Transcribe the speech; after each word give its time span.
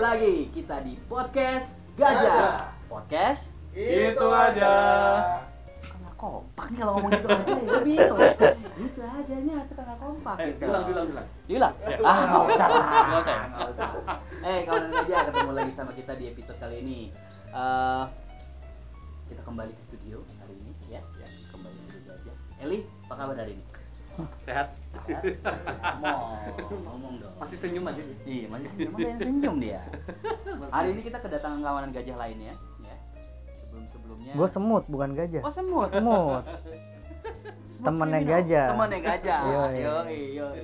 lagi 0.00 0.48
kita 0.50 0.80
di 0.80 0.96
podcast 1.04 1.68
Gajah. 1.92 2.56
Podcast 2.88 3.44
Itu 3.70 4.26
aja. 4.32 4.72
Nggak 6.00 6.14
kompak 6.16 6.66
nih 6.72 6.78
kalau 6.80 6.92
ngomong 6.96 7.12
gitu 7.12 7.28
aja 7.28 7.52
ya 7.52 7.78
bingung. 7.84 8.20
Itu 8.88 9.00
aja 9.04 9.34
nya 9.36 9.56
suka 9.68 9.82
nggak 9.84 9.98
kompak 10.00 10.36
Eh, 10.40 10.46
gitu. 10.50 10.64
bilang, 10.64 10.84
bilang, 10.88 11.06
bilang. 11.06 11.26
Diulang? 11.44 11.74
Ya. 11.84 11.96
Ah, 12.00 12.16
nggak 12.24 12.42
usah. 12.48 12.66
Nggak 12.72 13.20
usah? 13.20 13.36
Nggak 13.44 13.68
usah. 13.76 13.88
Eh, 14.40 14.58
kawan 14.64 14.84
gajah 14.88 15.20
ketemu 15.28 15.50
lagi 15.52 15.72
sama 15.76 15.92
kita 15.92 16.12
di 16.16 16.24
episode 16.32 16.58
kali 16.58 16.76
ini. 16.80 16.98
Eh, 17.52 18.04
kita 19.28 19.40
kembali 19.44 19.70
ke 19.70 19.82
studio 19.86 20.18
hari 20.40 20.54
ini 20.56 20.72
ya. 20.88 21.00
ya 21.20 21.28
kembali 21.52 21.76
ke 21.76 21.82
studio 21.86 22.02
gajah. 22.08 22.36
Eli, 22.58 22.78
apa 23.04 23.14
kabar 23.14 23.36
hari 23.36 23.52
ini? 23.52 23.64
Sehat. 24.42 24.72
Ngomong, 25.10 26.38
ngomong 26.86 27.12
dong. 27.18 27.32
Masih 27.36 27.56
senyum 27.58 27.84
aja. 27.84 28.02
Iya, 28.22 28.46
masih 28.48 28.68
senyum 28.68 28.92
yang 28.96 29.18
senyum 29.18 29.56
dia. 29.58 29.80
Hari 30.74 30.88
ini 30.92 31.00
kita 31.00 31.18
kedatangan 31.18 31.60
kawanan 31.60 31.90
gajah 31.90 32.16
lainnya, 32.16 32.54
ya. 32.80 32.96
Sebelum 33.60 33.84
sebelumnya. 33.86 34.32
Gue 34.34 34.48
semut 34.48 34.84
bukan 34.86 35.10
gajah. 35.12 35.42
Oh 35.42 35.52
semut. 35.52 35.88
Semut. 35.88 36.44
Temennya 37.80 38.20
gajah. 38.22 38.66
Temennya 38.68 39.00
gajah. 39.00 39.40
Yoi. 39.42 39.76
Yoi, 39.80 40.18
yoi. 40.36 40.60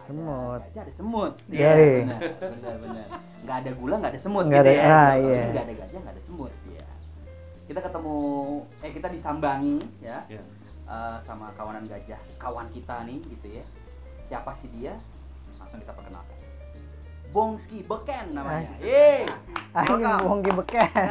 Semut. 0.00 0.60
Ada 0.60 0.68
gajah 0.70 0.82
ada 0.82 0.92
semut. 0.92 1.32
Iya, 1.46 1.70
benar, 1.72 2.20
benar, 2.36 2.74
benar. 2.78 3.06
Nggak 3.40 3.56
ada 3.58 3.70
gula, 3.74 3.94
nggak 3.98 4.12
ada 4.12 4.20
semut 4.20 4.44
Nggak 4.44 4.62
gitu 4.62 4.70
ada- 4.70 4.80
ya. 4.80 4.96
ah, 5.00 5.12
iya. 5.14 5.42
Nggak 5.46 5.64
ada 5.64 5.74
gajah, 5.74 5.98
nggak 6.00 6.14
ada 6.14 6.22
semut. 6.24 6.52
Iya. 6.64 6.86
Kita 7.64 7.80
ketemu, 7.80 8.16
eh 8.80 8.90
kita 8.92 9.08
disambangi 9.08 9.76
ya 10.00 10.18
Ya. 10.28 10.40
eh, 10.84 11.16
sama 11.20 11.48
kawanan 11.52 11.84
gajah, 11.84 12.20
kawan 12.36 12.68
kita 12.70 12.96
nih 13.04 13.16
gitu 13.26 13.46
ya. 13.60 13.64
Siapa 14.24 14.50
sih 14.60 14.68
dia? 14.72 14.94
Langsung 15.56 15.78
kita 15.78 15.92
perkenalkan. 15.92 16.36
Bongski 17.30 17.82
Beken 17.82 18.24
namanya. 18.30 18.62
Yeay. 18.78 19.26
Ayo 19.74 19.94
bohong 19.98 20.40
beken. 20.46 20.86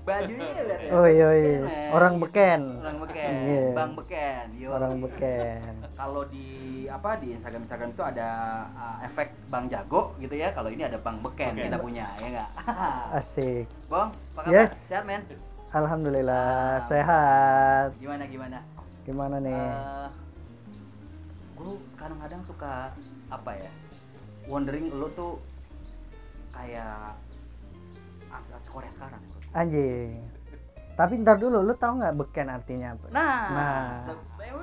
Bajunya 0.00 0.48
lihat 0.64 0.80
ya. 0.80 0.90
Oh 0.96 1.04
iya 1.04 1.28
iya. 1.30 1.60
Orang 1.92 2.16
beken. 2.18 2.60
Orang 2.80 2.96
beken, 3.04 3.32
Iya. 3.36 3.66
Bang 3.76 3.92
beken. 3.92 4.44
Yo. 4.56 4.68
Orang 4.72 4.94
beken. 4.98 5.60
Kalau 5.92 6.22
di 6.24 6.48
apa 6.88 7.20
di 7.20 7.36
Instagram 7.36 7.62
Instagram 7.62 7.90
itu 7.92 8.02
ada 8.02 8.28
uh, 8.72 8.96
efek 9.04 9.28
Bang 9.46 9.68
Jago 9.68 10.16
gitu 10.16 10.34
ya. 10.34 10.50
Kalau 10.50 10.72
ini 10.72 10.82
ada 10.82 10.96
Bang 10.98 11.20
Beken 11.20 11.52
Beken. 11.52 11.68
kita 11.68 11.78
punya, 11.78 12.08
ya 12.16 12.26
enggak? 12.26 12.48
Asik. 13.20 13.68
Bang, 13.86 14.08
apa 14.32 14.40
kabar? 14.40 14.52
Yes. 14.56 14.72
Sehat, 14.88 15.04
men? 15.04 15.22
Alhamdulillah 15.70 16.48
Ah. 16.74 16.76
sehat. 16.82 17.88
Gimana 18.00 18.24
gimana? 18.26 18.58
Gimana 19.04 19.36
nih? 19.38 19.52
Eh, 19.54 20.06
gue 21.60 21.72
kadang-kadang 21.94 22.40
suka 22.42 22.90
apa 23.28 23.50
ya? 23.54 23.70
Wondering 24.48 24.88
lu 24.88 25.12
tuh 25.12 25.36
kayak 26.50 27.14
artis 28.30 28.68
Korea 28.68 28.90
sekarang. 28.90 29.22
Anjing. 29.52 30.24
Tapi 30.90 31.16
ntar 31.16 31.40
dulu, 31.40 31.64
lu 31.64 31.72
tahu 31.72 31.96
nggak 31.96 32.12
beken 32.14 32.48
artinya 32.50 32.92
apa? 32.92 33.06
Nah, 33.08 33.38
Nah. 33.48 33.88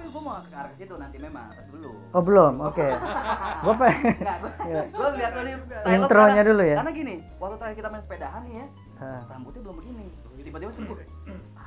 gue 0.07 0.21
mau 0.21 0.37
ke 0.39 0.53
arah 0.53 0.73
situ 0.73 0.93
nanti 0.93 1.17
memang 1.17 1.49
dulu. 1.69 1.93
Oh 2.13 2.21
belum, 2.21 2.53
oke. 2.63 2.87
Gue 3.65 3.73
pengen. 3.75 4.15
Iya. 4.67 4.83
gue 4.85 5.07
lihat 5.17 5.31
lu 5.33 5.41
nih 5.41 5.53
style 5.57 5.81
lu 5.81 5.93
Intronya 5.95 6.41
dulu 6.43 6.63
ya. 6.63 6.77
Karena 6.77 6.93
gini, 6.93 7.15
waktu 7.37 7.55
terakhir 7.57 7.75
kita 7.75 7.89
main 7.89 8.03
sepedahan 8.03 8.41
nih 8.43 8.53
ya, 8.53 8.65
Hah. 8.97 9.21
rambutnya 9.29 9.61
belum 9.65 9.75
begini. 9.77 10.05
Tiba-tiba 10.37 10.71
sembuh. 10.73 10.97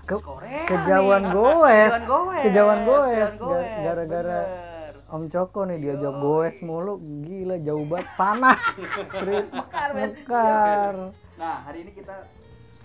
Ke- 0.06 0.22
Korea 0.22 0.62
kejauhan 0.66 1.22
goes. 1.30 1.94
Kejauhan. 2.42 2.78
Ga- 2.86 3.74
gara-gara 3.84 4.40
Bener. 4.40 4.69
Om 5.10 5.26
Coko 5.26 5.66
nih 5.66 5.82
diajak 5.82 6.14
goes 6.22 6.56
mulu, 6.62 7.02
gila 7.26 7.58
jauh 7.58 7.82
banget, 7.82 8.06
panas. 8.14 8.62
Mekar. 9.26 9.90
Mekar. 9.90 10.94
Nah, 11.34 11.66
hari 11.66 11.82
ini 11.82 11.90
kita 11.98 12.30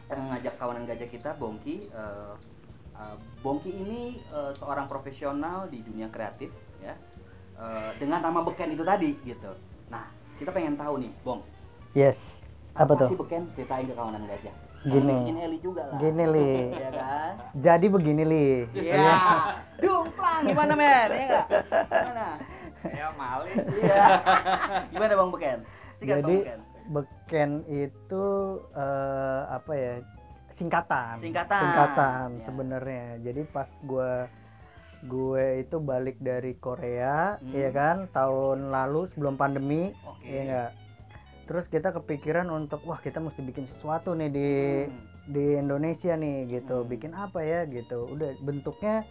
eh, 0.10 0.18
ngajak 0.18 0.58
kawanan 0.58 0.90
gajah 0.90 1.06
kita, 1.06 1.38
Bongki. 1.38 1.86
Eh, 1.94 2.34
eh, 2.98 3.16
Bongki 3.46 3.70
ini 3.70 4.18
eh, 4.26 4.52
seorang 4.58 4.90
profesional 4.90 5.70
di 5.70 5.86
dunia 5.86 6.10
kreatif, 6.10 6.50
ya, 6.82 6.98
Eh, 7.56 7.92
dengan 8.04 8.20
nama 8.20 8.44
beken 8.44 8.76
itu 8.76 8.84
tadi, 8.84 9.16
gitu. 9.24 9.56
Nah, 9.88 10.12
kita 10.36 10.52
pengen 10.52 10.76
tahu 10.76 11.00
nih, 11.00 11.12
Bong, 11.24 11.40
Yes. 11.96 12.44
Apa 12.76 13.00
tuh? 13.00 13.16
beken? 13.16 13.48
Ceritain 13.56 13.88
ke 13.88 13.96
kawanan 13.96 14.28
gajah. 14.28 14.52
Gini. 14.86 15.18
Eli 15.36 15.58
juga 15.60 15.82
lah. 15.84 15.98
Gini 15.98 16.24
li. 16.26 16.54
Iya 16.70 16.90
kan? 17.00 17.32
Jadi 17.56 17.86
begini 17.88 18.24
li. 18.24 18.48
Iya. 18.72 19.18
Dumplang 19.78 20.42
gimana 20.44 20.74
men? 20.74 21.10
Iya 21.10 21.26
enggak? 21.26 21.48
Gimana? 21.90 22.28
Ya 22.86 23.08
maling. 23.12 23.58
Iya. 23.76 24.06
Gimana 24.88 25.14
Bang 25.16 25.32
Beken? 25.32 25.60
Sikat 25.96 26.06
Bang 26.06 26.10
Jadi 26.12 26.38
Beken. 26.38 26.60
beken 26.86 27.52
itu 27.68 28.26
eh, 28.72 29.42
apa 29.50 29.72
ya? 29.74 29.94
Singkatan. 30.50 31.16
Singkatan. 31.20 31.60
Singkatan 31.60 32.28
Ya. 32.32 32.42
sebenarnya. 32.42 33.06
Jadi 33.20 33.42
pas 33.46 33.68
gue 33.82 34.12
gue 35.04 35.46
itu 35.60 35.78
balik 35.78 36.18
dari 36.18 36.56
Korea, 36.56 37.38
Hmm. 37.38 37.52
ya 37.52 37.70
kan, 37.70 38.10
tahun 38.10 38.72
lalu 38.72 39.06
sebelum 39.06 39.36
pandemi, 39.36 39.94
Oke. 40.02 40.26
Iya 40.26 40.42
enggak. 40.42 40.70
Terus 41.46 41.66
kita 41.66 41.94
kepikiran 41.94 42.50
untuk 42.50 42.82
wah 42.84 42.98
kita 42.98 43.18
mesti 43.18 43.40
bikin 43.40 43.66
sesuatu 43.68 44.12
nih 44.12 44.30
di 44.30 44.50
Hmm. 44.84 44.98
di 45.26 45.46
Indonesia 45.56 46.14
nih 46.14 46.38
gitu. 46.52 46.82
Hmm. 46.82 46.90
Bikin 46.90 47.12
apa 47.14 47.40
ya 47.40 47.66
gitu. 47.66 48.06
Udah 48.08 48.34
bentuknya 48.40 49.06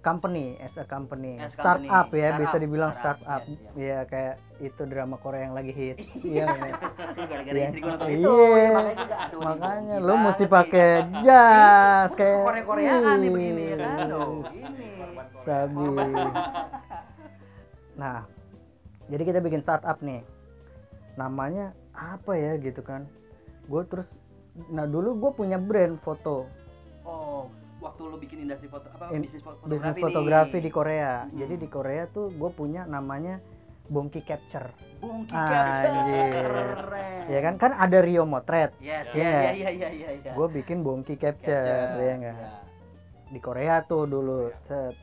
company 0.00 0.54
as 0.58 0.74
a 0.74 0.82
company. 0.82 1.34
As 1.36 1.50
startup 1.52 1.82
company. 2.06 2.22
ya 2.22 2.28
Startup. 2.28 2.42
bisa 2.42 2.56
dibilang 2.58 2.92
Startup, 2.92 3.22
startup. 3.22 3.42
yes, 3.44 3.58
yes. 3.60 3.74
Iya 3.76 3.98
kayak 4.04 4.34
itu 4.60 4.82
drama 4.84 5.16
Korea 5.16 5.42
yang 5.42 5.54
lagi 5.54 5.72
hits. 5.72 6.06
Iya. 6.26 6.44
bener. 6.44 6.74
Gara-gara 7.30 7.54
Iya. 7.54 7.66
istri 7.68 7.80
gue 7.80 7.86
nonton 7.88 8.06
Iya. 8.06 8.16
itu, 8.16 8.34
ya, 8.56 8.68
makanya 8.68 8.94
juga 8.96 9.16
aduh. 9.16 9.30
ini 9.32 9.44
Makanya 9.44 9.94
Bongki 9.96 10.06
lu 10.06 10.14
mesti 10.20 10.44
pakai 10.48 10.88
jas 11.26 12.10
kayak 12.12 12.36
Korea-Koreaan 12.40 13.16
nih 13.16 13.30
begini 13.30 13.62
ya 13.64 13.76
kan. 13.76 13.96
Ini. 14.06 14.22
Sabi. 15.36 15.86
Nah, 17.96 18.18
jadi 19.06 19.22
kita 19.24 19.38
bikin 19.40 19.58
startup 19.60 19.98
nih. 20.00 20.22
Namanya 21.16 21.66
apa 21.90 22.32
ya 22.32 22.56
gitu 22.56 22.80
kan? 22.80 23.08
Gue 23.64 23.82
terus, 23.82 24.06
nah 24.68 24.84
dulu 24.84 25.16
gue 25.18 25.30
punya 25.34 25.56
brand 25.56 25.98
foto, 25.98 26.46
Oh, 27.02 27.46
waktu 27.78 28.02
lu 28.02 28.16
bikin 28.16 28.42
industri 28.42 28.66
foto 28.66 28.90
apa 28.90 29.10
In- 29.10 29.22
bisnis 29.22 29.38
foto- 29.40 29.62
bisnis 29.64 29.94
fotografi 29.94 30.02
fotografi 30.02 30.56
nih. 30.56 30.62
di 30.62 30.70
Korea. 30.70 31.12
Mhm. 31.24 31.36
Jadi 31.36 31.54
di 31.56 31.68
Korea 31.68 32.02
tuh 32.06 32.26
gue 32.30 32.50
punya 32.50 32.82
namanya 32.84 33.38
Bongki 33.86 34.18
Capture, 34.20 34.66
Bongki 34.98 35.30
Anjir. 35.30 36.26
Capture. 36.26 36.66
Keren. 36.74 37.22
ya 37.26 37.40
kan? 37.40 37.54
Kan 37.56 37.72
ada 37.72 37.98
Rio 38.00 38.22
Motret, 38.24 38.74
Yes, 38.76 39.06
Iya. 39.08 39.22
iya 39.22 39.50
iya 39.52 39.70
iya 39.70 39.88
iya 39.88 40.10
iya. 40.16 40.30
gue 40.32 40.46
bikin 40.52 40.82
Bongki 40.82 41.14
Capture, 41.14 41.54
Capture, 41.54 42.02
ya 42.02 42.12
enggak? 42.16 42.34
iya. 42.36 42.50
Di 43.26 43.38
Korea 43.38 43.74
tuh 43.80 44.02
dulu, 44.04 44.50
set. 44.60 44.94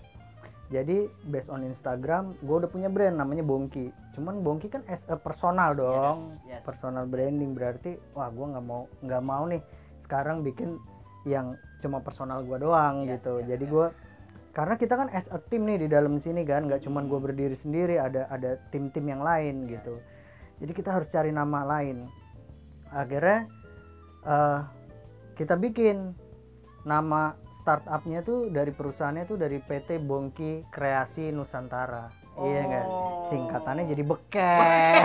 Jadi 0.73 1.05
based 1.29 1.53
on 1.53 1.61
Instagram, 1.61 2.33
gue 2.41 2.55
udah 2.57 2.69
punya 2.71 2.89
brand 2.89 3.13
namanya 3.13 3.45
Bongki. 3.45 3.93
Cuman 4.17 4.41
Bongki 4.41 4.73
kan 4.73 4.81
as 4.89 5.05
a 5.05 5.13
personal 5.13 5.77
dong, 5.77 6.33
Yes, 6.49 6.57
yes. 6.57 6.61
personal 6.65 7.05
branding 7.05 7.53
berarti, 7.53 8.01
wah 8.17 8.33
gue 8.33 8.41
nggak 8.41 8.65
mau 8.65 8.89
nggak 9.05 9.21
mau 9.21 9.45
nih 9.45 9.61
sekarang 10.01 10.41
bikin 10.41 10.81
yang 11.29 11.53
cuma 11.79 12.01
personal 12.01 12.41
gue 12.41 12.57
doang 12.57 13.05
Iya, 13.05 13.21
gitu. 13.21 13.37
iya, 13.39 13.53
Jadi 13.53 13.65
iya. 13.69 13.73
gue 13.77 13.87
karena 14.53 14.73
kita 14.75 14.93
kan 14.97 15.07
as 15.13 15.29
a 15.29 15.37
team 15.37 15.65
nih 15.65 15.85
di 15.85 15.87
dalam 15.89 16.17
sini 16.17 16.41
kan, 16.41 16.65
nggak 16.65 16.81
cuman 16.81 17.05
gue 17.05 17.19
berdiri 17.21 17.53
sendiri, 17.53 18.01
ada 18.01 18.25
ada 18.33 18.57
tim-tim 18.73 19.05
yang 19.05 19.21
lain 19.21 19.69
Iya. 19.69 19.77
gitu. 19.77 19.95
Jadi 20.65 20.71
kita 20.73 20.89
harus 20.89 21.05
cari 21.07 21.29
nama 21.29 21.61
lain. 21.69 22.09
Akhirnya 22.89 23.45
eh, 24.23 24.59
kita 25.37 25.53
bikin 25.53 26.17
nama 26.83 27.37
startupnya 27.63 28.19
tuh 28.27 28.51
dari 28.51 28.75
perusahaannya 28.75 29.23
tuh 29.23 29.39
dari 29.39 29.55
PT 29.63 30.03
Bongki 30.03 30.67
Kreasi 30.67 31.31
Nusantara. 31.31 32.11
Iya 32.35 32.61
nggak? 32.67 32.85
Oh. 32.91 33.23
Singkatannya 33.23 33.87
jadi 33.87 34.03
beken. 34.03 34.99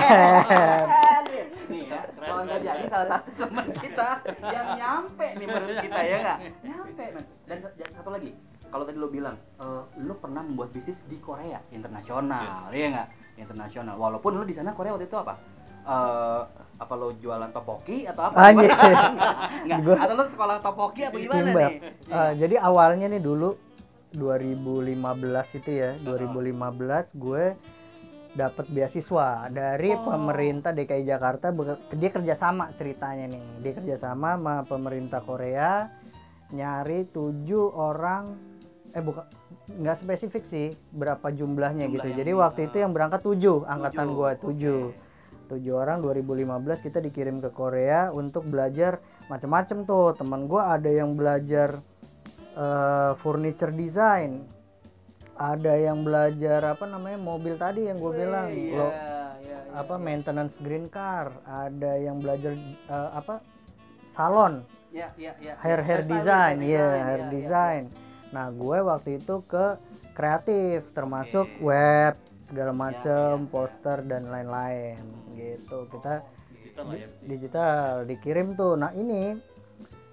Nih 1.71 1.83
ya, 1.87 2.01
kawan 2.19 2.45
gajah 2.51 2.75
ini 2.83 2.89
salah 2.91 3.07
satu 3.15 3.31
teman 3.47 3.67
kita 3.79 4.09
yang 4.43 4.69
nyampe 4.75 5.27
nih 5.39 5.47
menurut 5.47 5.77
kita 5.79 6.01
ya 6.03 6.17
nggak? 6.19 6.39
Nyampe 6.67 7.05
men. 7.15 7.25
Dan 7.47 7.59
dan 7.63 7.91
satu 7.95 8.11
lagi, 8.11 8.31
kalau 8.75 8.85
tadi 8.89 8.99
lo 8.99 9.09
bilang, 9.13 9.37
eh, 9.63 9.83
lo 10.03 10.15
pernah 10.19 10.43
membuat 10.43 10.75
bisnis 10.75 10.99
di 11.07 11.21
Korea 11.23 11.63
internasional, 11.71 12.75
iya 12.75 12.87
nggak? 12.91 13.09
Internasional. 13.39 13.95
Walaupun 13.95 14.35
lo 14.35 14.43
di 14.43 14.57
sana 14.57 14.75
Korea 14.75 14.99
waktu 14.99 15.07
itu 15.07 15.15
apa? 15.21 15.39
Eh, 15.87 16.43
apa 16.79 16.95
lo 16.95 17.11
jualan 17.13 17.51
topoki 17.51 18.07
atau 18.07 18.31
apa? 18.31 18.37
Anjir. 18.41 18.71
Nggak, 19.67 19.79
Gua- 19.83 19.99
atau 19.99 20.15
lo 20.15 20.25
sekolah 20.27 20.57
topoki 20.59 21.01
apa 21.03 21.17
gimana 21.17 21.51
nih? 21.51 21.75
Eh, 22.07 22.33
jadi 22.39 22.55
awalnya 22.59 23.07
nih 23.09 23.19
dulu 23.19 23.59
2015 24.15 24.95
itu 25.55 25.71
ya, 25.75 25.91
2015 26.01 27.13
gue 27.15 27.45
dapat 28.31 28.67
beasiswa 28.69 29.29
dari 29.49 29.91
Oh. 29.91 30.07
pemerintah 30.07 30.71
DKI 30.71 31.03
Jakarta 31.05 31.51
dia 31.91 32.11
kerjasama 32.13 32.71
ceritanya 32.73 33.27
nih 33.27 33.43
dia 33.59 33.73
kerjasama 33.75 34.37
sama 34.37 34.55
pemerintah 34.63 35.19
Korea 35.19 35.91
nyari 36.49 37.09
tujuh 37.09 37.67
orang 37.69 38.37
eh 38.91 39.03
bukan 39.03 39.25
nggak 39.71 39.97
spesifik 39.99 40.45
sih 40.45 40.67
berapa 40.91 41.29
jumlahnya 41.29 41.89
Jumlah 41.89 41.97
gitu 41.99 42.09
jadi 42.15 42.31
di- 42.31 42.39
waktu 42.39 42.61
itu 42.65 42.77
ah. 42.79 42.81
yang 42.85 42.93
berangkat 42.93 43.21
tujuh 43.23 43.65
angkatan 43.65 44.07
Tujuh, 44.07 44.17
gua 44.17 44.31
oke. 44.31 44.45
Tujuh 45.49 45.75
orang 45.75 46.05
2015 46.05 46.85
kita 46.85 47.01
dikirim 47.01 47.41
ke 47.41 47.51
Korea 47.51 48.13
untuk 48.13 48.45
belajar 48.47 49.01
macam-macam 49.33 49.89
tuh 49.89 50.13
teman 50.15 50.45
gua 50.45 50.77
ada 50.77 50.93
yang 50.93 51.17
belajar 51.17 51.81
eh, 52.55 53.13
furniture 53.19 53.73
design 53.73 54.45
ada 55.39 55.79
yang 55.79 56.03
belajar 56.03 56.61
apa 56.67 56.85
namanya 56.91 57.17
mobil 57.17 57.55
tadi 57.55 57.87
yang 57.87 58.03
gue 58.03 58.11
bilang 58.11 58.51
Iya, 58.51 58.75
lo 58.75 58.89
iya, 58.91 59.23
iya, 59.39 59.59
apa 59.71 59.95
iya. 59.95 60.03
maintenance 60.03 60.55
green 60.59 60.91
car 60.91 61.31
ada 61.47 61.95
yang 61.95 62.19
belajar 62.19 62.59
eh, 62.91 63.11
apa 63.15 63.39
salon 64.11 64.67
Iya, 64.89 65.13
iya, 65.21 65.33
iya. 65.39 65.53
hair 65.63 65.81
hair 65.85 66.03
design 66.03 66.59
hair 66.59 66.75
ya 66.75 66.81
design, 66.91 67.05
hair 67.07 67.21
iya, 67.23 67.29
iya, 67.29 67.33
design 67.33 67.83
nah 68.35 68.47
gue 68.51 68.79
waktu 68.83 69.23
itu 69.23 69.41
ke 69.47 69.79
kreatif 70.13 70.91
termasuk 70.93 71.47
Oke. 71.47 71.63
web 71.71 72.15
segala 72.43 72.73
Iya, 72.75 72.81
macem 72.83 73.35
iya, 73.39 73.45
iya. 73.47 73.51
poster 73.53 73.99
dan 74.11 74.23
lain-lain 74.27 74.99
gitu 75.39 75.87
kita 75.89 76.27
digital 76.53 76.85
lah 76.85 76.97
ya 76.99 77.09
digital 77.23 77.83
dikirim 78.05 78.47
tuh 78.53 78.75
nah 78.75 78.91
ini 78.93 79.39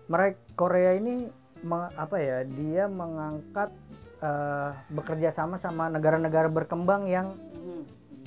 mereka 0.06 0.38
Korea 0.54 0.94
ini 0.94 1.26
me- 1.66 1.94
apa 1.98 2.16
ya 2.22 2.46
dia 2.46 2.86
mengangkat 2.86 3.74
eh, 4.22 4.70
bekerja 4.94 5.34
sama 5.34 5.58
sama 5.58 5.90
negara-negara 5.90 6.46
berkembang 6.48 7.10
yang 7.10 7.34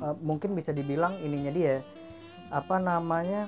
eh, 0.03 0.15
mungkin 0.19 0.59
bisa 0.59 0.75
dibilang 0.75 1.15
ininya 1.23 1.55
dia 1.55 1.81
apa 2.51 2.77
namanya 2.77 3.47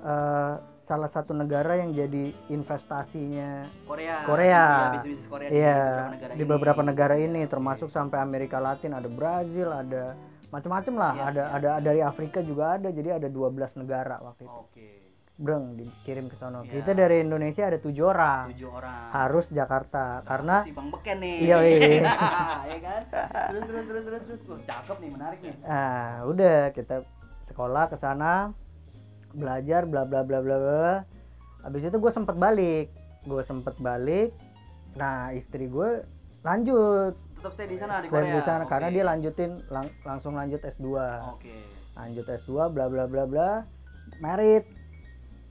eh, 0.00 0.54
salah 0.86 1.10
satu 1.10 1.34
negara 1.34 1.82
yang 1.82 1.90
jadi 1.90 2.30
investasinya 2.46 3.66
Korea. 3.90 4.22
Korea. 4.22 4.54
Iya, 4.54 4.86
bisnis-bisnis 4.94 5.26
Korea 5.26 5.48
di 5.50 5.56
Iya 5.58 5.74
beberapa 5.82 6.06
negara 6.14 6.30
di 6.30 6.38
ini. 6.38 6.46
beberapa 6.46 6.82
negara 6.86 7.14
ini 7.18 7.40
termasuk 7.50 7.88
sampai 7.90 8.18
Amerika 8.22 8.62
Latin 8.62 8.94
ada 8.94 9.10
Brazil 9.10 9.74
ada 9.74 10.14
macam-macam 10.48 10.94
lah 10.94 11.12
Iya, 11.12 11.24
ada 11.24 11.42
iya. 11.42 11.56
ada 11.56 11.70
dari 11.80 12.00
Afrika 12.00 12.38
juga 12.40 12.76
ada 12.76 12.88
jadi 12.88 13.16
ada 13.16 13.28
12 13.28 13.52
negara 13.76 14.16
waktu 14.20 14.44
itu 14.44 14.60
Oke. 14.62 14.88
Breng 15.36 15.76
dikirim 15.76 16.26
ke 16.26 16.34
sana 16.34 16.62
Iya. 16.62 16.80
kita 16.80 16.90
dari 16.94 17.20
Indonesia 17.20 17.62
ada 17.64 17.76
tujuh 17.76 18.04
orang 18.06 18.48
Tujuh 18.50 18.70
orang. 18.70 19.10
harus 19.12 19.46
Jakarta 19.50 20.04
karena 20.22 20.62
si 20.62 20.72
Bang 20.72 20.88
Beken 20.88 21.16
nih. 21.18 21.36
Iya, 21.42 21.56
iya. 21.60 21.76
ya 22.64 22.78
kan? 22.86 23.00
Terus 23.50 23.62
terus 23.64 23.84
terus 23.84 24.02
terus 24.02 24.22
terus. 24.24 24.40
Wah, 24.46 24.60
cakep 24.64 24.96
nih, 24.96 25.10
menarik 25.10 25.38
nih. 25.40 25.52
ah 25.62 26.24
udah 26.24 26.58
kita 26.70 26.96
sekolah 27.44 27.84
ke 27.86 27.96
sana 27.96 28.56
belajar 29.30 29.84
bla 29.84 30.02
bla 30.02 30.22
bla 30.22 30.40
bla 30.40 30.56
bla 30.56 30.92
habis 31.60 31.84
itu 31.84 31.94
gue 31.94 32.08
sempet 32.08 32.34
balik 32.34 32.88
gue 33.22 33.42
sempet 33.42 33.76
balik 33.76 34.32
nah 34.94 35.28
istri 35.30 35.66
gue 35.66 36.00
lanjut 36.40 37.12
Tetap 37.36 37.52
stay 37.52 37.66
di 37.66 37.76
sana 37.76 38.00
di 38.00 38.08
stay 38.08 38.12
Korea. 38.16 38.32
di 38.32 38.42
sana 38.42 38.62
Oke. 38.62 38.70
karena 38.70 38.88
dia 38.90 39.04
lanjutin 39.04 39.50
lang- 39.68 39.94
langsung 40.02 40.32
lanjut 40.34 40.58
S2 40.58 40.86
Oke. 41.30 41.54
lanjut 41.94 42.24
S2 42.26 42.50
bla 42.68 42.86
bla 42.86 43.04
bla 43.04 43.24
bla. 43.24 43.50
Merit 44.18 44.64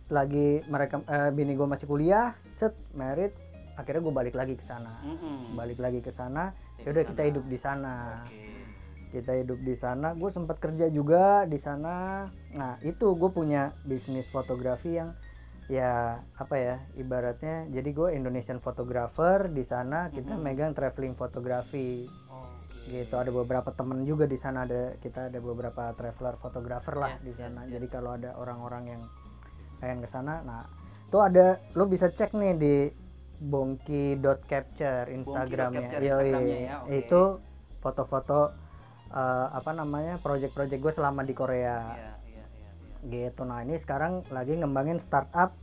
lagi 0.07 0.61
mereka 0.65 1.01
eh, 1.03 1.29
bini 1.31 1.53
gue 1.53 1.65
masih 1.65 1.85
kuliah. 1.85 2.33
Set 2.51 2.73
merit 2.91 3.33
akhirnya 3.75 4.01
gue 4.01 4.13
balik 4.13 4.33
lagi 4.33 4.53
ke 4.53 4.63
sana. 4.63 4.93
Mm-mm. 5.01 5.53
balik 5.53 5.77
lagi 5.77 5.99
ke 5.99 6.09
sana. 6.09 6.51
Yaudah 6.79 7.03
kita 7.03 7.21
hidup 7.23 7.45
di 7.45 7.57
sana. 7.57 8.23
Oke. 8.23 8.53
kita 9.07 9.31
hidup 9.33 9.59
di 9.61 9.71
sana. 9.73 10.11
Gue 10.11 10.27
sempat 10.27 10.59
kerja 10.59 10.87
juga 10.87 11.45
di 11.45 11.55
sana. 11.55 12.27
Nah 12.51 12.75
itu 12.81 13.11
gue 13.11 13.29
punya 13.29 13.71
bisnis 13.81 14.27
fotografi 14.27 14.91
yang 14.93 15.15
ya 15.65 16.21
apa 16.38 16.56
ya 16.56 16.75
ibaratnya 16.94 17.65
jadi 17.73 17.89
gue 17.89 18.09
Indonesian 18.13 18.62
photographer 18.62 19.50
di 19.50 19.65
sana 19.65 20.13
kita 20.13 20.38
Mhm. 20.38 20.41
megang 20.41 20.73
traveling 20.77 21.17
fotografi 21.17 22.06
Oke. 22.29 22.94
gitu 22.94 23.17
ada 23.17 23.33
beberapa 23.33 23.73
temen 23.73 24.06
juga 24.06 24.29
di 24.29 24.38
sana 24.38 24.62
ada 24.62 24.94
kita 25.01 25.33
ada 25.33 25.39
beberapa 25.41 25.89
traveler 25.97 26.38
fotografer 26.38 26.94
lah 26.94 27.17
Yes, 27.17 27.25
di 27.25 27.33
yes, 27.33 27.39
sana 27.41 27.65
yes. 27.65 27.71
jadi 27.73 27.88
kalau 27.89 28.13
ada 28.13 28.38
orang-orang 28.38 28.83
yang 28.88 29.01
pengen 29.81 30.06
ke 30.06 30.07
sana 30.07 30.45
nah 30.45 30.69
itu 31.06 31.17
ada 31.17 31.57
lo 31.73 31.85
bisa 31.85 32.09
cek 32.09 32.31
nih 32.31 32.53
di 32.56 32.75
bongki.capture 33.35 35.09
Instagramnya 35.09 35.81
Bongki.capture 35.81 36.01
Yoi. 36.03 36.29
Instagramnya 36.29 36.57
ya, 36.61 36.75
oke. 36.79 36.94
itu 36.95 37.21
foto-foto 37.79 38.39
eh, 39.09 39.47
apa 39.50 39.71
namanya 39.71 40.18
project-project 40.19 40.77
gue 40.79 40.94
selama 40.94 41.21
di 41.21 41.33
Korea 41.33 41.77
iya. 41.91 42.13
Gitu 43.07 43.46
nah 43.46 43.62
ini 43.62 43.78
sekarang 43.78 44.25
lagi 44.34 44.57
ngembangin 44.57 44.98
startup 44.98 45.54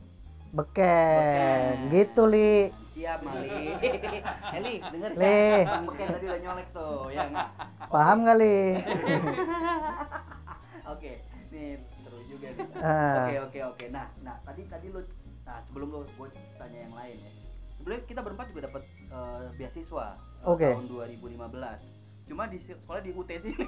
beken, 0.52 1.88
Beken. 1.88 1.90
gitu 1.90 2.22
li 2.28 2.70
Siap, 2.92 3.24
Mali. 3.24 3.72
Eli, 4.60 4.74
denger 4.84 5.10
Li. 5.16 5.24
kan? 5.24 5.64
Bang 5.64 5.84
Beken 5.88 6.08
tadi 6.12 6.24
udah 6.28 6.40
nyolek 6.44 6.68
tuh, 6.76 7.08
ya 7.08 7.24
nggak? 7.24 7.48
paham 7.88 8.18
kali 8.28 8.76
Oke, 10.92 11.24
nih 11.48 11.80
seru 12.04 12.20
juga 12.28 12.52
nih. 12.52 12.68
Ah. 12.84 13.24
Oke, 13.24 13.36
oke, 13.48 13.58
oke. 13.74 13.84
Nah, 13.88 14.06
nah 14.20 14.36
tadi 14.44 14.68
tadi 14.68 14.92
lu 14.92 15.00
nah 15.42 15.58
sebelum 15.64 15.88
lu 15.88 16.00
gue 16.04 16.28
tanya 16.60 16.78
yang 16.84 16.94
lain 16.94 17.16
ya. 17.16 17.32
Sebelumnya 17.80 18.02
kita 18.06 18.20
berempat 18.20 18.46
juga 18.52 18.60
dapat 18.68 18.82
eh, 19.08 19.44
beasiswa 19.56 20.06
eh, 20.44 20.46
Oke. 20.46 20.68
tahun 20.68 20.86
2015. 20.92 22.01
Cuma 22.22 22.46
di 22.46 22.56
sekolah 22.56 22.98
di 22.98 23.10
UT 23.10 23.28
sini. 23.34 23.64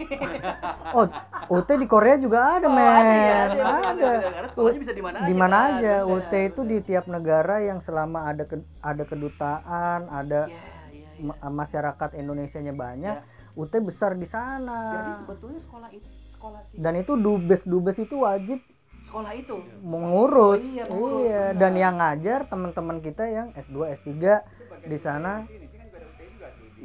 oh 0.96 1.04
UT 1.50 1.68
di 1.70 1.86
Korea 1.86 2.16
juga 2.16 2.56
ada 2.56 2.64
Oh, 2.64 2.72
men 2.72 2.86
ada 2.86 3.12
ya, 3.12 3.36
ada. 3.44 3.62
ada 3.84 4.08
ada. 4.14 4.48
Sekolahnya 4.48 4.80
bisa 4.80 4.92
di 4.92 5.02
mana 5.02 5.16
aja. 5.16 5.26
di 5.26 5.34
mana 5.34 5.56
kan? 5.56 5.68
aja 5.74 5.94
Bener, 5.98 6.14
UT 6.16 6.32
itu 6.44 6.60
di 6.62 6.78
tiap 6.80 7.04
negara 7.06 7.56
yang 7.60 7.78
selama 7.78 8.24
ada 8.24 8.44
ke- 8.44 8.64
ada 8.80 9.02
kedutaan 9.02 10.00
ada 10.08 10.40
iya, 10.46 10.62
iya. 10.92 11.08
ma- 11.20 11.40
masyarakat 11.52 12.10
Indonesianya 12.14 12.72
banyak 12.72 13.16
Ya. 13.16 13.26
UT 13.54 13.70
besar 13.80 14.14
di 14.14 14.26
sana 14.26 14.78
Jadi 14.92 15.10
sebetulnya 15.20 15.60
sekolah 15.60 15.88
itu 15.90 16.08
sekolah 16.32 16.60
sih. 16.64 16.76
dan 16.76 16.92
itu 16.96 17.12
dubes 17.16 17.62
dubes 17.62 17.96
itu 17.96 18.16
wajib 18.18 18.58
sekolah 19.04 19.30
itu. 19.32 19.56
mengurus 19.78 20.58
Oh, 20.58 20.72
iya, 20.72 20.84
mengurus, 20.84 21.22
iya 21.22 21.42
dan 21.52 21.72
yang 21.74 21.94
ngajar 21.96 22.40
teman-teman 22.44 22.98
kita 22.98 23.24
yang 23.26 23.50
S2 23.52 23.76
S3 23.94 24.42
di 24.84 24.96
sana 24.96 25.44
i- 25.44 25.63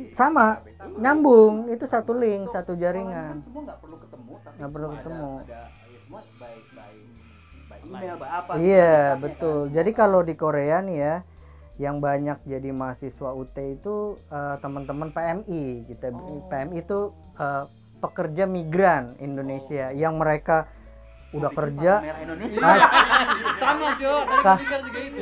sama 0.10 0.64
nyambung 0.96 1.68
itu 1.68 1.86
satu 1.86 2.12
link 2.14 2.46
Tuh, 2.46 2.54
satu 2.54 2.72
jaringan 2.74 3.36
kan 3.36 3.38
semua 3.42 3.62
nggak 3.64 3.80
perlu 3.80 3.98
ketemu, 3.98 4.34
tapi 4.40 4.56
Nggak 4.56 4.70
perlu 4.70 4.86
semua 4.86 4.94
ada- 4.94 5.04
ketemu. 5.04 5.32
Ada, 5.40 5.62
ya 5.86 6.00
semua 6.00 6.22
baik 6.36 6.66
baik 6.72 7.04
baik 7.70 7.82
email, 7.84 8.16
baik 8.16 8.34
apa. 8.34 8.52
iya 8.56 8.66
gitu 8.82 8.98
kan, 9.10 9.22
betul 9.22 9.60
kan? 9.60 9.72
jadi 9.72 9.92
kalau 9.94 10.20
di 10.22 10.34
Korea 10.36 10.78
nih 10.80 10.98
ya 10.98 11.16
yang 11.78 11.98
banyak 11.98 12.38
jadi 12.44 12.70
mahasiswa 12.72 13.30
UT 13.32 13.56
itu 13.56 13.96
eh, 14.28 14.56
teman-teman 14.58 15.10
PMI 15.10 15.64
kita 15.86 16.08
Oh. 16.10 16.44
PMI 16.46 16.78
itu 16.78 17.00
eh, 17.36 17.64
pekerja 18.00 18.44
migran 18.46 19.16
Indonesia 19.18 19.92
yang 19.94 20.16
mereka 20.16 20.68
udah 21.30 21.52
kerja. 21.54 21.92
Mas, 22.58 22.82
sama 23.62 23.90
Jo 24.02 24.14
pikir 24.26 24.80
juga 24.82 25.00
itu 25.00 25.18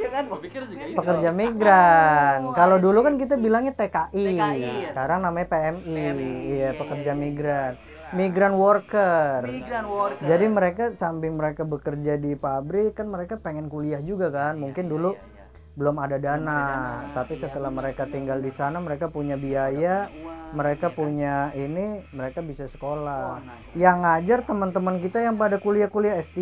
Iya 0.00 0.08
kan? 0.10 0.24
pikir 0.40 0.62
juga 0.66 0.84
itu 0.84 0.96
pekerja 0.98 1.28
migran. 1.30 2.38
Oh, 2.44 2.52
Kalau 2.52 2.76
dulu 2.76 2.98
kan 3.00 3.14
kita 3.14 3.34
bilangnya 3.36 3.72
TKI. 3.72 4.26
TKI. 4.26 4.90
Sekarang 4.90 5.22
namanya 5.22 5.46
PMI. 5.48 5.86
PMI, 5.86 6.02
Iya, 6.18 6.34
iya, 6.50 6.68
pekerja 6.74 7.02
iya, 7.06 7.14
iya. 7.14 7.22
migran. 7.22 7.72
Migran 8.10 8.54
worker. 8.58 9.38
Migran 9.46 9.86
worker. 9.86 10.24
Jadi 10.26 10.46
mereka 10.48 10.84
samping 10.92 11.38
mereka 11.38 11.62
bekerja 11.62 12.18
di 12.18 12.34
pabrik 12.34 12.98
kan 12.98 13.06
mereka 13.06 13.38
pengen 13.38 13.70
kuliah 13.70 14.02
juga 14.02 14.28
kan. 14.28 14.58
Mungkin 14.58 14.84
Iya, 14.84 14.90
dulu 14.90 15.10
iya, 15.14 15.22
iya. 15.22 15.39
Belum 15.80 15.96
ada 15.96 16.20
dana, 16.20 16.36
ada 16.36 16.60
dana, 16.76 17.14
tapi 17.16 17.40
iya, 17.40 17.48
setelah 17.48 17.72
mereka 17.72 18.04
tinggal 18.04 18.36
di 18.36 18.52
sana 18.52 18.76
mereka 18.84 19.08
punya 19.08 19.40
biaya, 19.40 20.12
Uang, 20.12 20.52
mereka 20.52 20.86
ya 20.86 20.92
kan? 20.92 20.98
punya 21.00 21.34
ini, 21.56 22.04
mereka 22.12 22.44
bisa 22.44 22.68
sekolah. 22.68 23.24
Wah, 23.24 23.40
nice. 23.40 23.80
Yang 23.80 23.96
ngajar 24.04 24.38
teman-teman 24.44 24.96
kita 25.00 25.18
yang 25.24 25.40
pada 25.40 25.56
kuliah-kuliah 25.56 26.20
S3, 26.20 26.36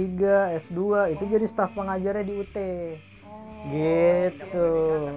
S2 0.58 1.14
itu 1.14 1.22
jadi 1.30 1.46
staf 1.46 1.70
pengajarnya 1.78 2.24
di 2.26 2.34
UT. 2.34 2.56
Oh. 2.58 3.62
Gitu. 3.70 4.70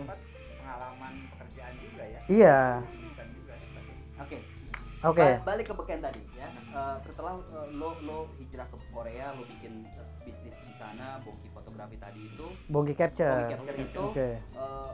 dapat 0.06 0.20
pengalaman 0.62 1.14
pekerjaan 1.34 1.74
juga 1.82 2.04
ya 2.06 2.20
Iya. 2.30 2.60
Ya. 2.86 4.22
Oke. 4.22 4.38
Oke. 5.02 5.26
Ba- 5.42 5.58
balik 5.58 5.66
ke 5.66 5.74
beken 5.74 6.00
tadi 6.06 6.22
ya. 6.38 6.46
Eh, 6.72 6.96
setelah 7.10 7.42
eh, 7.42 7.68
lo 7.74 7.98
lo 8.06 8.30
hijrah 8.38 8.70
ke 8.70 8.78
Korea, 8.94 9.34
lo 9.34 9.50
bikin 9.50 9.82
eh, 9.90 10.08
bisnis 10.30 10.54
di 10.62 10.74
sana, 10.78 11.18
fotografi 11.82 11.98
tadi 11.98 12.22
itu, 12.30 12.48
Bogi 12.70 12.94
capture. 12.94 13.34
boki 13.34 13.54
capture 13.58 13.78
itu, 13.82 14.04
eh, 14.54 14.92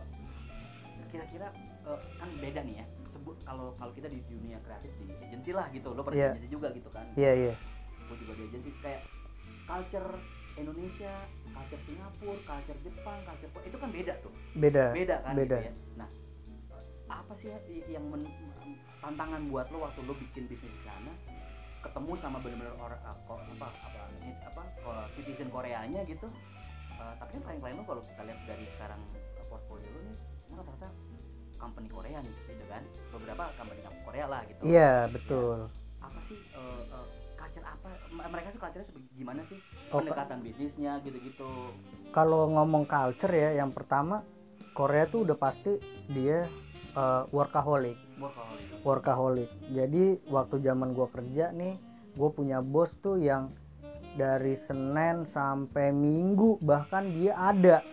kira-kira 1.12 1.48
eh, 1.84 2.00
kan 2.16 2.30
beda 2.40 2.62
nih 2.64 2.76
ya. 2.80 2.86
Sebut 3.12 3.36
kalau 3.44 3.76
kalau 3.76 3.92
kita 3.92 4.08
di 4.08 4.24
dunia 4.24 4.60
kreatif 4.64 4.92
di 4.96 5.12
agensi 5.20 5.52
lah 5.52 5.68
gitu, 5.76 5.92
lo 5.92 6.02
pernah 6.04 6.32
di 6.32 6.40
agensi 6.40 6.50
juga 6.52 6.68
gitu 6.72 6.88
kan. 6.88 7.06
Iya, 7.20 7.32
iya. 7.36 7.54
Gue 8.08 8.16
juga 8.16 8.34
di 8.40 8.44
agensi 8.48 8.72
kayak 8.80 9.02
culture 9.68 10.10
Indonesia, 10.56 11.14
culture 11.52 11.82
Singapura, 11.84 12.40
culture 12.42 12.80
Jepang, 12.82 13.20
culture 13.28 13.52
Korea, 13.52 13.68
itu 13.68 13.78
kan 13.78 13.90
beda 13.92 14.14
tuh. 14.24 14.34
Beda. 14.56 14.86
beda 14.96 15.16
kan 15.22 15.34
beda. 15.36 15.58
gitu 15.60 15.68
ya. 15.68 15.74
Nah, 16.00 16.10
apa 17.12 17.34
sih 17.36 17.52
ya 17.52 17.60
yang 17.92 18.08
men- 18.08 18.32
tantangan 19.04 19.44
buat 19.52 19.68
lo 19.70 19.84
waktu 19.84 20.00
lo 20.02 20.16
bikin 20.16 20.48
bisnis 20.48 20.72
di 20.72 20.84
sana 20.84 21.12
ketemu 21.78 22.18
sama 22.18 22.42
bener-bener 22.42 22.74
orang 22.82 22.98
uh, 23.06 23.14
ko- 23.30 23.38
apa 23.38 23.70
apa 23.86 24.10
ini 24.20 24.34
apa 24.44 24.66
ko- 24.82 25.08
citizen 25.14 25.48
Koreanya 25.48 26.02
gitu. 26.04 26.28
Uh, 26.98 27.14
tapi 27.22 27.38
kan 27.38 27.42
klien-klien 27.46 27.76
lo 27.78 27.84
kalau 27.86 28.02
kita 28.02 28.22
lihat 28.26 28.40
dari 28.50 28.66
sekarang 28.74 29.02
uh, 29.38 29.46
portfolio 29.48 29.88
lo 29.94 30.00
nih 30.06 30.18
semua 30.46 30.58
rata-rata 30.66 30.90
company 31.58 31.88
Korea 31.90 32.18
nih 32.22 32.36
gitu 32.50 32.66
kan. 32.70 32.84
Beberapa 33.14 33.44
company 33.58 33.80
Korea 34.06 34.26
lah 34.26 34.42
gitu. 34.50 34.62
Iya, 34.66 34.94
betul. 35.14 35.70
Apa 36.02 36.20
sih 36.30 36.38
uh, 36.58 36.84
uh, 36.94 37.08
culture 37.38 37.64
apa 37.64 37.90
mereka 38.28 38.48
tuh 38.52 38.62
culture-nya 38.62 38.88
sebagai 38.90 39.12
gimana 39.16 39.42
sih 39.48 39.60
Oh, 39.94 40.04
pendekatan 40.04 40.44
bisnisnya 40.44 41.00
gitu-gitu 41.06 41.72
kalau 42.12 42.52
ngomong 42.52 42.84
culture 42.84 43.32
ya 43.32 43.56
yang 43.56 43.72
pertama 43.72 44.26
Korea 44.76 45.08
tuh 45.08 45.24
udah 45.24 45.38
pasti 45.40 45.80
dia 46.12 46.46
eh, 46.98 47.24
workaholic 47.32 47.96
workaholic 48.20 48.68
workaholic 48.84 49.50
jadi 49.72 50.20
waktu 50.28 50.60
zaman 50.60 50.92
gua 50.92 51.08
kerja 51.08 51.56
nih 51.56 51.80
gue 52.18 52.30
punya 52.34 52.66
bos 52.66 52.98
tuh 52.98 53.22
yang 53.22 53.54
dari 54.18 54.58
Senin 54.58 55.24
sampai 55.24 55.94
Minggu 55.94 56.58
bahkan 56.60 57.06
dia 57.08 57.38
ada. 57.38 57.86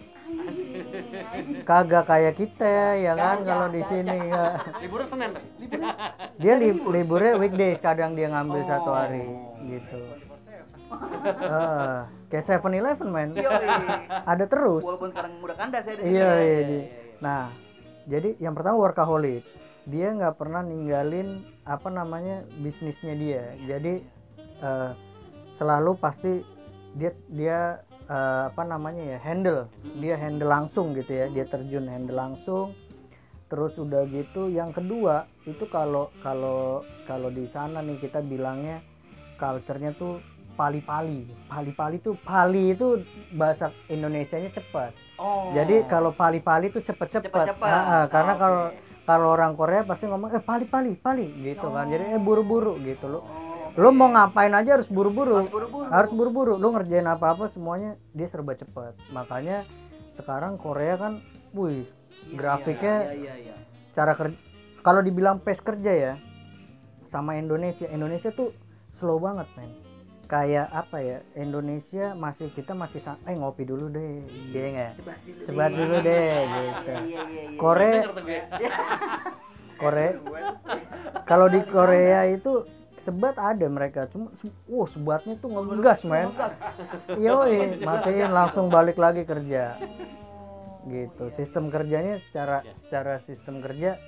Kagak 1.63 2.05
kayak 2.07 2.35
kita 2.35 2.75
ya 2.97 3.13
kan 3.13 3.39
Gajah, 3.39 3.47
kalau 3.47 3.67
di 3.69 3.83
sini 3.85 4.17
ya. 4.25 4.45
Liburan 4.81 5.07
Senin 5.07 5.29
tuh. 5.31 5.43
dia 6.35 6.55
li- 6.57 6.81
liburnya 6.83 7.37
weekdays 7.37 7.79
kadang 7.79 8.13
dia 8.13 8.29
ngambil 8.29 8.61
Oh. 8.61 8.67
satu 8.67 8.91
hari 8.91 9.29
gitu. 9.69 10.01
Eh, 11.25 11.99
kayak 12.29 12.45
Seven 12.45 12.73
Eleven 12.73 13.09
men. 13.09 13.29
Ada 14.25 14.45
terus. 14.47 14.83
Walaupun 14.83 15.11
sekarang 15.11 15.33
udah 15.39 15.57
kandas 15.57 15.85
ya 15.85 15.93
di 15.93 16.03
Iya, 16.07 16.31
iya, 16.41 16.61
di- 16.63 16.87
Nah, 17.19 17.43
jadi 18.05 18.29
yang 18.39 18.55
pertama 18.55 18.77
workaholic. 18.81 19.45
Dia 19.85 20.09
nggak 20.11 20.35
pernah 20.35 20.63
ninggalin 20.63 21.45
apa 21.63 21.89
namanya 21.89 22.43
bisnisnya 22.59 23.13
dia. 23.13 23.45
Jadi 23.61 24.01
eh, 24.57 24.91
selalu 25.55 25.95
pasti 25.97 26.43
dia 26.99 27.15
dia 27.31 27.81
eh, 28.11 28.43
apa 28.51 28.63
namanya 28.67 29.17
ya 29.17 29.19
handle. 29.23 29.71
Dia 30.03 30.19
handle 30.19 30.51
langsung 30.51 30.93
gitu 30.99 31.15
ya. 31.15 31.27
Dia 31.31 31.47
terjun 31.47 31.87
handle 31.87 32.19
langsung. 32.19 32.75
Terus 33.47 33.79
udah 33.79 34.03
gitu, 34.11 34.51
yang 34.51 34.75
kedua 34.75 35.31
itu 35.47 35.69
kalau 35.71 36.11
kalau 36.19 36.83
kalau 37.07 37.31
di 37.31 37.47
sana 37.47 37.85
nih 37.85 38.03
kita 38.03 38.19
bilangnya 38.19 38.83
culture-nya 39.39 39.95
tuh 39.95 40.19
pali-pali. 40.59 41.29
Pali-pali 41.47 42.03
tuh 42.03 42.19
pali 42.19 42.75
itu 42.75 42.99
bahasa 43.35 43.71
Indonesianya 43.87 44.51
cepat. 44.51 44.91
oh 45.23 45.55
Jadi 45.55 45.87
kalau 45.87 46.11
pali-pali 46.11 46.73
itu 46.73 46.83
cepet-cepet. 46.83 47.31
cepat-cepat 47.31 47.69
Ah, 47.71 47.85
ah, 47.85 48.05
karena 48.11 48.33
Oke. 48.35 48.43
kalau 48.43 48.63
kalau 49.05 49.27
orang 49.37 49.53
Korea 49.55 49.85
pasti 49.85 50.09
ngomong 50.09 50.33
eh 50.33 50.43
pali-pali, 50.43 50.97
pali 50.97 51.27
gitu 51.45 51.69
kan. 51.71 51.87
Jadi 51.87 52.17
eh 52.17 52.21
buru-buru 52.23 52.81
gitu 52.81 53.07
lo. 53.07 53.44
Lo 53.75 53.91
mau 53.91 54.07
ngapain 54.07 54.55
aja 54.55 54.79
harus 54.79 54.87
buru-buru. 54.87 55.51
harus 55.89 56.11
buru-buru. 56.11 56.55
Lo 56.55 56.71
ngerjain 56.71 57.05
apa-apa 57.05 57.47
semuanya 57.47 57.99
dia 58.11 58.27
serba 58.27 58.55
cepat. 58.55 58.95
Makanya 59.11 59.67
sekarang 60.09 60.55
Korea 60.57 60.95
kan, 60.95 61.13
wih, 61.51 61.83
Iya, 61.83 62.33
grafiknya- 62.33 63.03
iya, 63.11 63.35
iya, 63.35 63.35
iya. 63.51 63.55
cara 63.91 64.15
kerja 64.15 64.39
kalau 64.81 65.03
dibilang 65.03 65.41
pace 65.41 65.59
kerja 65.61 65.91
ya 65.91 66.13
sama 67.05 67.35
Indonesia. 67.35 67.89
Indonesia 67.89 68.31
tuh 68.31 68.55
slow 68.89 69.19
banget, 69.19 69.51
men. 69.57 69.75
Kayak 70.25 70.71
apa 70.71 70.99
ya? 70.99 71.19
Indonesia 71.35 72.15
masih 72.15 72.49
kita 72.49 72.73
masih 72.73 72.97
eh 73.27 73.35
ngopi 73.35 73.63
dulu 73.63 73.91
deh. 73.91 74.23
Iya 74.49 74.65
nggak? 74.71 74.93
sebat 74.97 75.19
dulu 75.21 75.39
Sebat 75.43 75.69
deh. 75.69 75.77
dulu 75.77 75.97
deh 75.99 76.15
Iya, 76.15 76.41
gitu. 76.41 76.93
iya, 77.03 77.03
iya, 77.03 77.23
iya. 77.45 77.59
Korea. 77.59 78.01
Korea 79.75 80.11
kalau 81.25 81.51
di 81.51 81.61
Korea 81.67 82.31
itu 82.31 82.63
sebat 83.05 83.37
ada 83.37 83.67
mereka 83.67 84.09
cuma 84.09 84.33
se- 84.33 84.49
wah 84.65 84.89
sebatnya 84.89 85.37
tuh 85.37 85.53
ngegas 85.53 86.01
men. 86.03 86.33
yoi 87.15 87.77
matiin 87.85 88.31
langsung 88.31 88.67
balik 88.67 88.97
lagi 88.97 89.23
kerja. 89.23 89.77
Gitu 90.85 91.25
sistem 91.31 91.69
kerjanya 91.69 92.17
secara 92.19 92.61
Ya. 92.61 92.73
secara 92.79 93.17
sistem 93.19 93.61
kerja 93.61 94.01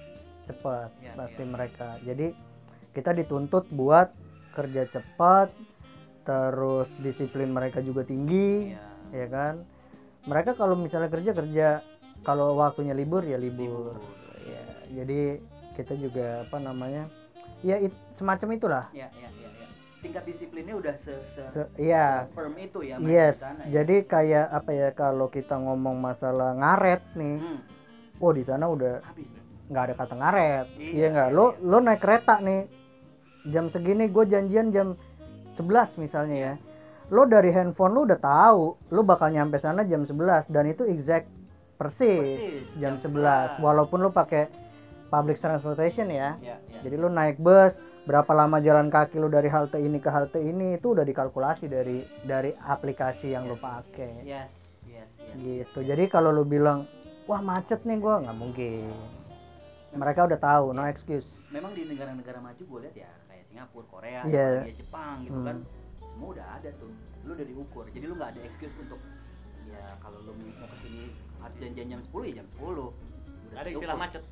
cepat 0.44 0.92
Ya, 0.98 1.12
pasti 1.12 1.42
mereka. 1.42 2.00
Jadi 2.00 2.32
kita 2.90 3.12
dituntut 3.12 3.68
buat 3.68 4.12
kerja 4.52 4.84
cepat 4.86 5.52
terus 6.22 6.88
disiplin 6.98 7.48
mereka 7.48 7.78
juga 7.78 8.02
tinggi 8.02 8.72
Iya. 8.72 8.84
ya 9.14 9.26
kan? 9.26 9.54
Mereka 10.24 10.54
kalau 10.54 10.74
misalnya 10.74 11.06
kerja 11.08 11.32
kerja. 11.32 11.68
Kalau 12.18 12.56
waktunya 12.56 12.90
libur 12.90 13.22
ya 13.22 13.36
libur, 13.36 13.94
ya 14.42 14.64
jadi 14.90 15.38
kita 15.72 15.94
juga 15.94 16.42
apa 16.42 16.58
namanya 16.58 17.06
ya 17.60 17.76
it- 17.78 17.96
semacam 18.12 18.48
itulah. 18.52 18.84
Iya, 18.90 19.08
iya, 19.12 19.28
iya, 19.30 19.48
iya. 19.48 19.66
tingkat 19.96 20.22
disiplinnya 20.24 20.74
udah 20.74 20.94
se, 20.94 21.14
se, 21.26 21.42
Se- 21.50 21.70
iya. 21.76 22.30
firm 22.30 22.54
itu 22.56 22.78
ya 22.80 22.94
yes. 23.00 23.42
sana 23.42 23.66
ya. 23.66 23.80
jadi 23.80 23.96
kayak 24.02 24.46
apa 24.52 24.70
ya 24.70 24.88
kalau 24.92 25.26
kita 25.26 25.56
ngomong 25.56 25.98
masalah 25.98 26.54
ngaret 26.54 27.02
nih 27.14 27.42
Hmm, 27.42 27.58
oh 28.18 28.30
di 28.30 28.40
sana 28.40 28.66
udah 28.66 29.02
habis. 29.02 29.26
nggak 29.66 29.82
ada 29.82 29.94
kata 29.96 30.14
ngaret. 30.14 30.66
Iya, 30.78 30.90
iya 30.92 31.06
nggak? 31.10 31.28
iya, 31.28 31.34
lo 31.34 31.44
iya. 31.48 31.58
lo 31.60 31.78
naik 31.80 31.98
kereta 31.98 32.34
nih 32.38 32.60
jam 33.46 33.66
segini 33.66 34.06
gue 34.06 34.24
janjian 34.24 34.70
jam 34.70 34.94
11 35.54 35.98
misalnya 35.98 36.36
ya. 36.36 36.54
Lo 37.08 37.22
dari 37.24 37.50
handphone 37.50 37.90
lo 37.90 38.00
udah 38.04 38.18
tahu 38.18 38.62
lo 38.90 39.00
bakal 39.02 39.30
nyampe 39.30 39.56
sana 39.56 39.82
jam 39.82 40.02
11 40.02 40.46
dan 40.46 40.64
itu 40.66 40.84
exact 40.84 41.26
persis, 41.74 42.38
Persis, 42.38 42.62
jam 42.78 42.94
jam 42.94 43.10
11. 43.10 43.58
11 43.58 43.64
walaupun 43.64 43.98
lo 44.00 44.10
pakai 44.10 44.46
public 45.06 45.38
transportation 45.38 46.08
ya. 46.08 46.34
Ya, 46.38 46.58
ya. 46.60 46.80
jadi 46.82 46.96
lo 46.96 47.08
naik 47.08 47.38
bus 47.38 47.78
berapa 48.04 48.30
lama 48.32 48.58
jalan 48.58 48.86
kaki 48.86 49.16
lo 49.16 49.26
dari 49.26 49.46
halte 49.46 49.76
ini 49.76 49.98
ke 49.98 50.06
halte 50.06 50.38
ini 50.38 50.74
itu 50.74 50.92
udah 50.92 51.02
dikalkulasi 51.02 51.66
dari 51.66 52.02
dari 52.22 52.54
aplikasi 52.56 53.30
yang 53.30 53.46
Yes. 53.46 53.58
pakai. 53.58 54.12
Yes 54.22 54.52
yes 54.84 55.10
yes. 55.22 55.36
Gitu. 55.36 55.78
Jadi 55.82 56.04
kalau 56.06 56.30
lo 56.30 56.42
bilang 56.42 56.86
wah 57.24 57.40
macet 57.40 57.82
nih 57.82 57.96
gua 57.96 58.20
nggak 58.20 58.36
mungkin. 58.36 58.90
Mereka 59.90 60.26
udah 60.26 60.36
tahu 60.36 60.66
no 60.70 60.84
excuse. 60.84 61.26
Memang 61.48 61.72
di 61.72 61.86
negara-negara 61.86 62.36
maju 62.36 62.58
gue 62.60 62.80
lihat 62.84 62.96
ya 62.98 63.10
kayak 63.26 63.44
Singapura 63.48 63.86
Korea 63.88 64.20
Iya. 64.24 64.48
Jepang, 64.66 64.76
Jepang 64.76 65.16
gitu 65.24 65.38
Hmm. 65.40 65.46
kan 65.46 65.56
semua 65.96 66.28
udah 66.36 66.46
ada 66.52 66.70
tuh. 66.76 66.90
Lu 67.24 67.32
udah 67.32 67.46
diukur. 67.46 67.84
Jadi 67.88 68.04
lu 68.04 68.14
nggak 68.14 68.30
ada 68.36 68.40
excuse 68.44 68.74
untuk 68.76 69.00
ya 69.66 69.96
kalau 69.98 70.20
lu 70.22 70.30
mau 70.36 70.68
ke 70.68 70.76
sini 70.78 71.10
harus 71.40 71.56
janjian 71.58 71.86
jam 71.90 72.00
10 72.04 72.22
ya 72.22 72.32
jam 72.38 72.46
10 72.54 72.92
Nggak 73.56 73.64
ada 73.64 73.70
istilah 73.72 73.96
macet. 73.96 74.22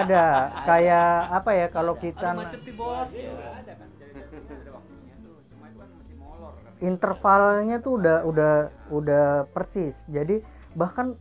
ada 0.00 0.26
kayak 0.64 1.12
apa 1.36 1.50
ya 1.52 1.66
kalau 1.68 1.94
kita 2.00 2.32
Ada 2.32 2.40
macet 2.40 2.60
di 2.64 2.72
bos. 2.72 3.08
Ada 3.12 3.72
kan. 3.76 3.88
Jadi 4.00 4.16
ada 4.56 4.70
waktunya 4.72 5.14
tuh. 5.20 5.36
Cuma 5.52 5.64
itu 5.68 5.84
masih 5.84 6.14
molor 6.16 6.52
intervalnya 6.80 7.76
tuh 7.84 8.00
udah 8.00 8.18
udah 8.24 8.54
udah 8.90 9.26
persis 9.52 10.04
jadi 10.10 10.42
bahkan 10.74 11.14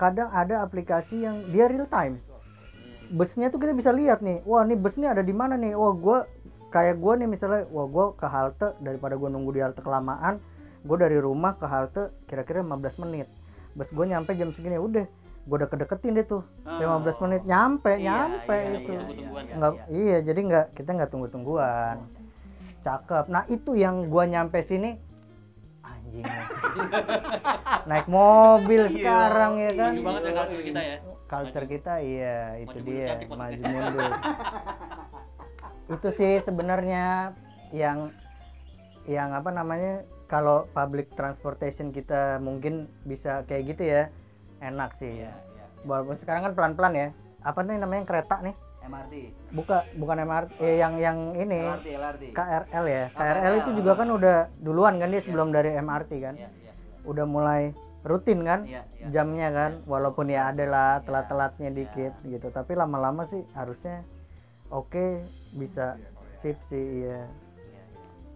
kadang 0.00 0.32
ada 0.32 0.64
aplikasi 0.64 1.24
yang 1.24 1.46
dia 1.52 1.68
real 1.68 1.88
time 1.88 2.16
busnya 3.12 3.52
tuh 3.52 3.60
kita 3.60 3.76
bisa 3.76 3.92
lihat 3.92 4.24
nih 4.24 4.42
wah 4.42 4.64
nih 4.64 4.74
bus 4.74 4.98
nih 4.98 5.12
ada 5.12 5.22
di 5.22 5.30
mana 5.30 5.54
nih 5.54 5.76
wah 5.78 5.94
gua 5.94 6.18
kayak 6.74 6.98
gua 6.98 7.14
nih 7.14 7.28
misalnya 7.28 7.68
wah 7.70 7.86
gua 7.86 8.16
ke 8.18 8.26
halte 8.26 8.74
daripada 8.82 9.14
gua 9.14 9.30
nunggu 9.30 9.50
di 9.54 9.60
halte 9.62 9.78
kelamaan 9.84 10.42
gua 10.82 10.96
dari 10.98 11.18
rumah 11.20 11.54
ke 11.54 11.66
halte 11.68 12.10
kira-kira 12.26 12.66
15 12.66 13.02
menit 13.06 13.28
bus 13.78 13.92
gua 13.94 14.10
nyampe 14.10 14.34
jam 14.34 14.50
segini 14.50 14.80
udah 14.80 15.06
gua 15.46 15.56
udah 15.62 15.70
kedeketin 15.70 16.12
deh 16.12 16.26
tuh 16.26 16.42
15 16.62 17.22
menit 17.22 17.42
nyampe 17.44 17.92
Iya, 17.94 18.02
nyampe 18.02 18.56
iya, 18.56 18.70
itu 18.74 18.90
iya, 18.90 18.98
Tunggu-tungguan. 18.98 19.42
iya, 19.42 19.54
nggak 19.56 19.72
iya. 19.72 19.84
iya 19.94 20.16
jadi 20.20 20.40
nggak 20.42 20.66
kita 20.74 20.90
nggak 20.92 21.10
tunggu 21.10 21.26
tungguan 21.30 21.96
cakep. 22.82 23.24
Nah 23.26 23.42
itu 23.46 23.70
yang 23.74 24.06
gua 24.06 24.24
nyampe 24.24 24.58
sini 24.60 24.94
anjing. 25.82 26.22
Naik 27.90 28.06
mobil 28.06 28.82
Iya, 28.84 28.92
sekarang 28.92 29.52
ya 29.56 29.70
kan? 29.72 29.90
Lucu 29.92 30.02
banget 30.02 30.22
ya 30.22 30.32
culture 30.36 30.62
kita 30.62 30.80
ya. 30.82 30.96
culture 31.26 31.66
kita 31.66 31.92
iya 31.98 32.38
itu 32.56 32.78
Maju 32.78 32.86
dia 32.88 33.06
cantik 33.08 33.28
maju 33.30 33.62
mundur. 33.64 34.10
Itu 35.88 36.08
sih 36.10 36.38
sebenarnya 36.38 37.34
yang 37.70 38.10
yang 39.06 39.30
apa 39.30 39.50
namanya 39.50 40.02
kalau 40.26 40.66
public 40.70 41.14
transportation 41.14 41.90
kita 41.90 42.38
mungkin 42.38 42.86
bisa 43.02 43.46
kayak 43.46 43.74
gitu 43.74 43.82
ya 43.86 44.02
enak 44.60 44.90
sih. 44.96 45.22
Iya, 45.22 45.32
iya. 45.32 45.64
walaupun 45.84 46.16
sekarang 46.16 46.42
kan 46.44 46.52
pelan-pelan 46.54 46.94
ya. 46.94 47.08
Apa 47.40 47.62
nih 47.62 47.78
namanya 47.78 48.02
kereta 48.04 48.42
nih? 48.42 48.56
MRT 48.86 49.14
buka 49.50 49.82
bukan 49.98 50.16
MRT 50.22 50.50
eh, 50.62 50.78
yang 50.78 50.94
yang 50.96 51.18
ini. 51.34 51.58
LRT 51.58 51.88
LRT 51.90 52.22
KRL 52.30 52.84
ya. 52.86 53.04
Oh, 53.04 53.18
KRL 53.18 53.54
itu 53.56 53.62
KRL. 53.66 53.78
juga 53.82 53.92
kan 53.94 54.08
udah 54.08 54.36
duluan 54.56 54.94
kan 54.98 55.08
dia 55.10 55.22
sebelum 55.22 55.48
dari 55.50 55.74
MRT 55.74 56.12
kan? 56.22 56.34
Iya, 56.38 56.48
iya, 56.54 56.72
udah 57.02 57.26
mulai 57.26 57.62
rutin 58.06 58.46
kan? 58.46 58.62
Iya, 58.62 58.86
iya. 58.94 59.06
jamnya 59.10 59.48
kan? 59.50 59.70
Walaupun 59.84 60.30
ya 60.30 60.54
ada 60.54 60.64
lah 60.64 60.90
Iya. 60.96 61.02
telat-telatnya 61.02 61.70
dikit 61.74 62.14
gitu. 62.22 62.46
Tapi 62.48 62.72
lama-lama 62.78 63.26
sih 63.26 63.42
harusnya 63.58 64.06
oke 64.70 65.26
bisa 65.52 65.98
sip 66.30 66.54
sih 66.62 67.02
iya. 67.02 67.26
Iya, 67.26 67.82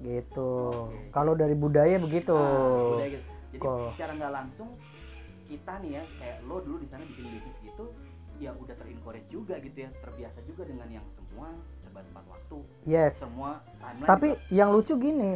iya. 0.02 0.18
gitu. 0.18 0.70
Oke. 0.90 1.14
kalau 1.14 1.38
dari 1.38 1.54
budaya 1.54 1.94
begitu. 1.98 2.34
Ah, 2.34 2.98
udah 2.98 3.06
gitu. 3.06 3.26
Jadi 3.50 3.58
Kok. 3.62 3.94
secara 3.94 4.12
nggak 4.14 4.32
langsung 4.34 4.68
kita 5.50 5.72
nih 5.78 5.90
ya 5.92 6.02
kayak 6.16 6.36
lo 6.42 6.56
dulu 6.60 6.78
di 6.78 6.86
sana 6.86 7.02
bikin 7.04 7.26
bisnis 7.28 7.58
gitu 7.60 7.84
ya 8.38 8.54
udah 8.54 8.72
terencourage 8.72 9.28
juga 9.28 9.58
gitu 9.58 9.78
ya 9.78 9.90
terbiasa 9.92 10.38
juga 10.42 10.62
dengan 10.64 10.88
yang 10.88 11.04
semua 11.12 11.52
serba 11.76 12.00
tepat 12.00 12.24
waktu. 12.26 12.58
Yes. 12.84 13.20
Semua 13.20 13.60
timeline 13.76 14.08
tapi 14.08 14.28
juga. 14.32 14.48
yang 14.48 14.68
lucu 14.70 14.94
gini. 14.96 15.30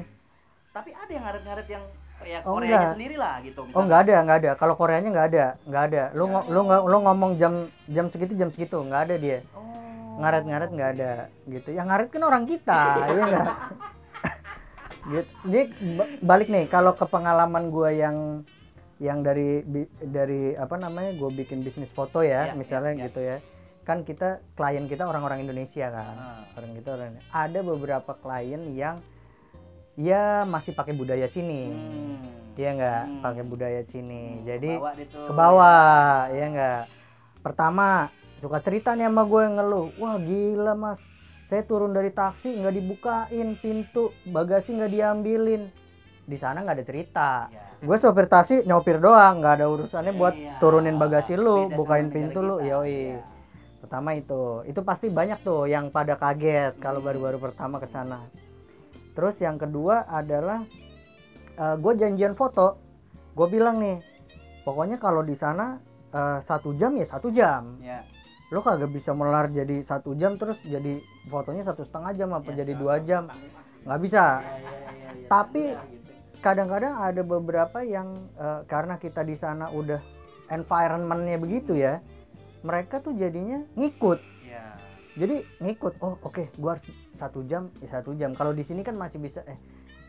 Tapi 0.70 0.90
ada 0.90 1.10
yang 1.10 1.22
ngaret-ngaret 1.22 1.68
yang 1.68 1.84
ya 2.24 2.38
Oh, 2.40 2.56
Koreanya 2.56 2.78
enggak. 2.80 2.94
sendiri 2.96 3.16
lah 3.18 3.34
gitu 3.42 3.60
oh 3.60 3.82
nggak 3.84 4.00
ada 4.00 4.14
nggak 4.22 4.38
ada. 4.40 4.50
Kalau 4.54 4.74
Koreanya 4.74 5.10
nggak 5.10 5.28
ada 5.28 5.44
nggak 5.60 5.84
ada. 5.84 6.02
Lu 6.12 6.24
Ya. 6.24 6.40
lu 6.48 6.60
nggak 6.64 6.80
lu 6.82 6.96
ngomong 7.02 7.30
jam 7.34 7.52
jam 7.86 8.06
segitu 8.08 8.32
jam 8.32 8.48
segitu 8.48 8.80
nggak 8.80 9.02
ada 9.04 9.14
dia. 9.18 9.38
Oh. 9.52 9.60
Ngaret-ngaret 10.16 10.70
nggak 10.70 10.90
ada 10.96 11.12
gitu. 11.44 11.68
Yang 11.70 11.86
ngaret 11.86 12.08
kan 12.08 12.22
orang 12.22 12.44
kita 12.46 12.80
ya 13.10 13.24
nggak 13.28 13.46
gitu. 15.12 15.30
Jadi 15.44 15.60
ba- 15.92 16.12
balik 16.24 16.48
nih 16.48 16.64
kalau 16.66 16.96
ke 16.96 17.04
pengalaman 17.04 17.68
gue 17.68 17.90
yang 17.92 18.16
yang 19.04 19.20
dari 19.20 19.60
bi- 19.60 19.90
dari 20.00 20.56
apa 20.56 20.74
namanya 20.74 21.12
gue 21.12 21.28
bikin 21.36 21.60
bisnis 21.60 21.92
foto 21.92 22.24
ya, 22.24 22.48
Ya, 22.48 22.54
misalnya 22.56 22.92
ya, 22.92 22.96
ya. 22.96 23.04
gitu 23.06 23.20
ya 23.20 23.36
kan 23.84 24.00
kita 24.00 24.28
klien 24.56 24.88
kita 24.88 25.04
orang-orang 25.04 25.44
Indonesia 25.44 25.92
kan 25.92 26.16
Ah. 26.16 26.40
orang 26.56 26.72
kita 26.72 26.88
orang 26.90 27.20
ada 27.28 27.60
beberapa 27.60 28.16
klien 28.16 28.72
yang 28.72 29.04
ya 29.94 30.42
masih 30.42 30.72
pakai 30.72 30.96
budaya 30.96 31.28
sini 31.28 31.68
Hmm. 31.68 32.56
ya 32.56 32.70
nggak 32.72 33.02
Hmm. 33.04 33.20
pakai 33.20 33.44
budaya 33.44 33.82
sini 33.84 34.40
jadi 34.42 34.80
deh 34.80 35.04
tuh. 35.04 35.28
ke 35.28 35.32
bawah 35.32 36.26
ya 36.30 36.44
enggak 36.48 36.82
pertama 37.40 38.08
suka 38.40 38.58
cerita 38.58 38.96
nih 38.96 39.04
sama 39.04 39.22
gue 39.22 39.42
ngeluh 39.52 39.86
wah 39.94 40.16
gila 40.16 40.72
mas 40.72 41.04
saya 41.44 41.60
turun 41.60 41.92
dari 41.92 42.08
taksi 42.08 42.56
nggak 42.56 42.74
dibukain 42.74 43.48
pintu 43.54 44.08
bagasi 44.24 44.74
nggak 44.74 44.90
diambilin 44.90 45.68
di 46.24 46.34
sana 46.34 46.60
nggak 46.60 46.74
ada 46.74 46.84
cerita 46.84 47.30
Ya. 47.46 47.62
gue 47.78 47.96
sopir 47.96 48.24
taksi 48.24 48.64
nyopir 48.64 48.96
doang 48.96 49.38
nggak 49.38 49.54
ada 49.54 49.66
urusannya 49.66 50.12
buat 50.12 50.32
Iya. 50.32 50.56
turunin 50.56 50.96
bagasi 50.96 51.34
lu 51.34 51.68
Beda 51.68 51.76
bukain 51.76 52.08
pintu 52.08 52.38
negara 52.38 52.48
lu 52.48 52.56
kita. 52.56 52.68
yoi 52.70 52.88
Iya. 53.10 53.20
pertama 53.78 54.10
itu 54.12 54.42
itu 54.64 54.80
pasti 54.80 55.06
banyak 55.08 55.38
tuh 55.40 55.64
yang 55.66 55.88
pada 55.88 56.14
kaget 56.14 56.76
kalau 56.78 56.98
Hmm. 56.98 57.06
baru-baru 57.06 57.38
pertama 57.38 57.76
ke 57.76 57.86
sana 57.86 58.24
terus 59.12 59.36
yang 59.38 59.54
kedua 59.54 60.04
adalah 60.04 60.64
gue 61.54 61.92
janjian 61.94 62.32
foto 62.32 62.80
gue 63.30 63.46
bilang 63.48 63.78
nih 63.78 64.00
pokoknya 64.62 64.96
kalau 64.96 65.20
di 65.20 65.34
sana 65.34 65.78
eh, 66.10 66.38
satu 66.40 66.72
jam 66.72 66.94
ya 66.94 67.04
satu 67.04 67.28
jam 67.28 67.76
Ya. 67.78 68.00
lo 68.48 68.58
kagak 68.58 68.88
bisa 68.88 69.12
melar 69.12 69.46
jadi 69.48 69.78
satu 69.80 70.14
jam 70.14 70.34
terus 70.34 70.62
jadi 70.62 70.98
fotonya 71.26 71.62
satu 71.62 71.82
setengah 71.82 72.12
jam 72.14 72.30
apa 72.32 72.48
Ya, 72.48 72.62
jadi 72.62 72.72
dua 72.72 72.96
jam 72.98 73.26
nggak 73.82 74.00
bisa 74.00 74.40
Ya, 74.40 74.56
ya, 74.56 74.70
ya, 74.72 74.90
ya. 75.12 75.26
Tapi- 75.26 75.70
Ada 75.70 75.84
gitu. 75.84 75.93
Kadang-kadang 76.44 77.00
ada 77.00 77.24
beberapa 77.24 77.80
yang 77.80 78.12
eh, 78.36 78.60
karena 78.68 79.00
kita 79.00 79.24
di 79.24 79.32
sana 79.32 79.72
udah 79.72 79.96
environmentnya 80.52 81.40
begitu 81.40 81.72
ya 81.72 82.04
mereka 82.60 83.00
tuh 83.00 83.16
jadinya 83.16 83.64
ngikut. 83.76 84.20
Ya. 84.44 84.76
jadi 85.16 85.40
ngikut 85.64 85.96
oh 86.04 86.20
oke 86.20 86.52
gua 86.60 86.76
harus 86.76 86.84
satu 87.16 87.40
jam 87.48 87.72
ya 87.80 87.88
satu 87.88 88.12
jam. 88.12 88.36
Kalau 88.36 88.52
di 88.52 88.60
sini 88.60 88.84
kan 88.84 89.00
masih 89.00 89.16
bisa 89.16 89.40
eh 89.48 89.56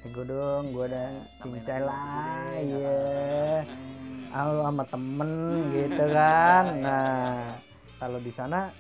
ego 0.04 0.28
dong 0.28 0.76
gua 0.76 0.92
ada 0.92 1.08
cincai 1.40 1.82
lah 1.82 2.52
ya 2.62 3.00
ah, 4.36 4.44
lu 4.52 4.62
sama 4.68 4.84
temen 4.92 5.32
gitu 5.72 6.04
kan. 6.12 6.64
Nah 6.84 7.56
kalau 7.96 8.20
di 8.20 8.32
sana 8.36 8.76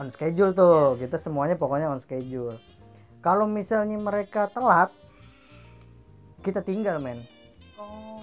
on 0.00 0.08
schedule 0.08 0.56
tuh 0.56 0.96
kita 0.96 1.20
semuanya 1.20 1.60
pokoknya 1.60 1.92
on 1.92 2.00
schedule. 2.00 2.56
Kalau 3.20 3.44
misalnya 3.44 4.00
mereka 4.00 4.48
telat 4.48 4.88
kita 6.40 6.60
tinggal 6.60 6.98
men 6.98 7.18
Oh. 7.78 8.18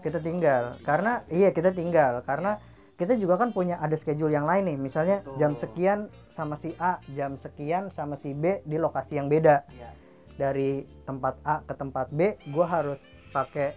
kita 0.00 0.20
tinggal 0.20 0.76
karena 0.82 1.24
iya 1.28 1.48
kita 1.48 1.72
tinggal 1.72 2.20
karena 2.22 2.60
kita 2.94 3.14
juga 3.14 3.38
kan 3.38 3.50
punya 3.50 3.78
ada 3.78 3.94
schedule 3.94 4.28
yang 4.28 4.44
lain 4.44 4.68
nih 4.68 4.76
misalnya 4.76 5.24
Betul. 5.24 5.36
jam 5.40 5.52
sekian 5.54 5.98
sama 6.28 6.54
si 6.54 6.76
A 6.76 7.00
jam 7.14 7.34
sekian 7.34 7.88
sama 7.88 8.14
si 8.14 8.30
B 8.32 8.60
di 8.62 8.76
lokasi 8.76 9.16
yang 9.16 9.32
beda 9.32 9.64
Ya. 9.72 9.88
dari 10.36 10.84
tempat 11.02 11.40
A 11.40 11.64
ke 11.64 11.72
tempat 11.72 12.12
B 12.12 12.36
gue 12.36 12.66
harus 12.66 13.00
pakai 13.30 13.72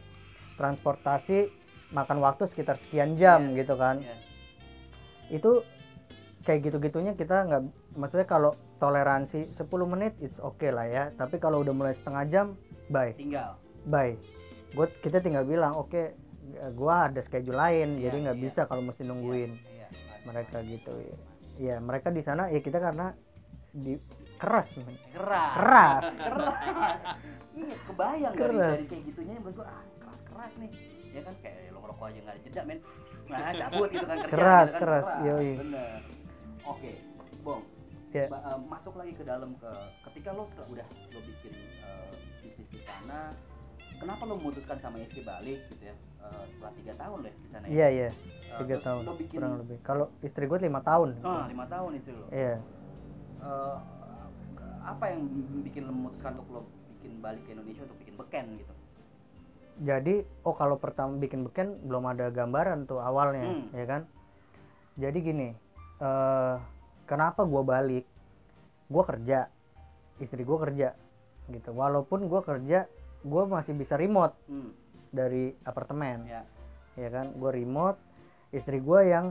transportasi 0.55 1.47
makan 1.89 2.19
waktu 2.19 2.43
sekitar 2.45 2.75
sekian 2.75 3.15
jam 3.15 3.55
Yes, 3.55 3.63
gitu 3.63 3.75
kan 3.75 4.03
yes. 4.03 4.19
itu 5.31 5.51
kayak 6.41 6.67
gitu-gitunya 6.67 7.13
kita 7.13 7.45
nggak 7.45 7.61
maksudnya 7.95 8.25
kalau 8.25 8.51
toleransi 8.77 9.47
10 9.47 9.63
menit 9.85 10.11
it's 10.19 10.41
okay 10.41 10.73
lah 10.73 10.83
ya 10.83 11.13
tapi 11.13 11.37
kalau 11.37 11.61
udah 11.61 11.71
mulai 11.71 11.93
setengah 11.93 12.25
jam 12.25 12.45
bye 12.89 13.13
Tinggal. 13.13 13.60
Bye 13.83 14.13
gue 14.71 14.87
kita 14.99 15.19
tinggal 15.19 15.43
bilang 15.43 15.75
oke 15.75 16.15
gua 16.73 17.07
ada 17.07 17.19
schedule 17.19 17.55
lain 17.55 17.95
Iya, 17.95 18.09
jadi 18.09 18.17
nggak 18.27 18.37
iya. 18.37 18.43
bisa 18.43 18.61
kalau 18.65 18.81
mesti 18.81 19.03
nungguin 19.03 19.51
Iya. 19.57 19.87
mereka 20.23 20.57
gitu 20.61 20.93
ya 20.99 21.17
ya 21.59 21.75
mereka 21.77 22.09
di 22.09 22.21
sana 22.21 22.47
ya 22.47 22.59
kita 22.59 22.79
karena 22.79 23.13
di 23.71 23.95
keras 24.35 24.73
men. 24.75 24.97
Keras. 25.13 25.53
keras 25.53 26.05
Keras. 26.27 26.99
Iya, 27.53 27.75
kebayang 27.85 28.33
dari, 28.33 28.41
Keras. 28.41 28.73
dari 28.73 28.85
kayak 28.89 29.03
gitunya 29.07 29.33
menurut 29.37 29.55
gua 29.55 29.67
ah 29.69 29.83
keras 30.01 30.19
keras 30.25 30.51
nih. 30.57 30.71
Ya 31.11 31.21
kan 31.21 31.35
kayak 31.39 31.57
lo 31.69 31.79
ngerokok 31.79 32.05
aja 32.09 32.19
nggak 32.19 32.33
ada 32.33 32.41
jeda 32.41 32.61
men. 32.65 32.79
Nah, 33.29 33.51
cabut 33.53 33.89
gitu 33.91 34.05
kan 34.05 34.17
kerja. 34.17 34.33
Keras, 34.33 34.67
gitu 34.67 34.73
kan, 34.73 34.81
keras, 34.81 35.07
yoi. 35.23 35.51
Bener. 35.61 35.99
Oke, 36.65 36.91
Bong. 37.43 37.63
Ya. 38.11 38.25
Ba- 38.27 38.43
eh, 38.43 38.59
masuk 38.65 38.93
lagi 38.97 39.13
ke 39.15 39.23
dalam 39.23 39.51
ke 39.55 39.71
ketika 40.09 40.29
lo 40.35 40.43
udah 40.49 40.87
lo 40.89 41.19
bikin 41.21 41.53
eh, 41.79 42.11
bisnis 42.41 42.67
di 42.67 42.79
sana, 42.81 43.31
kenapa 44.01 44.25
lo 44.25 44.33
memutuskan 44.35 44.77
sama 44.81 44.97
istri 44.99 45.21
balik 45.21 45.61
gitu 45.69 45.83
ya? 45.85 45.95
Eh, 46.21 46.43
setelah 46.49 46.73
tiga 46.75 46.93
tahun 46.97 47.17
deh 47.21 47.33
di 47.35 47.47
sana 47.49 47.65
ya. 47.65 47.71
iya 47.71 47.87
iya 47.89 48.09
Eh, 48.51 48.59
tiga 48.59 48.75
tahun 48.81 49.03
bikin 49.15 49.37
kurang 49.37 49.53
lebih 49.61 49.77
kalau 49.79 50.05
istri 50.19 50.43
gue 50.43 50.59
lima 50.59 50.81
tahun 50.81 51.15
Ah, 51.21 51.45
lima 51.47 51.65
tahun 51.65 51.91
istri 51.95 52.11
lo. 52.11 52.25
iya 52.29 52.57
Eh, 53.41 53.77
apa 54.81 55.03
yang 55.07 55.21
bikin 55.63 55.85
lo 55.85 55.93
memutuskan 55.93 56.35
untuk 56.35 56.49
lo 56.51 56.61
bikin 56.97 57.21
balik 57.21 57.41
ke 57.45 57.53
Indonesia 57.53 57.85
untuk 57.85 57.97
bikin 58.01 58.15
beken 58.17 58.45
gitu? 58.57 58.73
jadi 59.81 60.15
oh 60.43 60.53
kalau 60.53 60.77
pertama 60.77 61.17
bikin 61.17 61.41
beken 61.41 61.79
belum 61.81 62.05
ada 62.05 62.29
gambaran 62.29 62.85
tuh 62.85 63.01
awalnya 63.01 63.49
Hmm. 63.49 63.65
ya 63.73 63.85
kan 63.87 64.01
jadi 64.93 65.17
gini 65.17 65.49
eh 65.97 66.55
kenapa 67.07 67.47
gua 67.47 67.63
balik 67.63 68.05
gua 68.85 69.03
kerja 69.07 69.47
istri 70.19 70.43
gua 70.43 70.61
kerja 70.61 70.93
gitu 71.49 71.71
walaupun 71.73 72.29
gua 72.29 72.43
kerja 72.43 72.85
gua 73.23 73.45
masih 73.45 73.73
bisa 73.73 73.95
remote 73.95 74.33
Hmm, 74.45 74.71
dari 75.09 75.53
apartemen 75.61 76.25
ya. 76.25 76.41
ya 76.95 77.09
kan 77.09 77.33
gua 77.33 77.51
remote 77.51 77.99
istri 78.49 78.77
gua 78.77 79.01
yang 79.01 79.25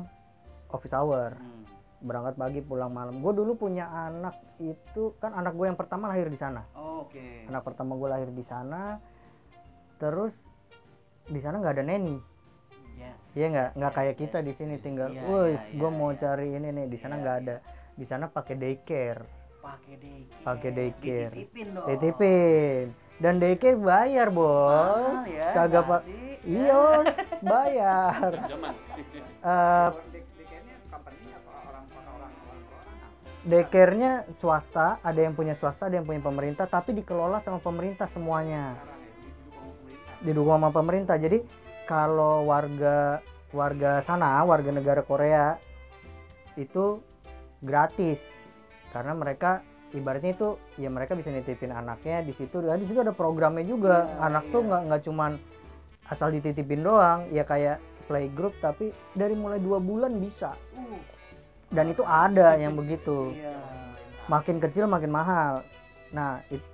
office 0.68 0.92
hour 0.92 1.34
Hmm. 1.34 1.64
berangkat 2.00 2.34
pagi 2.34 2.60
pulang 2.60 2.88
malam 2.88 3.20
gue 3.20 3.32
dulu 3.34 3.60
punya 3.60 3.84
anak 3.84 4.32
itu 4.56 5.12
kan 5.20 5.36
anak 5.36 5.52
gue 5.52 5.68
yang 5.68 5.76
pertama 5.76 6.08
lahir 6.08 6.26
di 6.26 6.38
sana 6.38 6.64
Oh, 6.72 7.04
Oke. 7.04 7.44
anak 7.44 7.60
pertama 7.60 7.92
gue 7.92 8.08
lahir 8.08 8.30
di 8.30 8.40
sana 8.40 8.96
terus 9.96 10.40
di 11.26 11.36
sana 11.38 11.60
nggak 11.60 11.74
ada 11.76 11.84
neni 11.84 12.16
Yes. 12.96 13.16
Iya 13.32 13.46
nggak 13.48 13.68
nggak 13.76 13.90
yes, 13.90 13.98
kayak 13.98 14.12
yes, 14.12 14.20
kita 14.22 14.38
di 14.38 14.48
yes, 14.48 14.56
sini 14.56 14.74
yes. 14.74 14.82
tinggal, 14.82 15.08
Iya, 15.08 15.22
wes 15.24 15.62
iya, 15.66 15.76
gue 15.76 15.88
iya, 15.88 15.96
mau 15.96 16.10
iya. 16.10 16.18
cari 16.20 16.46
ini 16.50 16.68
nih 16.70 16.86
di 16.86 16.96
sana 16.96 17.14
Iya, 17.14 17.20
nggak 17.20 17.36
iya. 17.36 17.42
ada, 17.44 17.56
di 17.92 18.04
sana 18.04 18.24
pakai 18.26 18.54
daycare, 18.56 19.22
Pakai 19.58 19.94
daycare. 19.96 20.40
Pakai 20.42 20.70
daycare. 20.70 21.32
Dititipin 21.32 21.66
dong. 21.70 21.84
titipin, 21.86 22.84
dan 23.20 23.36
daycare 23.36 23.76
bayar 23.76 24.32
bos, 24.32 25.28
Mahal 25.28 25.28
ya, 25.28 25.48
kagak 25.52 25.84
pak, 25.84 26.00
nasi, 26.08 26.40
iya 26.48 26.84
bayar, 27.44 28.30
Zaman. 28.50 28.74
Eh, 29.40 29.90
daycare-nya 33.40 34.12
swasta, 34.32 35.00
ada 35.04 35.20
yang 35.20 35.36
punya 35.36 35.52
swasta, 35.52 35.88
ada 35.88 36.00
yang 36.00 36.08
punya 36.08 36.20
pemerintah, 36.24 36.64
tapi 36.64 36.96
dikelola 36.96 37.44
sama 37.44 37.60
pemerintah 37.60 38.08
semuanya. 38.08 38.76
Ya 38.76 38.90
didukung 38.90 39.56
sama 39.60 39.80
pemerintah. 39.80 40.24
didukung 40.24 40.54
sama 40.56 40.70
pemerintah. 40.72 41.16
Jadi 41.16 41.38
kalau 41.88 42.34
warga 42.48 42.98
warga 43.50 43.92
sana, 44.04 44.44
warga 44.46 44.70
negara 44.70 45.02
Korea 45.02 45.58
itu 46.54 47.00
gratis 47.64 48.20
karena 48.92 49.14
mereka 49.16 49.64
ibaratnya 49.92 50.32
itu 50.32 50.48
ya 50.76 50.88
mereka 50.88 51.14
bisa 51.14 51.28
nitipin 51.28 51.70
anaknya 51.70 52.22
di 52.22 52.30
situ. 52.30 52.60
Dan 52.60 52.78
di 52.78 52.86
situ 52.86 53.00
ada 53.00 53.10
programnya 53.10 53.62
juga. 53.62 54.06
Iya, 54.06 54.26
Anak 54.26 54.44
tuh 54.48 54.60
iya. 54.62 54.68
nggak 54.68 54.82
nggak 54.86 55.02
cuman 55.04 55.30
asal 56.06 56.28
dititipin 56.28 56.82
doang, 56.82 57.26
ya 57.30 57.42
kayak 57.42 57.78
playgroup 58.06 58.54
tapi 58.58 58.90
dari 59.14 59.34
mulai 59.34 59.58
dua 59.58 59.78
bulan 59.78 60.18
bisa. 60.18 60.54
Uh, 60.74 60.98
Dan 61.70 61.90
itu 61.90 62.02
ada 62.02 62.58
yang 62.58 62.74
begitu. 62.74 63.30
iya. 63.32 63.54
Makin 64.26 64.58
kecil 64.58 64.86
makin 64.86 65.10
mahal. 65.10 65.62
Nah, 66.10 66.42
it- 66.50 66.66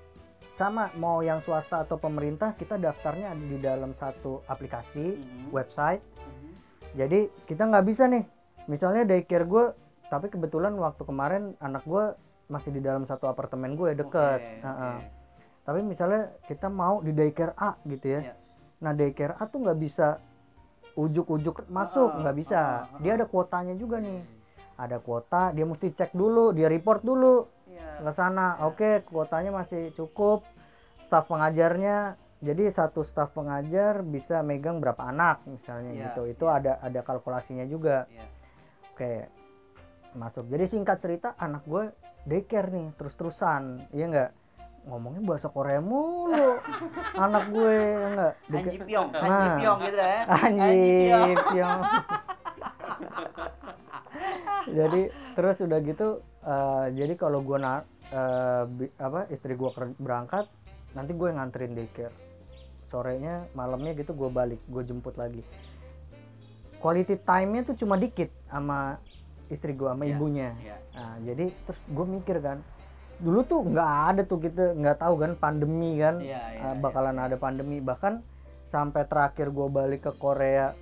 sama 0.56 0.88
mau 0.96 1.20
yang 1.20 1.36
swasta 1.36 1.84
atau 1.84 2.00
pemerintah 2.00 2.56
kita 2.56 2.80
daftarnya 2.80 3.28
ada 3.28 3.44
di 3.44 3.60
dalam 3.60 3.92
satu 3.92 4.40
aplikasi 4.48 5.12
Mhm, 5.12 5.52
website 5.52 6.00
mhm. 6.00 6.48
jadi 6.96 7.28
kita 7.44 7.68
nggak 7.68 7.84
bisa 7.84 8.08
nih 8.08 8.24
misalnya 8.64 9.04
daycare 9.04 9.44
gue 9.44 9.76
tapi 10.08 10.32
kebetulan 10.32 10.72
waktu 10.80 11.04
kemarin 11.04 11.52
anak 11.60 11.84
gue 11.84 12.16
masih 12.46 12.70
di 12.70 12.78
dalam 12.78 13.02
satu 13.02 13.26
apartemen 13.26 13.74
gue 13.74 13.92
deket 13.92 14.38
Oke, 14.38 14.62
Heeh. 14.62 14.96
oke. 14.96 15.06
tapi 15.62 15.80
misalnya 15.82 16.30
kita 16.46 16.68
mau 16.68 17.00
di 17.00 17.10
daycare 17.10 17.54
A 17.54 17.74
gitu 17.82 18.06
ya 18.08 18.20
Iya. 18.22 18.34
nah 18.78 18.92
daycare 18.92 19.34
A 19.34 19.44
tuh 19.44 19.60
nggak 19.60 19.78
bisa 19.78 20.22
ujuk-ujuk 20.94 21.66
masuk 21.68 22.14
nggak 22.16 22.36
bisa 22.36 22.60
heeh, 22.86 23.00
dia 23.00 23.10
heeh. 23.12 23.18
ada 23.18 23.26
kuotanya 23.26 23.74
juga 23.74 23.98
nih 23.98 24.22
ada 24.76 24.96
kuota 24.96 25.50
dia 25.50 25.64
mesti 25.64 25.90
cek 25.90 26.12
dulu 26.12 26.52
dia 26.52 26.66
report 26.66 27.02
dulu 27.02 27.50
Iya. 27.66 27.98
ke 28.00 28.10
sana 28.12 28.62
oke 28.62 29.02
kuotanya 29.04 29.50
masih 29.50 29.90
cukup 29.92 30.46
staf 31.02 31.26
pengajarnya 31.26 32.14
jadi 32.38 32.68
satu 32.68 33.02
staf 33.02 33.32
pengajar 33.32 34.00
bisa 34.00 34.38
megang 34.40 34.78
berapa 34.78 35.02
anak 35.02 35.42
misalnya 35.44 35.90
Iya, 35.90 36.04
gitu 36.06 36.22
itu 36.30 36.44
iya. 36.46 36.56
ada 36.56 36.72
ada 36.78 37.00
kalkulasinya 37.02 37.66
juga 37.66 38.06
Iya. 38.06 38.24
oke 38.94 39.12
masuk 40.14 40.46
jadi 40.46 40.64
singkat 40.64 41.02
cerita 41.02 41.34
anak 41.36 41.66
gue 41.66 41.90
daycare 42.26 42.68
nih 42.68 42.90
terus 42.92 43.14
terusan 43.14 43.62
iya 43.90 44.06
nggak 44.06 44.30
ngomongnya 44.84 45.22
bahasa 45.24 45.48
Korea 45.48 45.78
mulu 45.78 46.58
anak 47.24 47.44
gue 47.48 47.72
ya 47.72 48.06
enggak 48.08 48.34
Anji 48.48 48.78
Pyong, 48.80 49.08
Nah. 49.08 49.22
Anji 49.24 49.48
Pyong 49.56 49.78
gitu 49.80 49.98
ya. 49.98 50.18
anjing 50.28 51.36
Pyong. 51.44 51.80
jadi 54.68 55.00
terus 55.32 55.56
udah 55.60 55.78
gitu 55.80 56.08
eh, 56.42 56.86
jadi 56.92 57.14
kalau 57.14 57.40
gue 57.40 57.56
na 57.56 57.82
bi- 58.68 58.94
apa 58.96 59.26
istri 59.28 59.54
gue 59.54 59.70
berangkat 59.96 60.46
nanti 60.92 61.12
gue 61.12 61.26
yang 61.26 61.38
nganterin 61.40 61.74
daycare 61.74 62.14
sorenya 62.84 63.50
malamnya 63.52 63.92
gitu 63.92 64.14
gue 64.14 64.26
balik 64.28 64.62
gue 64.64 64.82
jemput 64.82 65.14
lagi 65.14 65.42
quality 66.78 67.18
time-nya 67.18 67.62
tuh 67.64 67.74
cuma 67.74 67.96
dikit 67.96 68.30
sama 68.46 69.02
istri 69.48 69.72
gue 69.78 69.86
sama 69.86 70.04
Iya, 70.04 70.12
ibunya 70.16 70.50
Iya. 70.58 70.76
Nah, 70.96 71.14
jadi 71.22 71.44
terus 71.52 71.80
gue 71.86 72.06
mikir 72.06 72.36
kan, 72.42 72.58
dulu 73.20 73.40
tuh 73.46 73.60
nggak 73.64 73.90
ada 74.12 74.22
tuh 74.26 74.38
kita 74.42 74.74
nggak 74.76 74.98
tahu 75.00 75.14
kan 75.22 75.32
pandemi 75.38 76.00
kan, 76.00 76.20
Iya, 76.20 76.42
iya, 76.56 76.62
uh, 76.72 76.76
bakalan 76.80 77.16
ada 77.16 77.36
pandemi. 77.38 77.78
Bahkan 77.80 78.20
sampai 78.66 79.06
terakhir 79.06 79.54
gue 79.54 79.68
balik 79.70 80.10
ke 80.10 80.12
Korea 80.18 80.74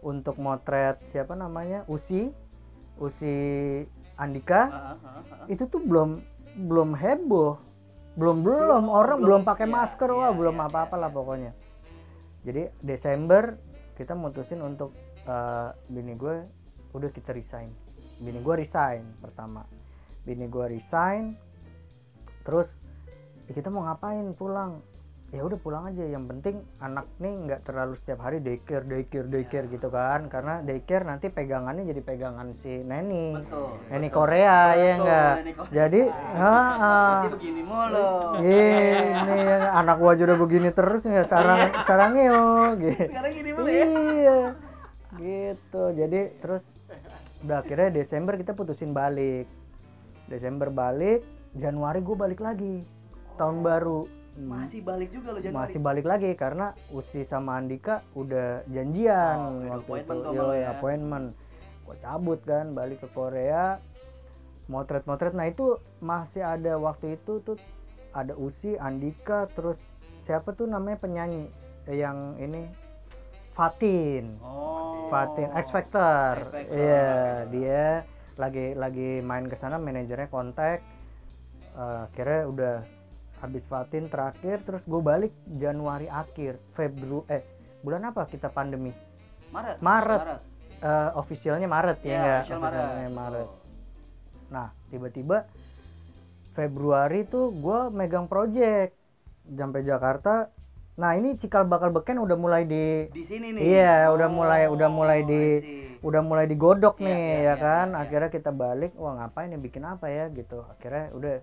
untuk 0.00 0.38
motret 0.38 1.02
siapa 1.10 1.34
namanya 1.34 1.82
Usi, 1.90 2.30
Usi 3.02 3.34
Andika, 4.14 4.70
Heeh, 4.70 4.96
heeh, 5.02 5.22
heeh. 5.26 5.46
itu 5.54 5.64
tuh 5.66 5.82
belum 5.82 6.22
belum 6.58 6.90
heboh, 6.94 7.58
belum 8.18 8.42
belum 8.42 8.84
orang 8.90 9.18
belum, 9.22 9.42
pakai 9.46 9.66
iya, 9.66 9.74
masker 9.74 10.10
iya, 10.10 10.18
wah 10.18 10.30
belum 10.34 10.56
iya, 10.58 10.66
apa-apa 10.66 10.94
iya, 10.98 11.02
lah 11.06 11.10
pokoknya. 11.10 11.52
Jadi 12.46 12.62
Desember 12.82 13.58
kita 13.98 14.14
mutusin 14.14 14.62
untuk 14.62 14.94
uh, 15.26 15.74
bini 15.90 16.14
gue 16.14 16.46
udah 16.94 17.10
kita 17.10 17.34
resign. 17.34 17.70
Bini 18.18 18.42
gue 18.42 18.54
resign 18.58 19.02
pertama. 19.22 19.62
Bini 20.26 20.50
gue 20.50 20.66
resign. 20.68 21.38
Terus 22.42 22.74
"Ya, 23.46 23.54
kita 23.54 23.70
mau 23.70 23.86
ngapain 23.86 24.34
pulang? 24.34 24.82
Ya 25.28 25.44
udah 25.44 25.60
pulang 25.60 25.84
aja. 25.84 26.08
Yang 26.08 26.24
penting 26.24 26.56
anak 26.80 27.04
nih 27.20 27.34
nggak 27.36 27.60
terlalu 27.68 28.00
setiap 28.00 28.24
hari 28.24 28.40
daycare, 28.40 28.80
daycare, 28.88 29.28
daycare 29.28 29.68
gitu 29.68 29.92
kan. 29.92 30.32
Karena 30.32 30.64
daycare 30.64 31.04
nanti 31.04 31.28
pegangannya 31.28 31.84
jadi 31.84 32.00
pegangan 32.00 32.56
si 32.64 32.80
Neni. 32.80 33.36
Betul. 33.36 33.76
Neni 33.92 34.08
betul. 34.08 34.16
Korea 34.16 34.56
ya 34.72 34.72
Betul, 34.72 34.96
enggak. 35.04 35.34
Neni 35.36 35.52
Korea. 35.52 35.72
Jadi, 35.76 36.02
Berarti 36.08 37.28
begini 37.36 37.62
mulu. 37.62 38.10
ini 38.40 39.36
ya, 39.36 39.58
anak 39.76 39.96
gua 40.00 40.12
udah 40.16 40.38
begini 40.40 40.68
terus 40.72 41.04
ya 41.04 41.22
sarang 41.28 41.60
sarangnya 41.84 42.24
gitu. 42.80 43.04
Sekarang 43.12 43.32
gini 43.36 43.50
mulu 43.52 43.68
ya. 43.68 43.84
Iya. 43.84 44.38
Gitu. 45.12 45.82
Jadi 45.92 46.20
terus 46.40 46.64
udah 47.44 47.62
akhirnya 47.62 47.90
Desember 47.92 48.34
kita 48.34 48.54
putusin 48.54 48.90
balik. 48.90 49.46
Desember 50.28 50.68
balik, 50.68 51.24
Januari 51.56 52.02
gue 52.04 52.16
balik 52.18 52.40
lagi. 52.42 52.84
Tahun 53.38 53.62
baru. 53.62 54.04
Masih 54.38 54.86
balik 54.86 55.10
juga 55.10 55.34
lo 55.34 55.38
Januari. 55.42 55.58
Masih 55.66 55.78
balik 55.82 56.06
lagi 56.06 56.30
karena 56.38 56.70
Usi 56.94 57.26
sama 57.26 57.58
Andika 57.58 58.06
udah 58.14 58.62
janjian 58.70 59.34
Oh, 59.34 59.78
waktu 59.78 59.82
appointment 59.82 60.20
itu. 60.22 60.30
malah 60.38 60.54
ya. 60.54 60.66
appointment. 60.70 61.26
Gue 61.82 61.96
cabut 61.98 62.40
kan 62.46 62.66
balik 62.70 62.98
ke 63.02 63.08
Korea. 63.10 63.82
Motret-motret. 64.68 65.32
Nah, 65.32 65.48
itu 65.48 65.80
masih 65.98 66.44
ada 66.44 66.76
waktu 66.76 67.16
itu 67.16 67.40
tuh 67.40 67.56
ada 68.12 68.36
Usi, 68.36 68.76
Andika, 68.76 69.48
terus 69.48 69.80
siapa 70.20 70.52
tuh 70.52 70.68
namanya 70.68 71.00
penyanyi 71.00 71.48
yang 71.88 72.36
ini 72.36 72.68
Fatin. 73.58 74.38
Oh. 74.38 75.10
Fatin 75.10 75.50
X 75.58 75.74
Factor. 75.74 76.46
Iya, 76.70 77.42
dia 77.50 78.06
lagi 78.38 78.78
lagi 78.78 79.18
main 79.18 79.50
ke 79.50 79.58
sana 79.58 79.82
manajernya 79.82 80.30
kontak. 80.30 80.78
Eh, 81.74 81.98
akhirnya 82.06 82.42
udah 82.46 82.76
habis 83.42 83.66
Fatin 83.66 84.06
terakhir 84.06 84.62
terus 84.62 84.82
gue 84.86 84.98
balik 84.98 85.30
Januari 85.46 86.10
akhir 86.10 86.58
Februari 86.74 87.26
eh 87.30 87.42
bulan 87.86 88.10
apa 88.10 88.26
kita 88.26 88.50
pandemi 88.50 88.90
Maret. 89.54 89.78
Maret. 89.78 90.20
Eh, 90.78 91.10
officialnya 91.14 91.66
Maret 91.70 91.98
ya 92.02 92.10
Iya, 92.10 92.18
nggak? 92.18 92.38
official 92.42 92.58
Officialnya 92.62 93.10
Maret. 93.10 93.14
Maret. 93.18 93.48
Nah 94.50 94.68
tiba-tiba 94.90 95.38
Februari 96.54 97.22
tuh 97.30 97.54
gue 97.54 97.80
megang 97.94 98.26
project 98.26 98.94
sampai 99.46 99.86
Jakarta. 99.86 100.50
Nah 100.98 101.14
ini 101.14 101.38
cikal 101.38 101.62
bakal 101.64 101.94
beken 101.94 102.18
udah 102.18 102.34
mulai 102.34 102.66
di 102.66 103.06
Di 103.08 103.22
sini 103.22 103.54
nih. 103.54 103.62
Iya, 103.62 104.10
udah 104.10 104.26
mulai- 104.28 104.66
udah 104.66 104.88
mulai 104.90 105.22
di- 105.22 105.62
udah 106.02 106.22
mulai 106.22 106.46
digodok 106.46 106.98
Iya, 106.98 107.06
nih 107.06 107.22
iya, 107.22 107.30
ya 107.30 107.38
iya, 107.38 107.54
kan? 107.56 107.86
iya, 107.86 107.94
iya. 107.94 108.02
akhirnya 108.02 108.30
kita 108.30 108.50
balik 108.50 108.92
wah 108.98 109.14
ngapain 109.14 109.54
ya 109.54 109.58
bikin 109.58 109.86
apa 109.86 110.10
ya? 110.10 110.26
Gitu. 110.28 110.58
Akhirnya 110.58 111.14
udah 111.14 111.34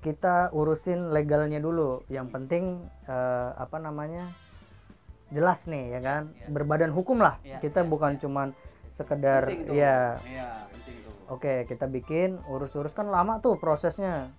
kita 0.00 0.48
urusin 0.50 1.12
legalnya 1.12 1.60
dulu. 1.60 2.00
Yang 2.08 2.26
penting 2.32 2.64
eh, 3.04 3.48
apa 3.54 3.76
namanya 3.76 4.24
jelas 5.28 5.68
nih 5.68 5.94
ya 5.94 6.00
kan? 6.00 6.22
Iya. 6.32 6.48
berbadan 6.48 6.90
hukum 6.90 7.20
lah. 7.20 7.36
Iya, 7.44 7.60
kita 7.60 7.84
iya, 7.84 7.88
bukan 7.88 8.16
iya. 8.16 8.20
cuman 8.24 8.48
sekedar 8.90 9.44
ya 9.70 10.18
Iya, 10.24 10.66
penting 10.72 10.96
tuh. 11.04 11.12
oke 11.30 11.54
kita 11.68 11.84
bikin 11.84 12.40
urus-urus. 12.48 12.90
Kan 12.90 13.12
lama 13.12 13.38
tuh 13.38 13.60
prosesnya 13.60 14.32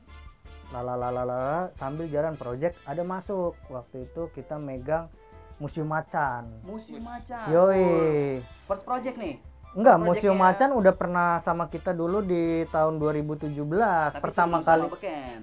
lalalala 0.74 1.68
sambil 1.76 2.08
jalan 2.08 2.34
project 2.34 2.80
ada 2.88 3.04
masuk 3.04 3.60
waktu 3.68 4.08
itu 4.08 4.32
kita 4.32 4.56
megang 4.56 5.12
museum 5.60 5.86
macan 5.86 6.48
Museum 6.64 7.04
macan. 7.04 7.46
yoi 7.52 8.40
First 8.66 8.88
project 8.88 9.20
nih. 9.20 9.36
Enggak, 9.72 10.04
Museum 10.04 10.36
ya. 10.36 10.52
Macan 10.52 10.70
udah 10.76 10.92
pernah 10.92 11.40
sama 11.40 11.72
kita 11.72 11.96
dulu 11.96 12.20
di 12.20 12.68
tahun 12.68 13.00
2017 13.00 13.56
Tapi 13.56 14.20
pertama 14.20 14.60
sebelum 14.60 14.68
kali 14.68 14.84
sama 14.84 14.96
Beken. 15.00 15.42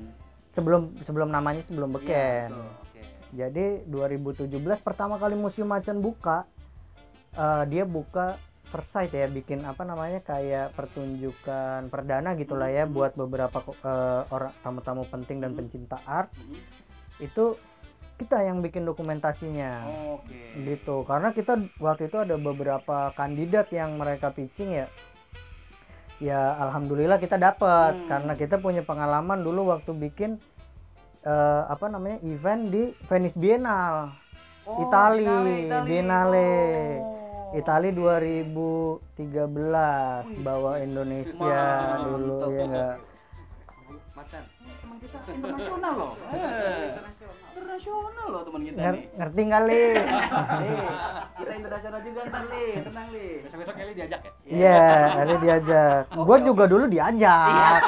sebelum 0.53 0.83
sebelum 1.01 1.29
namanya 1.33 1.63
sebelum 1.65 1.89
beken. 1.97 2.53
Iya, 2.53 2.61
betul. 2.61 2.69
Oke. 2.85 3.01
Jadi 3.33 3.67
2017 4.53 4.85
pertama 4.85 5.17
kali 5.17 5.33
Museum 5.33 5.65
Macan 5.65 6.05
buka 6.05 6.45
eh, 7.33 7.65
dia 7.73 7.89
buka 7.89 8.37
sight 8.77 9.11
ya 9.11 9.25
bikin 9.27 9.65
apa 9.65 9.81
namanya 9.83 10.21
kayak 10.21 10.77
pertunjukan 10.77 11.89
perdana 11.89 12.37
gitulah 12.37 12.69
ya 12.69 12.85
Mhm. 12.85 12.93
buat 12.93 13.13
beberapa 13.15 13.59
eh, 13.65 14.23
orang 14.29 14.53
tamu-tamu 14.61 15.03
penting 15.07 15.41
dan 15.41 15.53
Mhm. 15.53 15.59
pencinta 15.59 15.97
art 16.05 16.29
itu 17.19 17.57
kita 18.19 18.43
yang 18.43 18.61
bikin 18.61 18.83
dokumentasinya 18.83 19.87
Oke. 20.19 20.59
gitu 20.67 21.07
karena 21.07 21.31
kita 21.31 21.55
waktu 21.79 22.11
itu 22.11 22.19
ada 22.19 22.35
beberapa 22.35 23.15
kandidat 23.15 23.71
yang 23.71 23.95
mereka 23.95 24.29
pitching 24.29 24.75
ya 24.75 24.87
ya 26.19 26.59
alhamdulillah 26.59 27.17
kita 27.17 27.39
dapat 27.39 27.95
Hmm. 27.95 28.09
karena 28.11 28.33
kita 28.35 28.59
punya 28.59 28.83
pengalaman 28.83 29.41
dulu 29.41 29.71
waktu 29.71 29.95
bikin 29.95 30.37
eh, 31.19 31.63
apa 31.67 31.91
namanya 31.91 32.23
event 32.23 32.71
di 32.71 32.95
Venice 33.07 33.35
Biennale 33.35 34.15
Oh, 34.69 34.85
Itali, 34.85 35.25
Biennale, 35.25 35.65
Itali. 35.65 35.87
Biennale. 35.89 36.51
Oh, 37.01 37.18
Itali 37.51 37.89
oke. 37.89 37.97
2013 37.97 39.25
Wih, 40.29 40.41
bawa 40.41 40.73
Indonesia 40.79 41.61
mantap. 41.65 42.05
dulu 42.05 42.37
ya 42.51 42.63
enggak 42.63 42.97
Macan. 44.11 44.43
Teman 44.83 44.97
kita 44.99 45.19
internasional 45.31 45.93
loh. 45.95 46.13
Eh, 46.29 46.91
internasional 47.55 48.27
loh 48.29 48.43
teman 48.43 48.61
kita 48.61 48.77
Nger- 48.77 48.99
nih. 48.99 49.05
ngerti 49.15 49.43
kali 49.49 49.79
Eh, 49.79 49.95
kita 51.39 51.53
internasional 51.55 52.01
juga 52.03 52.21
ntar 52.27 52.43
li, 52.45 52.67
tenang 52.83 53.09
li. 53.09 53.29
Besok-besok 53.41 53.75
Kelly 53.79 53.93
diajak 53.95 54.21
ya? 54.21 54.31
Iya, 54.45 54.83
ada 55.17 55.35
diajak. 55.39 56.03
Oke, 56.11 56.19
Gue 56.21 56.37
oke. 56.37 56.45
juga 56.45 56.65
dulu 56.67 56.85
diajak. 56.85 57.81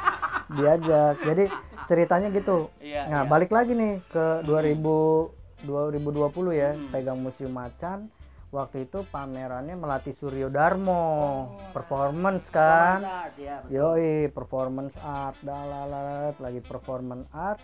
diajak. 0.56 1.14
Jadi 1.24 1.44
ceritanya 1.86 2.28
gitu. 2.30 2.58
Iya. 2.78 3.02
Nah, 3.08 3.22
iya. 3.24 3.28
balik 3.28 3.50
lagi 3.50 3.72
nih 3.72 4.04
ke 4.06 4.24
2000 4.44 5.32
2020 5.60 6.28
ya, 6.52 6.70
Hmm. 6.70 6.88
pegang 6.88 7.18
Museum 7.18 7.50
Macan. 7.50 8.08
Waktu 8.50 8.90
itu 8.90 9.06
pamerannya 9.06 9.78
Melati 9.78 10.10
Suryo 10.10 10.50
Darmo, 10.50 10.90
Oh, 10.90 11.42
performance 11.70 12.50
kan. 12.50 12.98
Performance 12.98 13.14
art, 13.14 13.34
ya, 13.38 13.54
betul. 13.62 13.70
Yoi, 13.70 14.10
performance 14.28 14.94
art, 14.98 15.36
dalalat, 15.40 16.34
lagi 16.42 16.58
performance 16.58 17.30
art. 17.30 17.62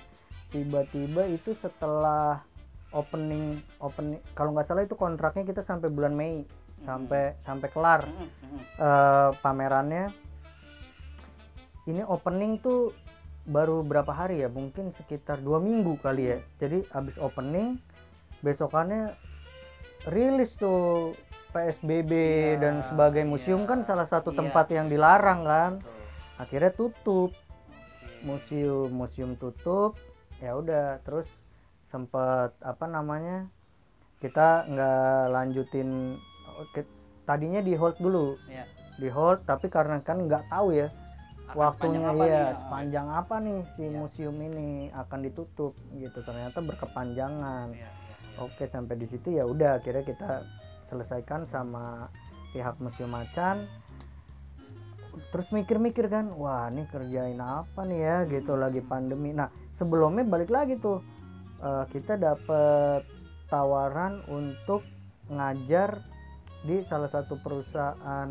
Tiba-tiba 0.55 1.27
itu 1.27 1.51
setelah 1.53 2.39
opening 2.95 3.59
opening 3.83 4.23
kalau 4.33 4.55
nggak 4.55 4.63
salah 4.63 4.87
itu 4.87 4.95
kontraknya 4.95 5.43
kita 5.43 5.61
sampai 5.61 5.91
bulan 5.91 6.15
Mei 6.15 6.47
sampai 6.87 7.35
sampai 7.43 7.69
kelar 7.69 8.07
Mhm, 8.07 8.27
mhm. 8.47 8.61
eh, 8.79 9.31
pamerannya 9.43 10.05
ini 11.87 12.03
opening 12.07 12.63
tuh 12.63 12.95
baru 13.43 13.83
berapa 13.83 14.11
hari 14.11 14.43
ya 14.43 14.49
mungkin 14.49 14.95
sekitar 14.95 15.43
dua 15.43 15.59
minggu 15.59 15.99
kali 15.99 16.31
ya 16.31 16.39
jadi 16.59 16.87
abis 16.95 17.19
opening 17.19 17.79
besokannya 18.41 19.15
rilis 20.07 20.55
tuh 20.55 21.13
PSBB 21.51 22.11
Iya, 22.13 22.61
dan 22.61 22.75
sebagai 22.85 23.23
iya, 23.25 23.29
museum 23.29 23.65
kan 23.65 23.83
salah 23.83 24.07
satu 24.07 24.31
iya. 24.31 24.39
tempat 24.39 24.67
yang 24.71 24.87
dilarang 24.87 25.41
kan 25.43 25.73
Betul. 25.79 25.95
akhirnya 26.37 26.73
tutup 26.73 27.31
museum 28.23 28.89
museum 28.89 29.35
tutup 29.35 29.97
ya 30.39 30.53
udah 30.53 31.01
terus 31.03 31.27
sempet 31.87 32.53
apa 32.61 32.85
namanya 32.85 33.47
kita 34.19 34.67
nggak 34.67 35.23
lanjutin 35.31 36.19
oke, 36.59 36.81
tadinya 37.25 37.61
di 37.61 37.73
hold 37.73 37.97
dulu 37.97 38.37
Iya. 38.47 38.65
di 38.97 39.09
hold 39.09 39.45
tapi 39.45 39.67
karena 39.67 40.01
kan 40.01 40.23
nggak 40.23 40.49
tahu 40.49 40.73
ya 40.73 40.89
Akan 41.47 41.57
waktunya 41.57 42.01
sepanjang 42.03 42.11
apa 42.11 42.25
iya 42.27 42.43
nih? 42.43 42.55
sepanjang 42.59 43.07
apa 43.09 43.35
nih 43.39 43.61
si 43.71 43.83
Iya. 43.83 43.95
museum 43.95 44.37
ini 44.37 44.69
akan 44.93 45.19
ditutup 45.23 45.73
gitu 45.95 46.19
ternyata 46.21 46.59
berkepanjangan 46.59 47.67
iya. 47.73 47.91
Oke 48.41 48.65
sampai 48.65 48.95
di 48.97 49.07
situ 49.09 49.37
ya 49.37 49.45
udah 49.45 49.81
akhirnya 49.81 50.05
kita 50.05 50.45
selesaikan 50.87 51.45
sama 51.45 52.09
pihak 52.55 52.79
museum 52.79 53.11
macan 53.11 53.67
terus 55.33 55.49
mikir-mikir 55.51 56.07
kan 56.13 56.29
wah 56.37 56.69
ini 56.69 56.85
kerjain 56.89 57.41
apa 57.41 57.83
nih 57.89 58.01
ya 58.01 58.17
gitu 58.29 58.55
lagi 58.55 58.85
pandemi 58.85 59.33
nah 59.33 59.49
sebelumnya 59.73 60.25
balik 60.25 60.53
lagi 60.53 60.77
tuh 60.77 61.01
eh, 61.61 61.85
kita 61.91 62.21
dapet 62.21 63.03
tawaran 63.49 64.21
untuk 64.29 64.85
ngajar 65.33 66.05
di 66.63 66.83
salah 66.83 67.09
satu 67.11 67.39
perusahaan 67.41 68.31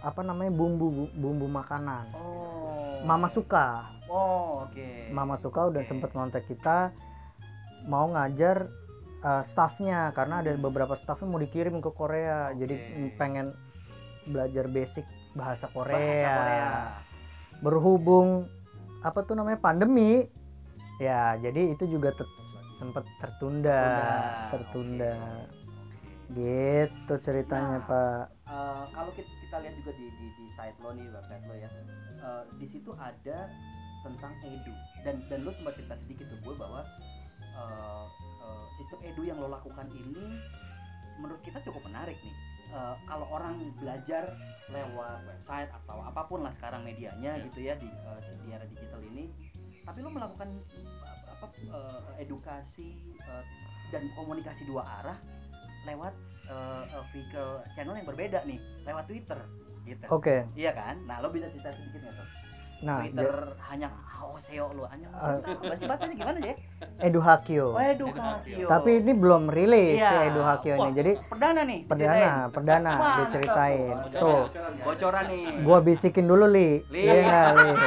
apa 0.00 0.20
namanya 0.22 0.52
bumbu 0.52 1.10
bumbu 1.16 1.46
makanan 1.48 2.06
Oh. 2.14 2.56
Mama 3.04 3.28
Suka 3.28 3.92
Oh, 4.06 4.64
oke. 4.64 5.10
Mama 5.10 5.34
Suka 5.36 5.68
udah 5.68 5.82
Oke. 5.82 5.90
sempet 5.90 6.10
kontak 6.14 6.46
kita 6.46 6.94
mau 7.86 8.06
ngajar 8.10 8.66
uh, 9.20 9.40
staffnya 9.40 10.10
karena 10.10 10.40
ada 10.40 10.52
beberapa 10.54 10.92
staffnya 10.92 11.24
mau 11.24 11.38
dikirim 11.38 11.78
ke 11.78 11.90
Korea 11.90 12.50
Oke. 12.50 12.58
jadi 12.58 12.74
pengen 13.14 13.52
belajar 14.26 14.66
basic 14.66 15.06
bahasa 15.32 15.68
Korea. 15.68 15.94
Bahasa 15.94 16.28
Korea. 16.34 16.68
berhubung 17.56 18.50
apa 19.00 19.22
tuh 19.22 19.32
namanya 19.32 19.56
pandemi 19.56 20.26
ya 20.98 21.36
jadi 21.36 21.72
itu 21.72 21.84
juga 21.86 22.10
tet- 22.10 22.36
sempet 22.76 23.04
tertunda 23.16 23.80
Tertunda, 23.80 24.50
tertunda 24.50 25.14
oke. 25.14 26.34
gitu 26.34 27.14
ceritanya 27.16 27.78
Nah, 27.78 27.86
Pak 27.86 28.24
Eh, 28.46 28.84
kalau 28.94 29.10
kita, 29.10 29.26
kita 29.42 29.56
lihat 29.58 29.74
juga 29.74 29.90
di, 29.92 30.06
di, 30.06 30.26
di 30.32 30.44
site 30.54 30.78
lo 30.78 30.94
nih 30.94 31.02
website 31.10 31.44
lo 31.44 31.54
ya 31.56 31.66
eh, 31.66 32.42
di 32.56 32.66
situ 32.68 32.94
ada 32.94 33.50
tentang 34.00 34.32
edu 34.40 34.70
dan 35.02 35.18
dan 35.26 35.38
lo 35.42 35.50
sempat 35.50 35.74
cerita 35.74 35.98
sedikit 35.98 36.26
ke 36.30 36.36
gue 36.40 36.54
bahwa 36.54 36.86
eh, 37.42 38.04
eh, 38.46 38.64
sistem 38.78 38.98
edu 39.02 39.22
yang 39.26 39.36
lo 39.36 39.50
lakukan 39.50 39.90
ini 39.90 40.38
menurut 41.18 41.40
kita 41.42 41.58
cukup 41.64 41.82
menarik 41.86 42.16
nih. 42.22 42.36
Eh, 42.66 42.94
kalau 43.06 43.26
orang 43.30 43.58
belajar 43.78 44.34
lewat 44.70 45.22
website 45.22 45.70
atau 45.70 46.02
apa 46.02 46.26
pun 46.26 46.42
lah 46.42 46.50
sekarang 46.58 46.82
medianya 46.82 47.38
Ya. 47.38 47.44
gitu 47.46 47.58
ya 47.62 47.74
di, 47.78 47.86
eh, 47.86 48.20
di 48.42 48.48
era 48.50 48.66
digital 48.66 48.98
ini 49.06 49.30
tapi 49.86 50.02
lo 50.02 50.10
melakukan 50.10 50.50
apa 51.30 51.46
eh, 51.62 52.26
edukasi 52.26 52.90
eh, 53.22 53.42
dan 53.94 54.10
komunikasi 54.18 54.66
dua 54.66 54.82
arah 54.82 55.14
lewat 55.86 56.10
eh, 56.50 56.84
vehicle 57.14 57.62
channel 57.78 57.94
yang 57.94 58.08
berbeda 58.10 58.42
nih 58.42 58.58
lewat 58.82 59.06
Twitter 59.06 59.38
gitu. 59.86 60.02
Oke. 60.10 60.42
Iya 60.58 60.74
kan? 60.74 60.98
Nah 61.06 61.22
lo 61.22 61.30
bisa 61.30 61.46
cerita 61.54 61.70
sedikit 61.70 62.02
nggak 62.02 62.14
tuh 62.18 62.28
nah 62.82 63.00
Twitter 63.00 63.32
hanya 63.66 63.88
hoseo 64.16 64.68
lo 64.76 64.84
hanya 64.84 65.08
Eh. 65.16 65.38
bahasa 65.64 65.84
bahasanya 65.88 66.14
gimana 66.14 66.38
ya 66.44 66.54
Edu 67.00 67.20
Hakio 67.20 67.72
oh, 67.72 67.80
edukasio 67.80 68.66
tapi 68.68 68.90
ini 69.00 69.12
belum 69.12 69.48
rilis 69.48 69.96
Iya. 69.96 70.08
si 70.08 70.16
Edu 70.28 70.42
Hakio 70.42 70.74
ini. 70.74 70.80
Wah, 70.82 70.92
jadi 70.92 71.12
perdana 71.24 71.60
nih 71.64 71.80
perdana 71.88 72.30
perdana 72.52 72.92
Mantap. 72.92 73.16
diceritain. 73.22 73.94
Bocoran, 73.96 74.12
tuh. 74.12 74.40
bocoran 74.44 74.72
ya. 74.72 74.84
bocoran 74.84 75.24
nih. 75.26 75.44
Gua 75.64 75.78
bisikin 75.80 76.24
dulu 76.26 76.46
li. 76.46 76.70
Li. 76.90 77.00
iya 77.00 77.14
nggak 77.22 77.48
li? 77.54 77.70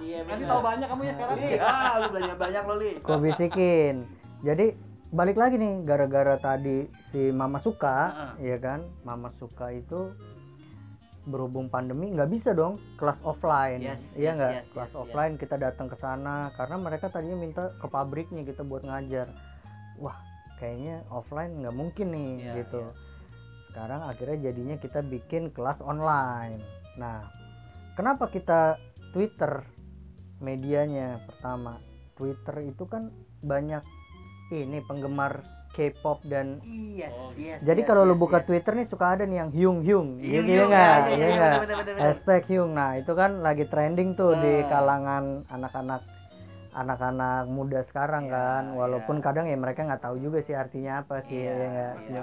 Iya 0.00 0.18
Nanti 0.26 0.44
tahu 0.44 0.60
banyak 0.60 0.86
kamu 0.86 1.02
ya 1.02 1.12
sekarang. 1.14 1.36
Li, 1.38 1.50
ah, 1.56 1.92
lu 1.96 2.06
belajar 2.10 2.34
banyak 2.36 2.62
lo 2.66 2.74
li. 2.76 2.90
Gua 3.00 3.16
bisikin. 3.18 3.94
Jadi 4.42 4.66
balik 5.10 5.36
lagi 5.36 5.54
nih 5.56 5.74
gara-gara 5.82 6.34
tadi 6.36 6.78
si 7.08 7.30
Mama 7.30 7.58
Suka 7.58 7.96
Heeh. 8.36 8.52
ya 8.52 8.58
kan? 8.58 8.80
Mama 9.02 9.30
Suka 9.30 9.70
itu 9.70 10.12
berhubung 11.28 11.68
pandemi 11.68 12.08
nggak 12.08 12.30
bisa 12.32 12.56
dong 12.56 12.80
kelas 12.96 13.20
offline. 13.22 13.80
Yes, 13.84 14.00
iya 14.16 14.32
yes, 14.32 14.36
nggak? 14.40 14.52
yes, 14.52 14.64
kelas 14.72 14.90
yes, 14.90 14.96
yes. 14.96 15.02
offline 15.04 15.34
kita 15.36 15.56
datang 15.60 15.86
ke 15.92 15.96
sana 15.96 16.48
karena 16.56 16.76
mereka 16.80 17.12
tadinya 17.12 17.36
minta 17.36 17.76
ke 17.76 17.86
pabriknya 17.86 18.42
kita 18.44 18.64
buat 18.64 18.82
ngajar. 18.84 19.28
Wah 20.00 20.16
kayaknya 20.56 21.04
offline 21.12 21.60
nggak 21.60 21.76
mungkin 21.76 22.06
nih 22.12 22.30
Iya, 22.40 22.54
gitu. 22.64 22.82
Iya. 22.84 23.08
sekarang 23.70 24.02
akhirnya 24.02 24.50
jadinya 24.50 24.76
kita 24.82 25.00
bikin 25.04 25.54
kelas 25.54 25.78
online. 25.84 26.58
Nah 26.98 27.22
kenapa 27.94 28.26
kita 28.32 28.80
Twitter 29.14 29.62
medianya 30.42 31.22
pertama? 31.28 31.78
Twitter 32.18 32.66
itu 32.66 32.84
kan 32.90 33.14
banyak 33.40 33.84
ini 34.50 34.82
penggemar 34.84 35.46
K-pop 35.70 36.18
dan 36.24 36.58
yes 36.64 37.12
Oh, 37.12 37.30
yes 37.34 37.58
jadi 37.60 37.80
yes, 37.80 37.86
kalau 37.86 38.02
lu 38.02 38.12
yes, 38.12 38.20
buka 38.20 38.38
yes. 38.38 38.46
Twitter 38.46 38.72
nih 38.74 38.86
suka 38.86 39.06
ada 39.14 39.24
nih 39.24 39.38
yang 39.38 39.50
hyung 39.50 39.78
hyung 39.80 40.08
Iya, 40.18 40.40
gitu 40.40 40.46
iya, 40.46 40.58
ya 40.58 40.64
nggak 40.66 40.96
iya, 40.96 41.06
Iya 41.10 41.26
iya, 41.26 41.34
nggak? 41.36 41.56
hashtag 41.98 42.42
hyung 42.46 42.70
nah 42.72 42.90
itu 42.94 43.12
kan 43.12 43.30
lagi 43.38 43.64
trending 43.64 44.14
tuh 44.14 44.34
di 44.34 44.54
Ah. 44.56 44.68
kalangan 44.68 45.24
anak-anak 45.46 46.02
anak-anak 46.70 47.44
muda 47.46 47.80
sekarang 47.80 48.26
Iya, 48.26 48.32
kan 48.32 48.64
walaupun 48.74 49.16
iya. 49.18 49.24
kadang 49.24 49.46
ya 49.46 49.56
mereka 49.56 49.82
nggak 49.82 50.00
tahu 50.00 50.16
juga 50.18 50.38
sih 50.38 50.54
artinya 50.54 51.02
apa 51.02 51.18
sih 51.20 51.34
Iya, 51.36 51.52
ya 51.52 51.66
nggak? 51.68 51.94
iya. 52.06 52.22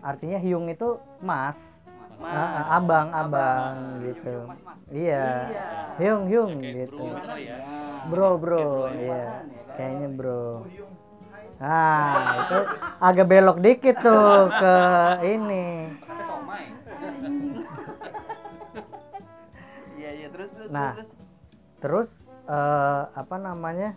artinya 0.00 0.38
hyung 0.38 0.66
itu 0.68 0.88
mas 1.18 1.78
Mas. 2.14 2.30
Ah, 2.30 2.46
ah, 2.62 2.78
abang 2.78 3.08
abang 3.10 3.74
Abang. 3.74 3.76
gitu 4.00 4.36
Mas, 4.46 4.60
mas. 4.62 4.80
iya 4.94 5.26
Iya. 5.50 5.66
hyung 5.98 6.24
hyung 6.24 6.52
Ya, 6.56 6.70
gitu 6.86 7.04
bro 7.04 7.18
gitu 7.18 7.34
ya. 7.42 7.56
bro 8.06 8.30
bro 8.38 8.56
Kayak 8.56 8.70
bro, 8.70 8.94
iya 8.94 9.18
ya 9.18 9.24
kan? 9.66 9.74
kayaknya 9.74 10.08
bro 10.10 10.44
nah 11.54 12.12
itu 12.40 12.58
agak 12.98 13.26
belok 13.26 13.58
dikit 13.58 13.96
tuh 14.00 14.50
ke 14.50 14.74
ini 15.24 15.66
iya 19.94 20.10
iya 20.12 20.28
terus 20.28 20.50
terus 20.52 20.68
Nah. 20.68 20.92
terus 20.94 21.08
terus 21.78 22.08
eh, 22.46 23.02
apa 23.12 23.36
namanya 23.36 23.94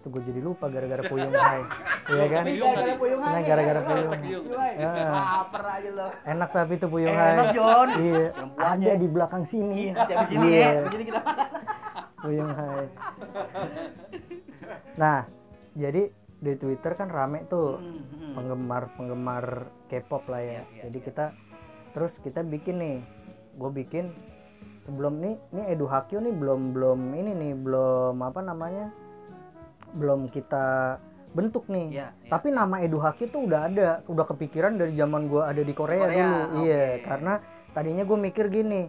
tuh 0.00 0.08
gue 0.08 0.22
jadi 0.24 0.40
lupa 0.40 0.66
gara-gara 0.66 1.02
puyung 1.04 1.30
hai 1.30 1.62
iya 2.08 2.24
kan 2.28 2.44
Puyung 2.46 2.72
tadi. 2.72 2.92
Nah, 3.18 3.40
gara-gara 3.42 3.80
puyung. 3.82 4.12
Puyung. 4.14 4.44
Ya. 4.78 4.90
Lapar 5.10 5.64
aja 5.68 5.90
lo. 5.90 6.06
enak 6.24 6.50
tapi 6.52 6.72
tuh 6.76 6.86
puyung 6.86 7.10
hai 7.12 7.34
enak, 7.34 7.46
Jon. 7.50 7.88
iya 7.98 8.24
ada 8.56 8.92
di 8.94 9.08
belakang 9.08 9.42
sini 9.42 9.90
Iya, 9.90 9.92
nanti 9.92 10.12
abis 10.14 10.30
ini 10.30 10.46
Iya. 10.48 10.62
ya. 10.62 10.78
Abis 10.80 10.94
ini 10.94 11.04
kita 11.04 11.20
makan. 11.20 11.46
puyung 12.16 12.50
hai 12.50 12.84
nah 14.96 15.18
jadi 15.74 16.02
di 16.46 16.54
Twitter 16.56 16.92
kan 16.94 17.10
rame 17.10 17.42
tuh 17.50 17.82
Hmm, 17.82 18.02
hmm. 18.06 18.32
penggemar-penggemar 18.38 19.44
K-pop 19.90 20.24
lah 20.30 20.40
ya. 20.42 20.46
Iya, 20.46 20.62
iya, 20.70 20.82
Jadi 20.88 20.98
iya. 21.02 21.06
kita 21.10 21.24
terus 21.96 22.12
kita 22.20 22.44
bikin 22.44 22.76
nih, 22.78 22.96
gue 23.56 23.70
bikin 23.72 24.04
sebelum 24.76 25.18
nih, 25.18 25.34
ini 25.56 25.62
Edu 25.72 25.88
Hakio 25.88 26.20
nih 26.20 26.34
belum 26.36 26.76
belum 26.76 27.00
ini 27.16 27.32
nih 27.32 27.52
belum 27.56 28.20
apa 28.20 28.40
namanya, 28.44 28.92
belum 29.96 30.28
kita 30.28 30.96
bentuk 31.32 31.66
nih. 31.72 31.86
Iya, 31.92 32.08
iya. 32.12 32.30
Tapi 32.30 32.52
nama 32.52 32.80
Edu 32.84 33.00
Hakio 33.00 33.28
tuh 33.32 33.48
udah 33.48 33.60
ada, 33.68 33.88
udah 34.06 34.24
kepikiran 34.28 34.76
dari 34.76 34.92
zaman 34.94 35.26
gue 35.26 35.42
ada 35.42 35.62
di 35.64 35.72
Korea, 35.72 36.04
Korea, 36.06 36.20
dulu. 36.20 36.36
oke. 36.36 36.56
Iya, 36.68 36.84
karena 37.04 37.32
tadinya 37.72 38.04
gue 38.04 38.18
mikir 38.20 38.46
gini, 38.52 38.82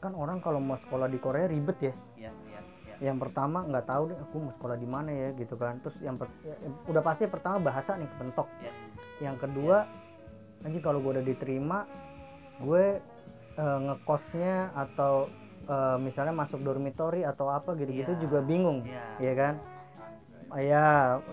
kan 0.00 0.12
orang 0.14 0.38
kalau 0.44 0.60
mau 0.60 0.76
sekolah 0.76 1.08
di 1.08 1.18
Korea 1.18 1.48
ribet 1.48 1.78
ya 1.80 1.94
iya. 2.14 2.30
Yang 2.98 3.16
pertama 3.16 3.60
nggak 3.62 3.84
tahu 3.84 4.02
deh 4.08 4.18
aku 4.18 4.36
mau 4.38 4.52
sekolah 4.52 4.74
di 4.74 4.86
mana 4.86 5.10
ya 5.10 5.28
gitu 5.32 5.54
kan 5.54 5.76
terus 5.78 6.00
yang 6.00 6.16
per- 6.16 6.32
ya, 6.40 6.56
udah 6.86 7.02
pasti 7.02 7.24
pertama 7.26 7.60
bahasa 7.62 7.94
nih 7.94 8.08
kepentok 8.08 8.48
Yes. 8.58 8.76
yang 9.20 9.36
kedua 9.36 9.84
anjing 10.62 10.80
kalau 10.80 10.98
gue 10.98 11.12
udah 11.12 11.24
diterima 11.24 11.84
gue 12.58 13.00
eh, 13.54 13.78
ngekosnya 13.82 14.56
atau 14.72 15.28
eh, 15.62 15.96
misalnya 15.98 16.32
masuk 16.32 16.60
dormitory 16.60 17.22
atau 17.22 17.48
apa 17.48 17.74
gitu-gitu 17.74 18.10
Iya. 18.10 18.20
juga 18.20 18.38
bingung 18.40 18.80
Iya. 18.82 19.04
ya 19.20 19.32
kan 19.34 19.54
ya 20.56 20.84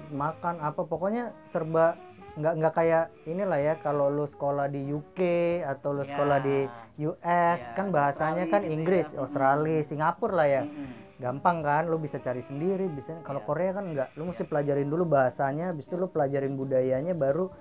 makan 0.09 0.55
apa 0.59 0.81
pokoknya 0.81 1.23
serba 1.45 1.95
nggak 2.33 2.53
nggak 2.57 2.73
kayak 2.73 3.05
inilah 3.23 3.61
ya 3.61 3.73
kalau 3.77 4.09
lu 4.09 4.25
sekolah 4.25 4.65
di 4.65 4.89
UK 4.89 5.19
atau 5.63 5.93
lu 5.93 6.01
Iya. 6.01 6.09
sekolah 6.09 6.37
di 6.39 6.57
US 7.05 7.61
Iya, 7.61 7.73
kan 7.73 7.85
bahasanya 7.87 8.41
Australia 8.41 8.51
kan 8.51 8.61
gitu 8.61 8.67
ya. 8.67 8.73
Inggris 8.73 9.07
Mm. 9.07 9.21
Australia 9.21 9.79
Singapura 9.81 10.33
lah 10.33 10.47
ya 10.49 10.63
Mm-mm. 10.65 10.87
Gampang 11.17 11.61
kan 11.61 11.85
lu 11.85 11.97
bisa 11.97 12.17
cari 12.17 12.41
sendiri 12.41 12.89
bisa 12.89 13.13
kalau 13.21 13.39
Iya. 13.39 13.47
Korea 13.47 13.71
kan 13.71 13.85
enggak 13.85 14.09
lu 14.17 14.25
mesti 14.25 14.43
pelajarin 14.43 14.89
dulu 14.89 15.05
bahasanya 15.05 15.69
habis 15.69 15.85
itu 15.85 15.95
lu 15.95 16.09
pelajarin 16.09 16.57
budayanya 16.57 17.13
baru 17.13 17.53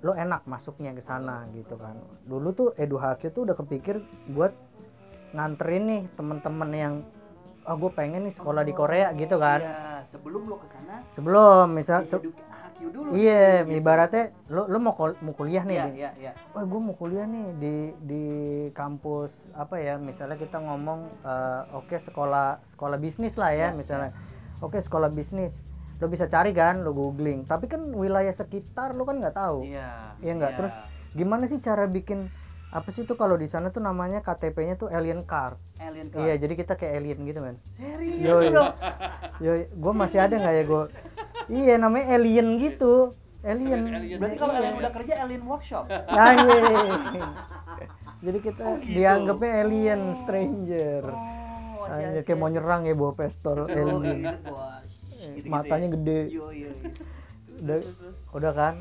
lu 0.00 0.12
enak 0.12 0.44
masuknya 0.44 0.92
ke 0.92 1.00
sana 1.00 1.48
gitu 1.52 1.80
kan. 1.80 1.96
Dulu 2.24 2.52
tuh 2.52 2.68
Edu 2.76 3.00
Hakio 3.00 3.32
tuh 3.32 3.48
udah 3.48 3.56
kepikir 3.56 4.04
buat 4.28 4.52
nganterin 5.32 5.84
nih 5.88 6.02
temen-temen 6.12 6.70
yang 6.70 6.94
ah 7.64 7.72
gue 7.72 7.88
pengen 7.88 8.28
nih 8.28 8.34
sekolah 8.34 8.60
di 8.60 8.76
Korea 8.76 9.16
gitu 9.16 9.40
kan. 9.40 9.64
Iya, 9.64 10.04
sebelum 10.04 10.44
lo 10.44 10.60
ke 10.60 10.68
sana 10.68 11.00
sebelum 11.16 11.66
misal 11.72 12.04
se- 12.04 12.20
Hakyu 12.84 12.92
dulu. 12.92 13.10
iya 13.16 13.64
gitu. 13.64 13.80
ibaratnya 13.80 14.24
lu 14.52 14.62
lu 14.68 14.78
mau 14.78 14.92
kol- 14.92 15.16
mau 15.24 15.32
kuliah 15.32 15.64
nih 15.64 15.76
Iya, 15.76 15.84
di- 15.88 15.96
iya, 15.96 16.10
iya. 16.20 16.32
Wah, 16.52 16.64
gue 16.64 16.80
mau 16.80 16.92
kuliah 16.92 17.24
nih 17.24 17.46
di 17.56 17.74
di 18.04 18.24
kampus 18.76 19.48
apa 19.56 19.80
ya? 19.80 19.96
Misalnya 19.96 20.36
kita 20.36 20.60
ngomong 20.60 21.00
eh, 21.24 21.62
oke 21.72 21.96
sekolah 21.96 22.60
sekolah 22.68 22.98
bisnis 23.00 23.40
lah 23.40 23.50
ya, 23.56 23.58
Ya, 23.64 23.68
misalnya. 23.72 24.12
Oke 24.60 24.80
sekolah 24.80 25.08
bisnis, 25.08 25.64
lo 26.00 26.08
bisa 26.08 26.28
cari 26.28 26.52
kan, 26.52 26.84
lo 26.84 26.92
googling. 26.92 27.44
Tapi 27.44 27.68
kan 27.68 27.80
wilayah 27.92 28.32
sekitar 28.32 28.92
lo 28.92 29.04
kan 29.04 29.16
nggak 29.20 29.36
tahu. 29.36 29.64
Iya. 29.64 30.16
Iya 30.20 30.32
nggak? 30.36 30.52
Terus 30.60 30.74
Gimana 31.14 31.46
sih 31.46 31.62
cara 31.62 31.86
bikin 31.86 32.26
apa 32.74 32.90
sih 32.90 33.06
tuh 33.06 33.14
kalau 33.14 33.38
di 33.38 33.46
sana 33.46 33.70
tuh 33.70 33.78
namanya 33.78 34.18
KTP-nya 34.18 34.74
tuh 34.74 34.90
alien 34.90 35.22
card. 35.22 35.54
Alien 35.78 36.10
card. 36.10 36.26
Iya, 36.26 36.34
jadi 36.42 36.54
kita 36.58 36.74
kayak 36.74 36.94
alien 36.98 37.18
gitu 37.22 37.38
kan. 37.38 37.54
Serius 37.78 38.18
Yo, 38.18 38.50
lo? 38.50 38.74
Yo, 39.38 39.52
gue 39.70 39.92
masih 39.94 40.18
ada 40.18 40.34
nggak 40.34 40.54
ya 40.58 40.64
gue? 40.66 40.82
Iya, 41.46 41.74
namanya 41.76 42.06
alien 42.10 42.48
gitu. 42.56 43.12
Alien. 43.40 43.80
Alien. 43.86 44.18
Berarti 44.18 44.36
kalau 44.36 44.52
Iya. 44.52 44.60
alien 44.62 44.74
udah 44.78 44.92
kerja 44.92 45.14
alien 45.20 45.42
workshop. 45.44 45.84
Anjing. 46.08 46.90
Jadi 48.24 48.38
kita 48.40 48.62
Oh, 48.64 48.76
gitu. 48.78 48.94
dianggapnya 48.94 49.52
alien 49.60 50.00
stranger. 50.16 51.02
Oh, 51.04 51.84
Anjir, 51.84 52.24
kayak 52.24 52.38
mau 52.38 52.48
nyerang 52.48 52.82
ya 52.82 52.94
bawa 52.94 53.12
pistol 53.12 53.68
alien. 53.68 54.40
Gitu-gitu 55.14 55.48
Matanya 55.48 55.88
ya. 55.88 55.94
gede. 55.94 56.20
Yo, 56.26 56.48
yo, 56.48 56.68
yo. 56.68 56.88
Udah, 57.54 57.76
Terus, 57.76 57.86
terus. 57.94 58.16
udah 58.32 58.52
kan? 58.52 58.74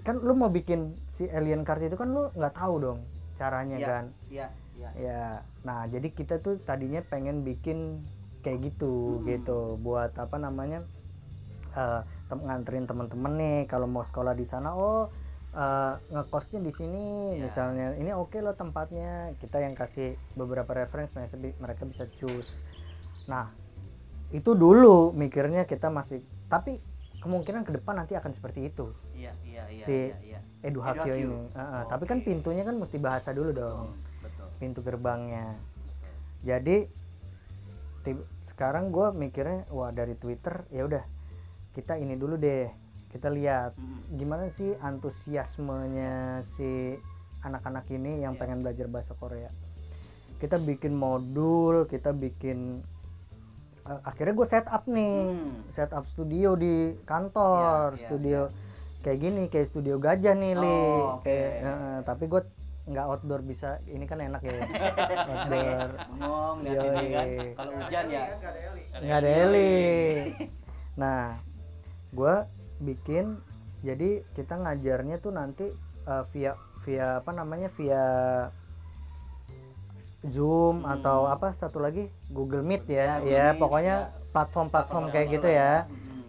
Kan 0.00 0.16
lu 0.18 0.32
mau 0.32 0.48
bikin 0.48 0.80
si 1.06 1.28
alien 1.28 1.62
card 1.62 1.82
itu 1.82 1.94
kan 1.94 2.08
lu 2.08 2.32
nggak 2.32 2.54
tahu 2.54 2.74
dong 2.80 2.98
caranya 3.36 3.76
Iya, 3.76 3.86
kan. 3.86 4.04
Iya, 4.26 4.46
iya. 4.72 4.88
Ya. 4.94 5.24
Nah, 5.62 5.84
jadi 5.84 6.08
kita 6.08 6.38
tuh 6.38 6.56
tadinya 6.58 7.02
pengen 7.02 7.42
bikin 7.42 8.00
kayak 8.40 8.58
gitu 8.64 9.18
Hmm. 9.18 9.26
gitu 9.28 9.58
buat 9.78 10.14
apa 10.14 10.36
namanya? 10.36 10.86
Tem- 12.28 12.44
nganterin 12.44 12.84
temen-temen 12.84 13.32
nih 13.36 13.58
kalau 13.66 13.88
mau 13.88 14.04
sekolah 14.04 14.32
di 14.32 14.44
sana 14.44 14.72
oh 14.72 15.08
eh, 15.52 15.94
ngekosnya 16.10 16.60
di 16.60 16.72
sini 16.72 17.04
Ya. 17.36 17.48
misalnya 17.48 17.86
ini 17.96 18.12
oke 18.12 18.40
loh 18.40 18.52
tempatnya 18.52 19.36
kita 19.36 19.60
yang 19.60 19.76
kasih 19.76 20.16
beberapa 20.32 20.72
reference 20.72 21.12
mereka, 21.12 21.34
bi- 21.36 21.56
mereka 21.60 21.82
bisa 21.84 22.04
choose 22.12 22.64
nah 23.28 23.52
itu 24.32 24.56
dulu 24.56 25.12
mikirnya 25.12 25.68
kita 25.68 25.92
masih 25.92 26.24
tapi 26.48 26.80
kemungkinan 27.20 27.62
ke 27.62 27.76
depan 27.76 28.00
nanti 28.00 28.16
akan 28.16 28.32
seperti 28.32 28.72
itu 28.72 28.90
Iya, 29.12 29.30
iya, 29.44 29.64
iya, 29.70 29.84
Si- 29.84 30.10
iya, 30.10 30.18
iya. 30.36 30.40
Edu 30.64 30.80
Hakyo 30.80 31.14
ini 31.14 31.36
Uh, 31.52 31.60
uh, 31.60 31.82
tapi 31.86 32.04
kan 32.08 32.18
Oke. 32.18 32.26
pintunya 32.32 32.64
kan 32.64 32.74
mesti 32.80 32.96
bahasa 32.96 33.30
dulu 33.30 33.52
dong 33.52 33.94
Betul. 34.24 34.48
pintu 34.58 34.80
gerbangnya 34.82 35.58
jadi 36.42 36.88
sekarang 38.42 38.90
gue 38.90 39.14
mikirnya 39.14 39.62
wah 39.70 39.94
dari 39.94 40.18
Twitter 40.18 40.66
ya 40.74 40.82
udah 40.90 41.04
kita 41.72 41.96
ini 41.96 42.14
dulu 42.14 42.36
deh 42.36 42.68
kita 43.08 43.28
lihat 43.28 43.76
gimana 44.10 44.48
sih 44.48 44.72
antusiasmenya 44.78 46.14
si 46.48 46.96
anak-anak 47.40 47.84
ini 47.90 48.20
yang 48.20 48.32
Iya. 48.32 48.40
pengen 48.40 48.60
belajar 48.60 48.86
bahasa 48.86 49.12
Korea 49.14 49.48
kita 50.36 50.58
bikin 50.58 50.92
modul 50.92 51.84
kita 51.86 52.10
bikin 52.10 52.80
eh, 53.82 54.00
akhirnya 54.02 54.32
gue 54.32 54.46
set 54.46 54.66
up 54.66 54.84
nih 54.86 55.26
Hmm. 55.28 55.52
set 55.68 55.90
up 55.90 56.06
studio 56.06 56.54
di 56.54 56.74
kantor 57.02 57.92
Iya, 57.92 57.96
iya, 57.96 58.06
studio 58.06 58.40
kayak 59.00 59.18
gini 59.18 59.42
kayak 59.46 59.66
studio 59.66 59.98
gajah 59.98 60.32
nih 60.32 60.54
li 60.54 60.78
Oh, 60.94 61.18
oke. 61.18 61.24
Kayak, 61.24 61.52
eh, 61.58 61.98
tapi 62.04 62.24
gue 62.26 62.40
nggak 62.84 63.06
outdoor 63.06 63.40
bisa 63.40 63.78
ini 63.86 64.04
kan 64.04 64.18
enak 64.18 64.40
ya 64.40 64.54
outdoor 65.30 65.88
ini 66.66 67.06
kan. 67.08 67.28
Kalau 67.54 67.72
hujan 67.76 68.04
ya. 68.06 68.22
Nggak 68.28 68.50
ada 68.50 68.60
Eli. 68.60 68.84
nggak 69.00 69.18
ada 69.18 69.30
Eli 69.40 69.74
nah 70.92 71.24
gue 72.12 72.34
bikin 72.78 73.40
jadi 73.80 74.22
kita 74.32 74.54
ngajarnya 74.56 75.16
tuh 75.18 75.32
nanti 75.32 75.66
eh, 76.04 76.24
via 76.30 76.52
via 76.82 77.18
apa 77.18 77.30
namanya 77.30 77.72
via 77.72 78.04
Zoom 80.22 80.86
Hmm. 80.86 80.92
atau 80.94 81.26
apa 81.26 81.50
satu 81.50 81.82
lagi 81.82 82.06
Google 82.28 82.62
Meet 82.62 82.86
ya 82.86 82.94
Ya, 82.94 83.14
ya, 83.18 83.46
Meet, 83.50 83.58
pokoknya 83.58 83.96
ya. 84.06 84.30
platform-platform 84.30 85.04
kayak 85.10 85.28
gitu 85.30 85.48
ya 85.48 85.72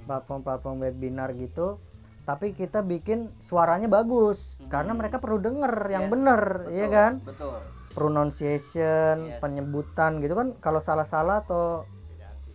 platform-platform 0.04 0.78
webinar 0.82 1.30
gitu 1.34 1.78
tapi 2.24 2.56
kita 2.56 2.80
bikin 2.82 3.30
suaranya 3.38 3.86
bagus 3.86 4.56
Hmm. 4.58 4.72
karena 4.72 4.91
mereka 4.93 5.19
perlu 5.19 5.38
denger 5.38 5.74
yang 5.89 6.08
Yes, 6.08 6.12
bener 6.12 6.41
betul, 6.63 6.74
iya 6.74 6.88
kan 6.89 7.12
Betul. 7.22 7.54
pronunciation 7.93 9.15
Yes. 9.30 9.38
penyebutan 9.38 10.12
gitu 10.19 10.34
kan 10.34 10.48
kalau 10.58 10.80
salah-salah 10.80 11.43
atau 11.43 11.86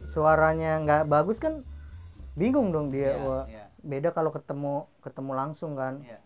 suaranya 0.09 0.81
nggak 0.81 1.03
bagus 1.07 1.37
kan 1.37 1.63
bingung 2.39 2.71
dong 2.71 2.89
dia 2.89 3.19
Yes, 3.19 3.27
Wah, 3.27 3.45
iya, 3.51 3.65
beda 3.83 4.09
kalau 4.15 4.31
ketemu 4.31 4.87
ketemu 5.03 5.33
langsung 5.35 5.75
kan 5.75 5.99
iya. 6.07 6.19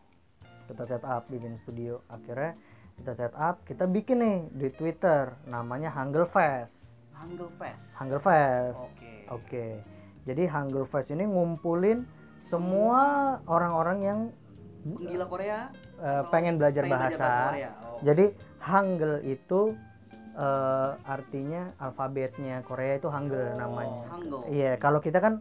kita 0.68 0.84
set 0.84 1.02
up 1.02 1.24
bikin 1.26 1.56
studio 1.56 2.04
akhirnya 2.06 2.52
kita 3.00 3.12
set 3.16 3.34
up 3.34 3.64
kita 3.64 3.88
bikin 3.88 4.20
nih 4.20 4.36
di 4.52 4.68
Twitter 4.70 5.32
namanya 5.48 5.88
Hangul 5.90 6.28
Fest 6.28 7.00
Hangul 7.16 7.48
Fest. 7.56 7.96
Hangul 7.96 8.20
Fest 8.20 8.84
Oke. 9.00 9.12
oke 9.32 9.66
jadi 10.28 10.42
Hangul 10.46 10.84
Fest 10.84 11.10
ini 11.10 11.24
ngumpulin 11.24 12.04
semua 12.44 13.00
orang-orang 13.48 13.98
yang 14.04 14.20
Penggila 14.82 15.30
Korea 15.30 15.70
atau 16.02 16.26
pengen 16.34 16.58
belajar 16.58 16.82
pengen 16.82 16.98
bahasa, 16.98 17.30
Korea? 17.54 17.70
Oh. 17.86 17.98
jadi 18.02 18.24
Hangul 18.58 19.14
itu 19.22 19.60
eh, 20.34 20.90
artinya 21.06 21.70
alfabetnya 21.78 22.66
Korea 22.66 22.98
itu 22.98 23.06
Hangul 23.06 23.38
Oh, 23.38 23.54
namanya 23.54 24.02
iya 24.50 24.74
kalau 24.82 24.98
kita 24.98 25.22
kan 25.22 25.38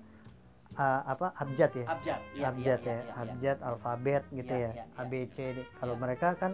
eh, 0.82 1.00
apa 1.06 1.28
abjad 1.38 1.72
ya 1.78 1.86
Abjad. 1.86 2.20
Iya, 2.34 2.46
abjad 2.50 2.80
iya, 2.82 2.89
ya, 2.89 2.98
iya, 2.98 3.04
iya. 3.06 3.13
abjad 3.22 3.58
alfabet 3.62 4.24
gitu 4.34 4.54
ya, 4.54 4.72
iya, 4.74 4.82
iya. 4.82 4.86
A 4.98 5.04
B 5.06 5.13
C 5.30 5.38
D. 5.54 5.58
Kalau 5.78 5.94
Iya. 5.96 6.02
mereka 6.02 6.28
kan 6.41 6.52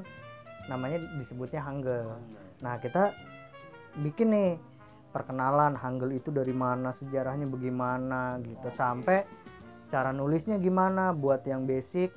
namanya 0.68 1.00
disebutnya 1.16 1.63
Hangul. 1.63 2.12
Hangul. 2.12 2.44
Nah, 2.60 2.76
kita 2.84 3.16
bikin 4.04 4.28
nih 4.36 4.50
perkenalan 5.16 5.74
Hangul 5.80 6.12
itu 6.12 6.30
dari 6.30 6.52
mana, 6.52 6.92
sejarahnya 6.92 7.48
bagaimana 7.48 8.38
gitu 8.44 8.68
Oke. 8.68 8.76
sampai 8.76 9.24
cara 9.88 10.12
nulisnya 10.12 10.60
gimana 10.60 11.16
buat 11.16 11.48
yang 11.48 11.63
basic 11.63 12.12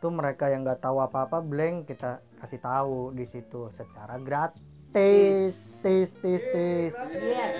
tuh 0.00 0.08
mereka 0.08 0.48
yang 0.48 0.64
nggak 0.64 0.80
tahu 0.80 1.04
apa-apa 1.04 1.44
blank 1.44 1.86
kita 1.92 2.24
kasih 2.40 2.58
tahu 2.58 3.12
di 3.12 3.28
situ 3.28 3.68
secara 3.76 4.16
gratis. 4.16 4.71
Tis 4.92 5.56
tis 5.80 6.10
tis. 6.20 6.44
Yes. 7.10 7.54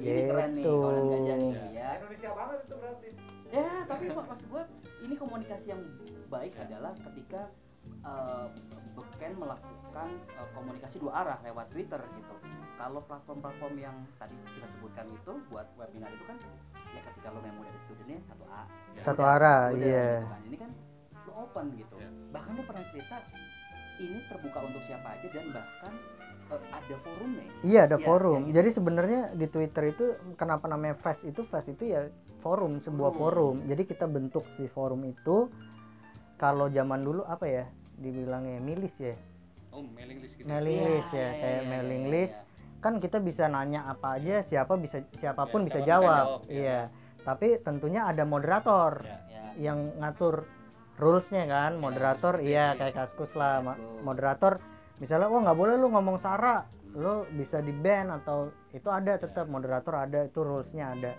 Ini 0.00 0.20
keren 0.26 0.50
nih 0.52 0.64
Gitu. 0.64 0.74
kawan 0.74 1.04
gajah 1.06 1.36
nih 1.36 1.52
ya. 1.72 1.88
Indonesia 1.96 2.30
banget 2.32 2.58
itu 2.60 2.74
berarti. 2.76 3.08
Ya, 3.48 3.68
tapi 3.86 4.04
mak- 4.10 4.26
maksud 4.26 4.46
gue 4.48 4.62
ini 5.00 5.14
komunikasi 5.14 5.66
yang 5.68 5.82
baik 6.26 6.52
adalah 6.58 6.92
ketika 6.98 7.42
eh, 7.84 8.46
Beken 8.94 9.32
melakukan 9.36 10.08
eh, 10.30 10.48
komunikasi 10.52 10.96
dua 10.98 11.12
arah 11.20 11.38
lewat 11.40 11.66
Twitter 11.68 12.00
gitu. 12.00 12.34
Kalau 12.74 13.00
platform-platform 13.04 13.74
yang 13.78 13.96
tadi 14.18 14.34
kita 14.50 14.66
sebutkan 14.72 15.06
itu 15.08 15.32
buat 15.46 15.68
webinar 15.76 16.10
itu 16.10 16.24
kan 16.26 16.36
ya 16.90 17.00
ketika 17.02 17.28
lo 17.30 17.38
memo 17.38 17.62
dari 17.62 17.78
studentnya 17.86 18.18
satu 18.24 18.44
A. 18.48 18.62
ya 18.92 19.00
Satu 19.00 19.22
udah, 19.22 19.34
arah, 19.36 19.62
iya. 19.72 19.76
gitu 19.76 20.26
kan. 20.26 20.40
Ini 20.44 20.56
kan 20.58 20.70
lo 21.24 21.32
open 21.44 21.66
gitu. 21.76 21.94
Iya. 21.96 22.08
Bahkan 22.32 22.52
lo 22.56 22.62
pernah 22.64 22.84
cerita 22.90 23.16
ini 23.94 24.18
terbuka 24.26 24.58
untuk 24.66 24.82
siapa 24.84 25.06
aja 25.06 25.26
dan 25.30 25.46
bahkan 25.54 25.92
ada 26.50 26.96
forumnya. 26.98 27.44
Iya 27.60 27.80
ada 27.86 27.96
Iya, 27.96 28.04
forum. 28.04 28.38
iya, 28.38 28.46
gitu. 28.46 28.56
Jadi 28.56 28.68
sebenarnya 28.70 29.20
di 29.32 29.46
Twitter 29.46 29.84
itu 29.88 30.04
kenapa 30.34 30.64
namanya 30.66 30.94
Fest 30.94 31.22
itu 31.22 31.40
Fest 31.42 31.68
itu 31.68 31.84
ya 31.86 32.08
forum 32.38 32.78
sebuah 32.78 33.12
Forum. 33.12 33.56
forum. 33.60 33.68
Jadi 33.68 33.82
kita 33.84 34.04
bentuk 34.04 34.44
si 34.52 34.66
forum 34.66 35.02
itu 35.02 35.48
kalau 36.34 36.68
zaman 36.68 37.00
dulu 37.00 37.22
apa 37.24 37.44
ya 37.44 37.64
dibilangnya 37.94 38.58
milis 38.58 38.98
ya 38.98 39.14
Oh, 39.70 39.82
mailing 39.82 40.18
list 40.18 40.34
gitu. 40.34 40.46
mailing 40.46 40.76
Iya, 40.76 40.86
list 40.88 41.10
ya 41.10 41.18
iya, 41.18 41.30
kayak 41.32 41.54
iya, 41.56 41.66
mailing 41.66 42.02
iya, 42.04 42.12
list 42.12 42.36
iya. 42.36 42.78
kan 42.78 42.94
kita 42.96 43.18
bisa 43.18 43.44
nanya 43.46 43.80
apa 43.84 44.06
aja 44.14 44.38
siapa 44.40 44.74
bisa 44.74 44.96
siapa 45.14 45.46
pun 45.46 45.62
Iya, 45.62 45.66
bisa 45.66 45.80
jawab, 45.80 46.26
iya. 46.44 46.54
iya 46.54 46.80
tapi 47.22 47.58
tentunya 47.58 48.04
ada 48.04 48.22
moderator 48.22 49.02
Ya. 49.02 49.18
Ya. 49.26 49.72
yang 49.72 49.78
ngatur 49.96 50.46
rulesnya 50.94 51.42
kan 51.44 51.72
Iya, 51.72 51.80
moderator 51.80 52.34
seperti 52.36 52.50
iya 52.50 52.66
kayak 52.76 52.94
kaskus 52.94 53.32
lah 53.32 53.54
Kaskus. 53.64 54.02
moderator 54.02 54.52
misalnya 54.98 55.26
wah 55.26 55.40
nggak 55.42 55.58
boleh 55.58 55.74
lu 55.76 55.90
ngomong 55.90 56.18
sara 56.18 56.66
lu 56.94 57.26
bisa 57.34 57.58
di 57.58 57.74
ban 57.74 58.06
atau 58.08 58.54
itu 58.70 58.86
ada 58.86 59.18
tetap 59.18 59.50
moderator 59.50 59.98
ada 59.98 60.30
itu 60.30 60.38
rulesnya 60.40 60.94
ada. 60.94 61.12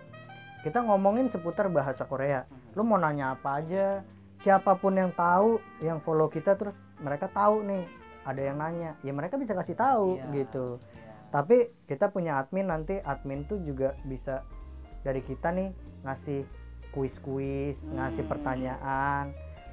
Kita 0.64 0.82
ngomongin 0.82 1.28
seputar 1.28 1.68
bahasa 1.68 2.08
Korea. 2.08 2.48
Lu 2.74 2.82
mau 2.82 2.96
nanya 2.96 3.36
apa 3.36 3.60
aja 3.60 4.00
siapa 4.40 4.80
pun 4.80 4.96
yang 4.96 5.12
tahu 5.12 5.60
yang 5.84 6.00
follow 6.00 6.26
kita 6.26 6.56
terus 6.56 6.80
mereka 7.04 7.28
tahu 7.28 7.60
nih 7.68 7.84
ada 8.24 8.42
yang 8.42 8.58
nanya. 8.58 8.96
Ya 9.04 9.12
mereka 9.12 9.36
bisa 9.36 9.52
kasih 9.52 9.76
tahu 9.76 10.16
Iya, 10.16 10.48
gitu. 10.48 10.80
iya. 10.80 11.12
tapi 11.30 11.58
kita 11.84 12.08
punya 12.08 12.40
admin 12.40 12.72
nanti 12.72 12.96
admin 13.04 13.44
tuh 13.44 13.60
juga 13.60 13.92
bisa 14.08 14.48
dari 15.04 15.20
kita 15.20 15.52
nih 15.52 15.76
ngasih 16.08 16.48
kuis-kuis 16.96 17.84
ngasih 17.92 18.24
Hmm. 18.24 18.32
pertanyaan. 18.32 19.26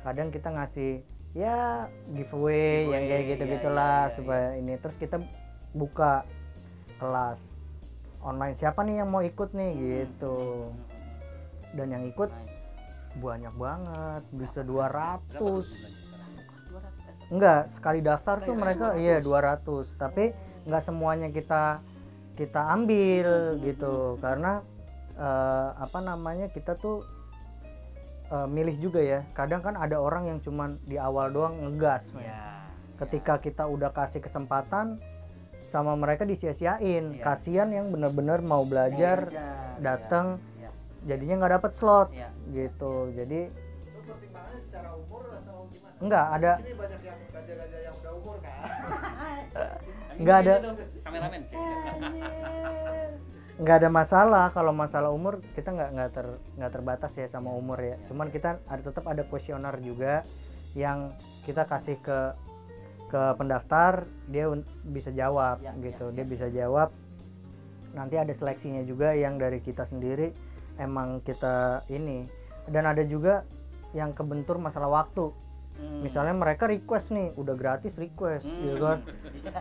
Kadang 0.03 0.35
kita 0.35 0.51
ngasih 0.51 1.07
ya 1.33 1.89
giveaway, 2.09 2.87
yang 2.87 3.03
Giveaway, 3.03 3.09
kayak 3.09 3.24
gitu 3.26 3.43
iya, 3.43 3.53
gitulah 3.55 3.97
iya, 3.99 4.05
iya, 4.05 4.14
supaya 4.14 4.47
ini 4.55 4.72
terus 4.76 4.97
kita 4.97 5.16
buka 5.72 6.12
kelas 6.97 7.41
online 8.20 8.55
siapa 8.55 8.80
nih 8.83 9.01
yang 9.01 9.09
mau 9.09 9.20
ikut 9.20 9.51
nih 9.51 9.72
Hmm. 9.72 9.83
gitu 9.99 10.37
dan 11.72 11.87
yang 11.89 12.05
ikut 12.05 12.28
Nice. 12.28 12.61
banyak 13.14 13.55
banget 13.55 14.22
bisa 14.30 14.61
Berapa 14.62 15.24
tuh 15.33 15.64
200 15.64 15.66
jumlahnya 15.66 15.97
sekarang? 15.99 16.33
Kos 16.45 16.62
200. 16.68 17.33
enggak 17.33 17.62
sekali 17.68 18.01
daftar 18.01 18.37
Sekali 18.37 18.47
tuh 18.47 18.55
mereka 18.55 18.87
200. 18.93 19.01
iya 19.01 19.16
200 19.18 19.87
tapi 19.97 20.24
nggak 20.62 20.83
semuanya 20.83 21.28
kita 21.28 21.62
kita 22.33 22.61
ambil 22.70 23.28
Hmm, 23.51 23.61
gitu 23.62 23.95
karena 24.18 24.61
eh, 25.14 25.68
apa 25.76 25.99
namanya 25.99 26.49
kita 26.49 26.72
tuh 26.74 27.05
eh, 28.33 28.47
milih 28.47 28.76
juga 28.80 28.99
ya 28.99 29.20
kadang 29.30 29.61
kan 29.61 29.76
ada 29.76 29.97
orang 29.97 30.26
yang 30.26 30.39
cuman 30.39 30.80
di 30.83 30.97
awal 30.99 31.28
doang 31.28 31.55
ngegas 31.59 32.09
men. 32.11 32.24
Ya. 32.24 32.64
ketika 32.99 33.37
kita 33.37 33.64
udah 33.64 33.91
kasih 33.91 34.18
kesempatan 34.18 34.97
sama 35.66 35.93
mereka 35.95 36.22
disia-siain 36.22 37.16
Iya. 37.16 37.22
kasihan 37.22 37.68
yang 37.68 37.89
bener-bener 37.89 38.41
mau 38.41 38.62
belajar 38.62 39.24
Belajar, 39.24 39.80
datang 39.80 40.26
ya. 40.57 40.68
jadinya 41.07 41.35
nggak 41.39 41.53
dapet 41.57 41.72
slot 41.72 42.09
Iya. 42.11 42.28
gitu 42.51 42.93
jadi 43.11 43.49
Lu 43.49 44.01
pertimbangannya 44.05 44.61
secara 44.62 44.91
umur 44.95 45.22
atau 45.35 45.57
gimana? 45.66 45.97
nggak 45.99 46.26
ada 46.30 46.53
Ini 46.59 46.72
banyak 46.74 47.01
yang 47.03 47.18
gajah-gajah 47.26 47.80
yang 47.80 47.95
udah 47.97 48.12
umur 48.14 48.37
kan. 48.39 48.53
Nggak 50.12 50.37
ada. 50.45 50.55
kameramen 51.03 51.41
nggak 53.63 53.87
ada 53.87 53.91
masalah. 53.95 54.45
Kalau 54.51 54.75
masalah 54.75 55.15
umur 55.15 55.39
kita 55.55 55.71
nggak 55.71 55.91
nggak 55.95 56.11
ter 56.11 56.27
nggak 56.59 56.73
terbatas 56.75 57.13
ya 57.15 57.31
sama 57.31 57.55
umur 57.55 57.79
ya. 57.79 57.97
Cuman 58.11 58.29
kita 58.35 58.59
ada 58.67 58.83
tetap 58.83 59.07
ada 59.07 59.23
kuesioner 59.23 59.79
juga 59.79 60.27
yang 60.75 61.15
kita 61.47 61.65
kasih 61.71 61.97
ke 62.03 62.35
ke 63.13 63.23
pendaftar 63.37 64.09
dia 64.33 64.49
bisa 64.89 65.13
jawab 65.13 65.61
Ya, 65.61 65.77
gitu. 65.79 66.11
ya, 66.11 66.17
dia 66.17 66.25
ya. 66.25 66.29
bisa 66.29 66.47
jawab. 66.51 66.89
Nanti 67.95 68.19
ada 68.19 68.33
seleksinya 68.35 68.83
juga 68.83 69.15
yang 69.15 69.39
dari 69.39 69.63
kita 69.63 69.87
sendiri 69.87 70.35
emang 70.83 71.23
kita 71.23 71.87
ini. 71.87 72.27
Dan 72.67 72.89
ada 72.89 73.05
juga 73.07 73.47
yang 73.93 74.11
kebentur 74.17 74.57
masalah 74.59 74.89
waktu 74.91 75.31
Hmm. 75.83 75.99
misalnya 76.01 76.30
mereka 76.33 76.64
request 76.64 77.11
nih 77.11 77.35
udah 77.35 77.53
gratis 77.53 77.99
request 77.99 78.47
Hmm. 78.47 78.62
ya 78.64 78.74
kan 78.76 78.99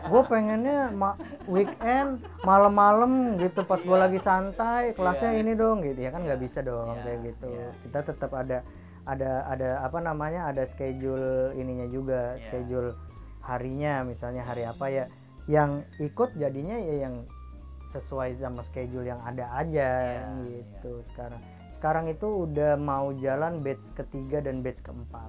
gue 0.04 0.22
pengennya 0.24 0.78
ma- 0.88 1.18
weekend 1.46 2.22
malam-malam 2.42 3.12
gitu 3.36 3.62
pas 3.62 3.76
gue 3.76 3.90
Iya. 3.90 3.98
lagi 4.00 4.18
santai 4.18 4.84
kelasnya 4.92 5.34
Iya. 5.34 5.40
ini 5.40 5.52
dong 5.52 5.82
gitu 5.82 5.98
ya 5.98 6.10
kan 6.10 6.22
nggak 6.22 6.38
Iya. 6.38 6.46
bisa 6.46 6.58
dong 6.62 6.94
Iya, 6.94 7.02
kayak 7.02 7.18
gitu 7.24 7.50
iya. 7.50 7.68
kita 7.82 7.98
tetap 8.04 8.30
ada 8.32 8.58
ada 9.02 9.30
ada 9.44 9.68
apa 9.82 9.98
namanya 9.98 10.46
ada 10.46 10.62
schedule 10.62 11.50
ininya 11.52 11.86
juga 11.86 12.34
Iya. 12.34 12.40
schedule 12.40 12.88
harinya 13.40 14.02
misalnya 14.02 14.42
hari 14.42 14.62
apa 14.62 14.86
ya 14.86 15.04
yang 15.44 15.82
ikut 15.98 16.38
jadinya 16.38 16.78
ya 16.78 17.02
yang 17.02 17.26
sesuai 17.90 18.38
sama 18.38 18.62
schedule 18.62 19.04
yang 19.04 19.18
ada 19.20 19.50
aja 19.52 19.90
Iya, 20.22 20.62
gitu 20.62 21.02
sekarang 21.04 21.42
sekarang 21.68 22.04
itu 22.06 22.46
udah 22.46 22.76
mau 22.76 23.10
jalan 23.12 23.58
batch 23.58 23.90
ketiga 23.92 24.38
dan 24.38 24.62
batch 24.62 24.80
keempat 24.80 25.28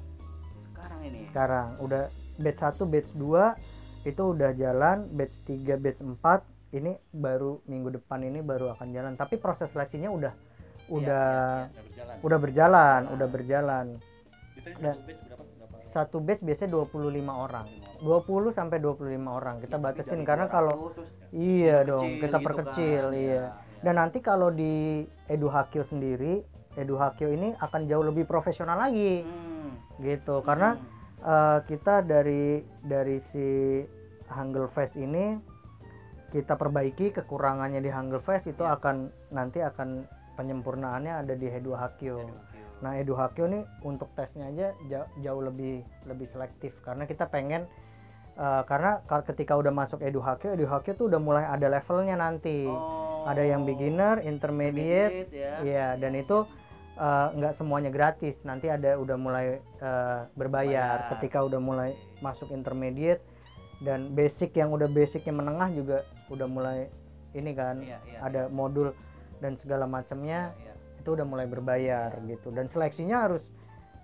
ini. 1.03 1.19
Sekarang. 1.21 1.75
Udah 1.77 2.07
batch 2.35 2.59
1 2.59 2.83
batch 2.83 3.11
2 3.13 3.55
itu 4.03 4.23
udah 4.25 4.51
jalan. 4.53 5.07
Batch 5.09 5.43
3 5.43 5.75
batch 5.75 6.01
4 6.01 6.43
ini 6.73 6.95
baru 7.11 7.61
minggu 7.63 7.93
depan 7.93 8.19
ini 8.21 8.41
baru 8.41 8.73
akan 8.73 8.87
jalan. 8.89 9.13
Tapi 9.13 9.37
proses 9.37 9.69
seleksinya 9.69 10.09
udah 10.09 10.33
udah 10.85 11.27
udah 11.69 11.79
berjalan. 11.79 12.15
udah 12.19 12.37
berjalan 12.37 13.01
udah 13.09 13.27
berjalan. 13.27 13.85
Tadi 14.53 14.71
Dan- 14.79 14.99
satu 15.85 16.17
batch 16.17 16.41
biasanya 16.41 16.73
25 16.73 17.29
orang. 17.29 17.69
20 18.01 18.49
sampai 18.49 18.77
25 18.77 18.99
orang 19.29 19.61
kita 19.61 19.77
Ya, 19.77 19.79
tapi 19.79 19.85
batasin 19.93 20.21
karena 20.23 20.45
200 20.45 20.51
kalau 20.51 20.75
iya 21.31 21.77
kecil 21.79 21.87
dong 21.87 22.09
kita 22.17 22.37
gitu 22.37 22.45
perkecil 22.49 23.03
kan. 23.05 23.13
iya. 23.13 23.29
Iya, 23.29 23.45
dan 23.79 23.93
nanti 23.95 24.17
kalau 24.19 24.49
di 24.49 24.73
Edu 25.23 25.47
Hakio 25.47 25.83
sendiri 25.83 26.41
Edu 26.73 26.97
Hakio 26.97 27.29
ini 27.29 27.53
akan 27.55 27.85
jauh 27.85 28.03
lebih 28.03 28.25
profesional 28.25 28.75
lagi. 28.75 29.21
Hmm. 29.21 29.53
gitu 29.95 30.41
karena 30.41 30.73
Hmm. 30.73 30.83
Eh, 31.23 31.59
kita 31.65 32.03
dari 32.03 32.59
dari 32.79 33.17
si 33.17 33.79
Hangul 34.27 34.67
Fest 34.67 34.95
ini 34.95 35.35
kita 36.29 36.57
perbaiki 36.57 37.13
kekurangannya 37.13 37.77
di 37.77 37.89
Hangul 37.89 38.17
Fest 38.17 38.49
itu 38.49 38.65
Ya. 38.65 38.73
akan 38.75 39.07
nanti 39.29 39.61
akan 39.61 40.03
penyempurnaannya 40.33 41.21
ada 41.21 41.33
di 41.37 41.45
Edu 41.45 41.77
Hakio. 41.77 42.25
Aduh, 42.25 42.33
Kyo. 42.49 42.65
Nah 42.81 42.97
Edu 42.97 43.13
Hakio 43.13 43.45
nih 43.45 43.63
untuk 43.85 44.09
tesnya 44.17 44.49
aja 44.49 44.73
jauh, 44.89 45.09
jauh 45.21 45.41
lebih 45.45 45.85
lebih 46.03 46.25
selektif 46.27 46.73
karena 46.81 47.05
kita 47.05 47.29
pengen 47.29 47.69
eh, 48.33 48.63
karena 48.65 49.05
ka- 49.05 49.21
ketika 49.29 49.53
udah 49.53 49.69
masuk 49.69 50.01
Edu 50.01 50.25
Hakio, 50.25 50.57
Edu 50.57 50.65
Hakio 50.65 50.97
tuh 50.97 51.05
udah 51.05 51.21
mulai 51.21 51.45
ada 51.45 51.69
levelnya 51.69 52.17
nanti. 52.17 52.65
Oh. 52.65 53.01
Ada 53.23 53.39
yang 53.39 53.63
beginner, 53.63 54.19
intermediate, 54.19 55.31
ya. 55.31 55.63
Iya, 55.63 55.87
dan 55.95 56.11
itu 56.11 56.43
eh, 56.43 56.62
nggak 56.97 57.53
semuanya 57.57 57.89
gratis. 57.89 58.41
Nanti 58.45 58.69
ada 58.69 58.97
udah 58.97 59.17
mulai 59.17 59.59
eh, 59.59 60.19
berbayar. 60.37 61.07
Bayar. 61.07 61.11
Ketika 61.17 61.41
udah 61.45 61.59
mulai 61.59 61.89
masuk 62.21 62.53
intermediate 62.53 63.21
dan 63.81 64.13
basic 64.15 64.55
yang 64.55 64.71
udah 64.71 64.87
basicnya 64.87 65.33
menengah 65.33 65.69
juga 65.73 65.97
udah 66.31 66.47
mulai 66.47 66.87
ini 67.33 67.51
kan 67.51 67.81
Iya, 67.81 67.97
iya, 68.07 68.19
ada 68.21 68.41
modul 68.47 68.93
dan 69.41 69.57
segala 69.57 69.89
macamnya 69.89 70.53
iya, 70.61 70.71
iya. 70.71 71.01
itu 71.01 71.09
udah 71.17 71.25
mulai 71.25 71.49
berbayar 71.49 72.13
gitu. 72.29 72.53
Dan 72.53 72.69
seleksinya 72.69 73.25
harus 73.27 73.49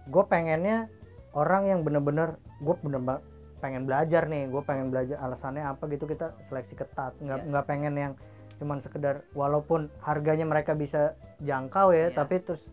gue 0.09 0.23
pengennya 0.25 0.89
orang 1.37 1.69
yang 1.69 1.79
bener-bener 1.85 2.41
gue 2.59 2.75
bener 2.81 3.21
pengen 3.59 3.83
belajar 3.85 4.25
nih 4.25 4.47
gue 4.47 4.63
pengen 4.63 4.87
belajar 4.89 5.19
alasannya 5.19 5.67
apa 5.67 5.83
gitu 5.91 6.07
kita 6.07 6.31
seleksi 6.47 6.79
ketat 6.79 7.13
nggak 7.19 7.39
Iya. 7.43 7.47
nggak 7.51 7.65
pengen 7.67 7.93
yang 7.99 8.13
cuman 8.59 8.79
sekedar 8.79 9.23
walaupun 9.35 9.91
harganya 10.03 10.47
mereka 10.47 10.75
bisa 10.75 11.15
jangkau 11.43 11.91
ya 11.91 12.09
Iya. 12.09 12.15
tapi 12.15 12.39
terus 12.39 12.63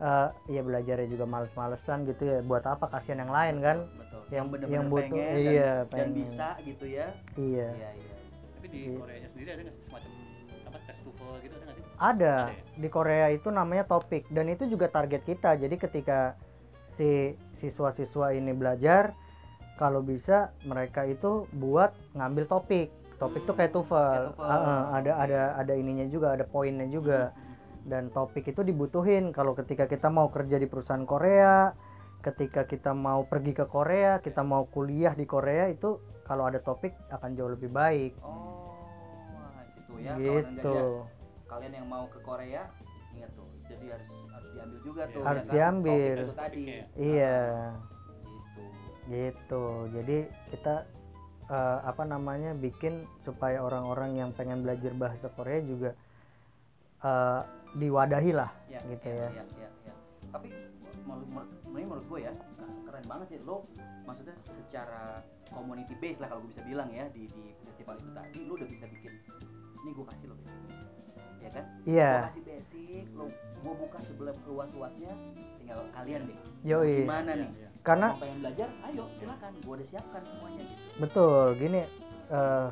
eh 0.00 0.28
ya 0.48 0.60
belajarnya 0.60 1.06
juga 1.06 1.24
males-malesan 1.24 2.08
gitu 2.08 2.22
ya 2.24 2.38
buat 2.40 2.64
apa 2.64 2.88
kasihan 2.88 3.20
yang 3.20 3.30
lain 3.30 3.56
kan 3.60 3.76
Betul. 3.92 4.22
yang 4.30 4.46
bener-bener 4.48 4.72
yang 4.72 4.84
butuh 4.86 5.04
pengen 5.04 5.28
dan- 5.28 5.44
iya 5.46 5.72
dan, 5.76 5.88
pengen 5.90 6.10
bisa 6.16 6.48
gitu 6.62 6.84
ya. 6.86 7.06
iya 7.36 7.68
Iya, 7.70 7.90
iya. 7.94 8.14
tapi 8.50 8.66
di 8.66 8.80
Iya. 8.82 8.96
Korea 8.96 9.28
sendiri 9.28 9.48
ada 9.50 9.62
nggak 9.62 9.76
semacam 9.78 10.10
apa 10.62 10.78
tes 10.80 10.96
TOEFL 10.98 11.32
gitu 11.38 11.54
ada 11.54 11.64
nggak 11.66 11.76
sih 11.76 11.84
ada 11.84 11.98
Ada 12.00 12.34
ya? 12.48 12.62
di 12.74 12.88
Korea 12.88 13.26
itu 13.28 13.48
namanya 13.50 13.84
topik 13.84 14.24
dan 14.28 14.46
itu 14.48 14.64
juga 14.66 14.86
target 14.88 15.22
kita 15.22 15.50
jadi 15.54 15.76
ketika 15.76 16.18
si 16.82 17.10
siswa-siswa 17.52 18.32
ini 18.32 18.50
belajar 18.50 19.12
kalau 19.76 20.00
bisa 20.00 20.36
mereka 20.62 21.04
itu 21.04 21.44
buat 21.50 21.92
ngambil 22.12 22.44
topik 22.46 22.88
topik 23.16 23.44
tuh 23.44 23.52
kayak 23.52 23.68
Hmm, 23.70 23.84
TOEFL 23.84 24.00
kayak 24.08 24.24
TOEFL. 24.32 24.48
Ah, 24.48 24.60
ah, 24.64 24.82
ada 24.94 25.12
ada 25.18 25.40
ada 25.54 25.72
ininya 25.74 26.06
juga 26.06 26.32
ada 26.32 26.42
poinnya 26.42 26.88
juga 26.88 27.28
Hmm, 27.28 27.39
dan 27.90 28.08
topik 28.08 28.46
itu 28.46 28.62
dibutuhin 28.62 29.34
kalau 29.34 29.52
ketika 29.52 29.84
kita 29.84 30.06
mau 30.06 30.30
kerja 30.30 30.56
di 30.56 30.70
perusahaan 30.70 31.02
Korea 31.02 31.74
ketika 32.22 32.62
kita 32.64 32.94
mau 32.94 33.26
pergi 33.26 33.50
ke 33.50 33.66
Korea 33.66 34.22
kita 34.22 34.46
mau 34.46 34.62
kuliah 34.64 35.12
di 35.12 35.26
Korea 35.26 35.66
itu 35.66 35.98
kalau 36.22 36.46
ada 36.46 36.62
topik 36.62 36.94
akan 37.10 37.34
jauh 37.34 37.50
lebih 37.50 37.66
baik 37.68 38.14
Oh, 38.22 38.70
wah, 39.34 39.66
situ 39.74 39.92
ya. 39.98 40.14
kawan 40.14 40.46
gitu. 40.54 40.74
Kalian 41.50 41.72
yang 41.74 41.88
mau 41.90 42.06
ke 42.06 42.22
Korea, 42.22 42.70
ingat 43.10 43.34
tuh. 43.34 43.48
Jadi 43.66 43.86
harus 43.90 44.06
harus 44.30 44.48
diambil 44.54 44.78
juga 44.86 45.02
tuh. 45.10 45.22
Harus 45.26 45.42
ya 45.42 45.48
kan? 45.50 45.54
diambil. 45.58 46.14
Topik 46.14 46.30
itu 46.30 46.36
tadi. 46.38 46.62
Topiknya. 46.62 46.82
iya 46.94 47.38
Gitu. 49.10 49.10
gitu 49.10 49.64
jadi 49.90 50.16
kita 50.54 50.74
eh, 51.48 51.78
apa 51.82 52.02
namanya 52.06 52.54
bikin 52.54 52.94
supaya 53.20 53.58
orang-orang 53.58 54.14
yang 54.14 54.30
pengen 54.30 54.62
belajar 54.62 54.94
bahasa 54.94 55.26
Korea 55.34 55.58
juga 55.60 55.90
eh, 57.02 57.40
diwadahi 57.72 58.32
lah 58.32 58.50
Ya, 58.66 58.78
gitu 58.86 59.06
ya, 59.06 59.26
ya. 59.26 59.28
ya, 59.30 59.44
ya, 59.58 59.68
ya. 59.84 59.94
Tapi 60.30 60.48
menurut 61.02 61.28
menurut, 61.66 62.04
gue 62.06 62.20
ya 62.22 62.32
keren 62.84 63.04
banget 63.04 63.26
sih. 63.28 63.38
Lo 63.42 63.66
maksudnya 64.02 64.34
secara 64.46 65.22
community 65.50 65.94
base 65.96 66.18
lah 66.18 66.28
kalau 66.28 66.42
gue 66.42 66.50
bisa 66.50 66.62
bilang 66.62 66.90
ya 66.90 67.06
di 67.10 67.26
di 67.26 67.42
festival 67.60 67.98
itu 67.98 68.10
tadi 68.10 68.38
lo 68.46 68.52
udah 68.54 68.68
bisa 68.68 68.86
bikin 68.86 69.12
ini 69.80 69.90
gue 69.90 70.06
kasih 70.06 70.26
lo 70.30 70.34
basic. 70.38 70.62
Ya 71.40 71.50
kan? 71.50 71.64
Iya. 71.82 72.12
Gue 72.12 72.26
kasih 72.30 72.44
basic 72.46 73.04
lo 73.14 73.24
gue 73.60 73.74
buka 73.76 73.98
sebelah 74.00 74.34
luas 74.46 74.70
luasnya 74.70 75.12
tinggal 75.58 75.78
kalian 75.90 76.20
deh. 76.26 76.38
Yoi. 76.62 77.04
Gimana 77.04 77.30
Iya, 77.32 77.42
nih? 77.42 77.50
Iya. 77.54 77.68
karena 77.80 78.06
mau 78.12 78.20
pengen 78.20 78.38
belajar 78.44 78.68
ayo 78.86 79.04
silakan 79.16 79.52
gue 79.56 79.72
udah 79.72 79.88
siapkan 79.88 80.22
semuanya 80.22 80.62
gitu. 80.62 80.82
Betul 81.00 81.44
gini 81.56 81.82
eh, 82.30 82.66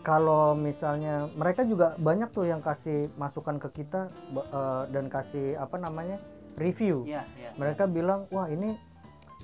kalau 0.00 0.56
misalnya 0.56 1.28
mereka 1.36 1.60
juga 1.68 1.92
banyak 2.00 2.32
tuh 2.32 2.48
yang 2.48 2.64
kasih 2.64 3.12
masukan 3.20 3.60
ke 3.60 3.84
kita 3.84 4.08
eh, 4.32 4.84
dan 4.88 5.12
kasih 5.12 5.60
apa 5.60 5.76
namanya 5.76 6.16
review 6.56 7.04
iya 7.04 7.24
iya 7.36 7.52
mereka 7.60 7.84
bilang 7.84 8.24
wah 8.32 8.48
ini 8.48 8.76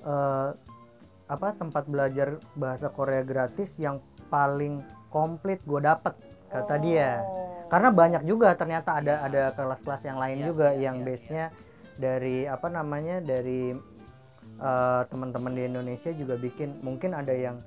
eh, 0.00 0.50
apa 1.26 1.48
tempat 1.58 1.84
belajar 1.90 2.38
bahasa 2.54 2.88
Korea 2.88 3.26
gratis 3.26 3.76
yang 3.76 3.98
paling 4.30 4.80
komplit 5.10 5.60
gue 5.66 5.82
dapet 5.82 6.14
kata 6.48 6.76
dia 6.78 7.20
Oh. 7.20 7.66
karena 7.66 7.90
banyak 7.90 8.22
juga 8.22 8.54
ternyata 8.54 9.02
ada 9.02 9.14
Iya. 9.18 9.26
ada 9.26 9.42
kelas-kelas 9.58 10.02
yang 10.06 10.18
lain 10.22 10.38
Iya, 10.38 10.46
juga 10.46 10.68
iya, 10.70 10.82
yang 10.86 10.96
iya, 11.02 11.04
base-nya 11.04 11.46
dari 11.98 12.46
apa 12.46 12.68
namanya 12.70 13.18
dari 13.18 13.74
eh, 14.56 15.02
teman-teman 15.10 15.52
di 15.52 15.62
Indonesia 15.66 16.14
juga 16.14 16.38
bikin 16.38 16.78
mungkin 16.80 17.12
ada 17.12 17.34
yang 17.34 17.58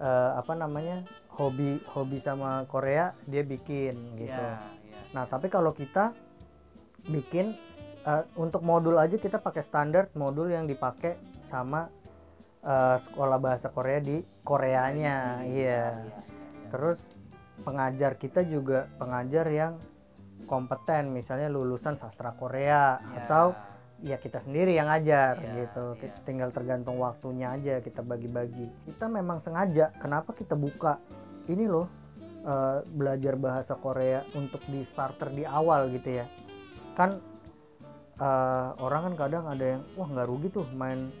eh, 0.00 0.30
apa 0.34 0.56
namanya 0.56 1.04
hobi 1.30 1.78
hobi 1.92 2.18
sama 2.18 2.64
Korea 2.66 3.12
dia 3.28 3.44
bikin 3.44 3.94
gitu 4.16 4.32
Iya, 4.32 4.56
iya. 4.82 5.00
nah 5.12 5.24
tapi 5.24 5.46
kalau 5.46 5.70
kita 5.70 6.16
bikin 7.06 7.56
eh, 8.02 8.24
untuk 8.34 8.64
modul 8.64 8.96
aja 8.96 9.16
kita 9.16 9.38
pakai 9.38 9.60
standar 9.60 10.08
modul 10.16 10.48
yang 10.48 10.64
dipakai 10.64 11.16
sama 11.44 11.88
eh, 12.60 12.96
sekolah 12.98 13.38
bahasa 13.38 13.68
Korea 13.68 14.00
di 14.00 14.20
Koreanya 14.42 15.44
iya 15.44 15.48
iya, 15.48 15.84
iya. 16.00 16.20
terus 16.72 17.12
pengajar 17.60 18.16
kita 18.16 18.40
juga 18.42 18.88
pengajar 18.96 19.44
yang 19.52 19.76
kompeten 20.48 21.12
misalnya 21.12 21.46
lulusan 21.46 21.94
sastra 21.94 22.32
Korea 22.34 22.96
Iya. 22.98 23.16
atau 23.22 23.46
ya 24.00 24.16
kita 24.16 24.40
sendiri 24.40 24.72
yang 24.76 24.88
ngajar 24.88 25.40
Iya, 25.40 25.52
gitu. 25.64 25.84
iya. 25.96 26.00
Kita 26.00 26.18
tinggal 26.24 26.50
tergantung 26.52 26.96
waktunya 27.00 27.52
aja 27.52 27.84
kita 27.84 28.00
bagi-bagi. 28.00 28.68
Kita 28.88 29.06
memang 29.06 29.38
sengaja. 29.40 29.92
Kenapa 30.00 30.32
kita 30.32 30.56
buka? 30.56 30.96
Ini 31.48 31.64
loh 31.68 31.86
eh, 32.44 32.78
belajar 32.88 33.36
bahasa 33.36 33.76
Korea 33.76 34.24
untuk 34.32 34.64
di 34.68 34.80
starter 34.84 35.32
di 35.32 35.44
awal 35.44 35.92
gitu 35.92 36.24
ya. 36.24 36.26
Kan 36.96 37.20
eh, 38.20 38.68
orang 38.80 39.12
kan 39.12 39.14
kadang 39.28 39.44
ada 39.48 39.64
yang 39.76 39.82
wah 39.96 40.08
nggak 40.08 40.28
rugi 40.28 40.48
tuh 40.48 40.66
main 40.72 41.12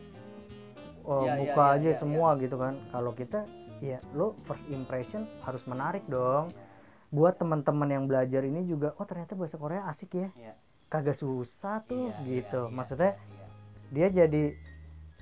oh, 1.04 1.24
Iya, 1.24 1.36
iya, 1.36 1.40
buka 1.44 1.64
iya, 1.64 1.76
aja 1.76 1.90
iya, 1.92 1.98
semua 2.00 2.28
gitu 2.40 2.56
kan. 2.56 2.74
Kalau 2.92 3.12
kita 3.12 3.44
ya 3.80 4.00
lo 4.12 4.36
first 4.44 4.68
impression 4.72 5.28
harus 5.44 5.64
menarik 5.68 6.04
dong. 6.08 6.48
Buat 7.10 7.42
teman-teman 7.42 7.90
yang 7.90 8.04
belajar 8.06 8.46
ini 8.46 8.62
juga 8.64 8.94
oh 8.96 9.04
ternyata 9.04 9.34
bahasa 9.36 9.58
Korea 9.60 9.84
asik 9.90 10.16
ya. 10.16 10.30
Iya. 10.32 10.54
Kagak 10.90 11.14
susah 11.14 11.80
tuh 11.82 12.10
Iya, 12.10 12.26
gitu 12.42 12.60
iya, 12.60 12.66
iya, 12.66 12.74
maksudnya 12.74 13.12
iya. 13.14 13.46
dia 13.88 14.08
jadi 14.16 14.42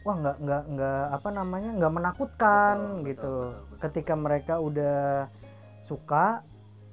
wah 0.00 0.16
nggak 0.16 0.36
nggak 0.38 0.62
nggak 0.70 1.02
apa 1.12 1.28
namanya 1.30 1.70
nggak 1.74 1.92
menakutkan 1.92 2.76
Betul, 2.76 2.88
betul, 2.88 3.04
gitu 3.04 3.32
betul, 3.36 3.48
betul. 3.52 3.78
ketika 3.78 4.14
mereka 4.16 4.54
udah 4.58 4.98
suka 5.78 6.40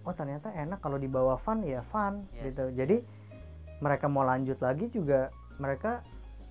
oh 0.04 0.12
ternyata 0.12 0.52
enak 0.52 0.78
kalau 0.78 0.96
dibawa 0.96 1.36
fun 1.36 1.64
ya 1.64 1.82
fun 1.82 2.28
Yes. 2.32 2.52
gitu 2.52 2.70
jadi 2.76 2.98
mereka 3.78 4.06
mau 4.06 4.22
lanjut 4.22 4.60
lagi 4.60 4.88
juga 4.88 5.32
mereka 5.56 6.04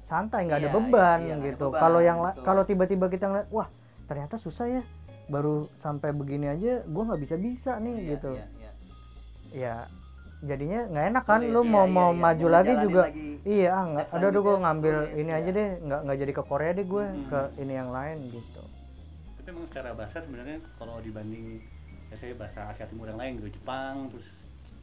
santai 0.02 0.44
nggak 0.44 0.58
ada 0.58 0.68
Iya, 0.68 0.74
beban 0.74 1.18
iya, 1.20 1.26
iya, 1.26 1.34
ada 1.34 1.46
gitu 1.46 1.66
kalau 1.70 2.00
yang 2.00 2.18
la- 2.18 2.32
betul. 2.32 2.44
kalau 2.44 2.62
tiba-tiba 2.62 3.06
kita 3.06 3.24
ngeliat 3.26 3.48
wah 3.50 3.68
ternyata 4.04 4.34
susah 4.34 4.66
ya 4.70 4.82
baru 5.26 5.68
sampai 5.74 6.12
begini 6.12 6.46
aja 6.46 6.84
gua 6.84 7.08
nggak 7.08 7.20
bisa 7.20 7.36
bisa 7.36 7.72
nih 7.78 7.94
Iya, 7.94 8.08
gitu 8.10 8.32
iya, 8.32 8.46
iya. 8.54 8.70
ya 9.54 9.76
jadinya 10.44 10.80
nggak 10.86 11.04
enak 11.08 11.24
kan 11.24 11.40
Sulit, 11.40 11.50
lu 11.50 11.60
iya, 11.60 11.70
mau 11.70 11.84
iya, 11.84 11.90
mau 11.90 12.10
iya. 12.10 12.20
maju 12.20 12.44
Mau 12.44 12.52
lagi 12.52 12.72
juga 12.78 13.02
lagi. 13.02 13.28
iya 13.44 13.68
ah 13.70 13.84
nggak 13.86 14.06
ada 14.10 14.26
udah 14.26 14.40
gue 14.40 14.56
ngambil 14.58 14.96
sulit, 15.00 15.16
ini 15.16 15.30
iya. 15.30 15.38
aja 15.38 15.50
deh 15.50 15.68
nggak 15.80 16.00
nggak 16.04 16.18
jadi 16.18 16.32
ke 16.32 16.42
Korea 16.42 16.70
deh 16.72 16.86
gue 16.86 17.04
ke 17.26 17.40
ini 17.58 17.72
yang 17.72 17.90
lain 17.90 18.16
gitu 18.30 18.62
Tapi 19.34 19.48
emang 19.50 19.66
secara 19.66 19.90
bahasa 19.92 20.16
sebenarnya 20.18 20.56
kalau 20.74 20.94
dibanding 20.98 21.44
ya 22.08 22.16
saya 22.16 22.32
bahasa 22.34 22.60
Asia 22.66 22.86
Timur 22.86 23.06
yang 23.06 23.16
lain 23.16 23.32
gitu 23.38 23.48
Jepang 23.54 23.94
terus 24.08 24.26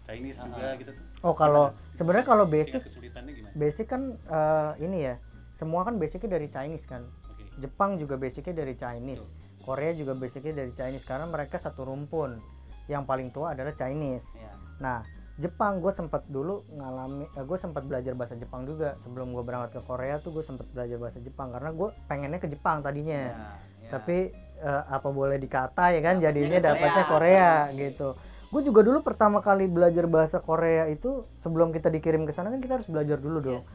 Chinese 0.01 0.37
juga 0.37 0.65
Ah. 0.65 0.73
gitu. 0.75 0.91
oh 1.21 1.33
kalau 1.33 1.65
sebenarnya 1.93 2.25
kalau 2.27 2.45
basic 2.45 2.81
kesulitannya 2.81 3.31
gimana? 3.31 3.53
basic 3.53 3.85
kan 3.85 4.01
eh, 4.17 4.71
ini 4.81 4.97
ya 5.03 5.15
semua 5.51 5.83
kan 5.83 5.95
basicnya 5.95 6.31
dari 6.31 6.47
Chinese 6.47 6.85
kan. 6.85 7.05
Jepang 7.53 7.95
juga 7.95 8.15
basicnya 8.15 8.55
dari 8.57 8.73
Chinese 8.73 9.21
Korea 9.61 9.93
juga 9.93 10.13
basicnya 10.13 10.57
dari 10.57 10.71
Chinese 10.71 11.03
karena 11.03 11.25
mereka 11.25 11.55
satu 11.55 11.85
rumpun 11.85 12.41
yang 12.87 13.05
paling 13.05 13.29
tua 13.29 13.53
adalah 13.53 13.71
Chinese 13.71 14.25
Iya. 14.35 14.51
nah 14.79 14.99
Jepang 15.37 15.79
gue 15.79 15.89
sempat 15.89 16.27
dulu 16.27 16.67
ngalami 16.69 17.25
gue 17.31 17.57
sempat 17.57 17.83
belajar 17.83 18.13
bahasa 18.13 18.35
Jepang 18.35 18.63
juga 18.63 18.99
sebelum 18.99 19.31
gue 19.31 19.41
berangkat 19.41 19.77
ke 19.77 19.81
Korea 19.81 20.17
tuh 20.17 20.31
gue 20.31 20.43
sempat 20.43 20.67
belajar 20.69 20.97
bahasa 20.97 21.17
Jepang 21.17 21.49
karena 21.49 21.71
gue 21.71 21.87
pengennya 22.05 22.37
ke 22.37 22.47
Jepang 22.47 22.79
tadinya 22.79 23.21
Iya, 23.23 23.35
iya. 23.79 23.89
tapi 23.89 24.17
eh, 24.59 24.83
apa 24.85 25.07
boleh 25.07 25.35
dikata 25.35 25.89
ya 25.89 25.99
kan 25.99 26.15
Dapatnya 26.15 26.25
jadinya 26.27 26.59
dapatnya 26.61 27.03
Korea. 27.05 27.49
Korea 27.67 27.79
gitu 27.79 28.07
gue 28.51 28.61
juga 28.61 28.81
dulu 28.81 28.99
pertama 28.99 29.39
kali 29.39 29.65
belajar 29.65 30.05
bahasa 30.05 30.37
Korea 30.37 30.85
itu 30.85 31.23
sebelum 31.37 31.71
kita 31.71 31.87
dikirim 31.87 32.23
ke 32.23 32.31
sana 32.31 32.47
kan 32.47 32.59
kita 32.59 32.77
harus 32.77 32.87
belajar 32.87 33.15
dulu 33.15 33.39
dong 33.39 33.63
Yes, 33.63 33.71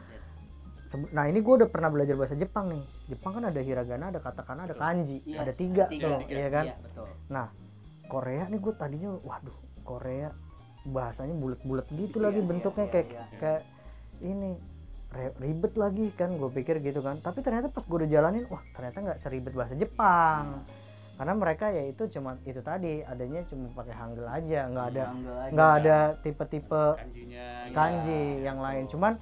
nah 1.11 1.25
ini 1.25 1.41
gue 1.41 1.55
udah 1.57 1.67
pernah 1.67 1.89
belajar 1.89 2.15
bahasa 2.15 2.33
Jepang 2.33 2.71
nih 2.71 2.83
Jepang 3.07 3.35
kan 3.35 3.45
ada 3.45 3.59
hiragana 3.59 4.09
ada 4.09 4.21
katakana 4.21 4.65
ada 4.65 4.73
kanji 4.73 5.19
Yes, 5.25 5.41
ada 5.41 5.53
tiga, 5.53 5.85
tiga, 5.87 6.07
tuh 6.15 6.19
tiga. 6.23 6.37
iya 6.37 6.49
kan 6.49 6.65
Iya, 6.65 6.75
betul. 6.79 7.07
nah 7.27 7.47
Korea 8.07 8.45
nih 8.47 8.61
gue 8.61 8.73
tadinya 8.73 9.11
waduh 9.19 9.57
Korea 9.83 10.31
bahasanya 10.87 11.35
bulat-bulat 11.35 11.87
gitu 11.91 12.17
Iya, 12.19 12.25
lagi 12.31 12.41
iya, 12.41 12.47
bentuknya 12.47 12.87
iya, 12.87 12.93
kayak 12.95 13.09
iya. 13.11 13.25
kayak 13.43 13.63
ini 14.23 14.51
ribet 15.41 15.73
lagi 15.75 16.07
kan 16.13 16.37
gue 16.37 16.51
pikir 16.53 16.83
gitu 16.83 17.01
kan. 17.01 17.19
Tapi 17.21 17.41
ternyata 17.41 17.73
pas 17.73 17.83
gue 17.83 17.97
udah 18.05 18.11
jalanin 18.11 18.45
wah 18.47 18.63
ternyata 18.75 18.99
nggak 19.03 19.19
seribet 19.23 19.53
bahasa 19.57 19.75
Jepang. 19.75 20.63
Karena 21.17 21.33
mereka 21.33 21.73
ya 21.73 21.89
itu 21.89 22.05
cuma 22.13 22.37
itu 22.45 22.61
tadi 22.61 23.01
adanya 23.01 23.41
cuma 23.49 23.73
pakai 23.73 23.95
hangul 23.97 24.29
aja 24.29 24.69
nggak 24.69 24.87
ada 24.93 25.05
nggak 25.49 25.73
ada 25.81 25.99
tipe-tipe 26.21 26.85
Kanjinya 27.01 27.47
Iya. 27.67 27.73
kanji 27.73 28.23
yang 28.45 28.59
lain. 28.61 28.85
Cuman 28.93 29.13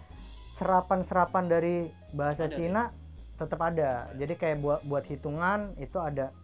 serapan-serapan 0.58 1.44
dari 1.46 1.76
bahasa 2.10 2.50
Ada 2.50 2.54
Cina 2.58 2.82
tetap 3.38 3.60
ada. 3.62 4.10
Jadi 4.18 4.34
kayak 4.34 4.58
buat 4.58 4.80
buat 4.82 5.04
hitungan 5.06 5.70
itu 5.78 5.98
ada 6.02 6.34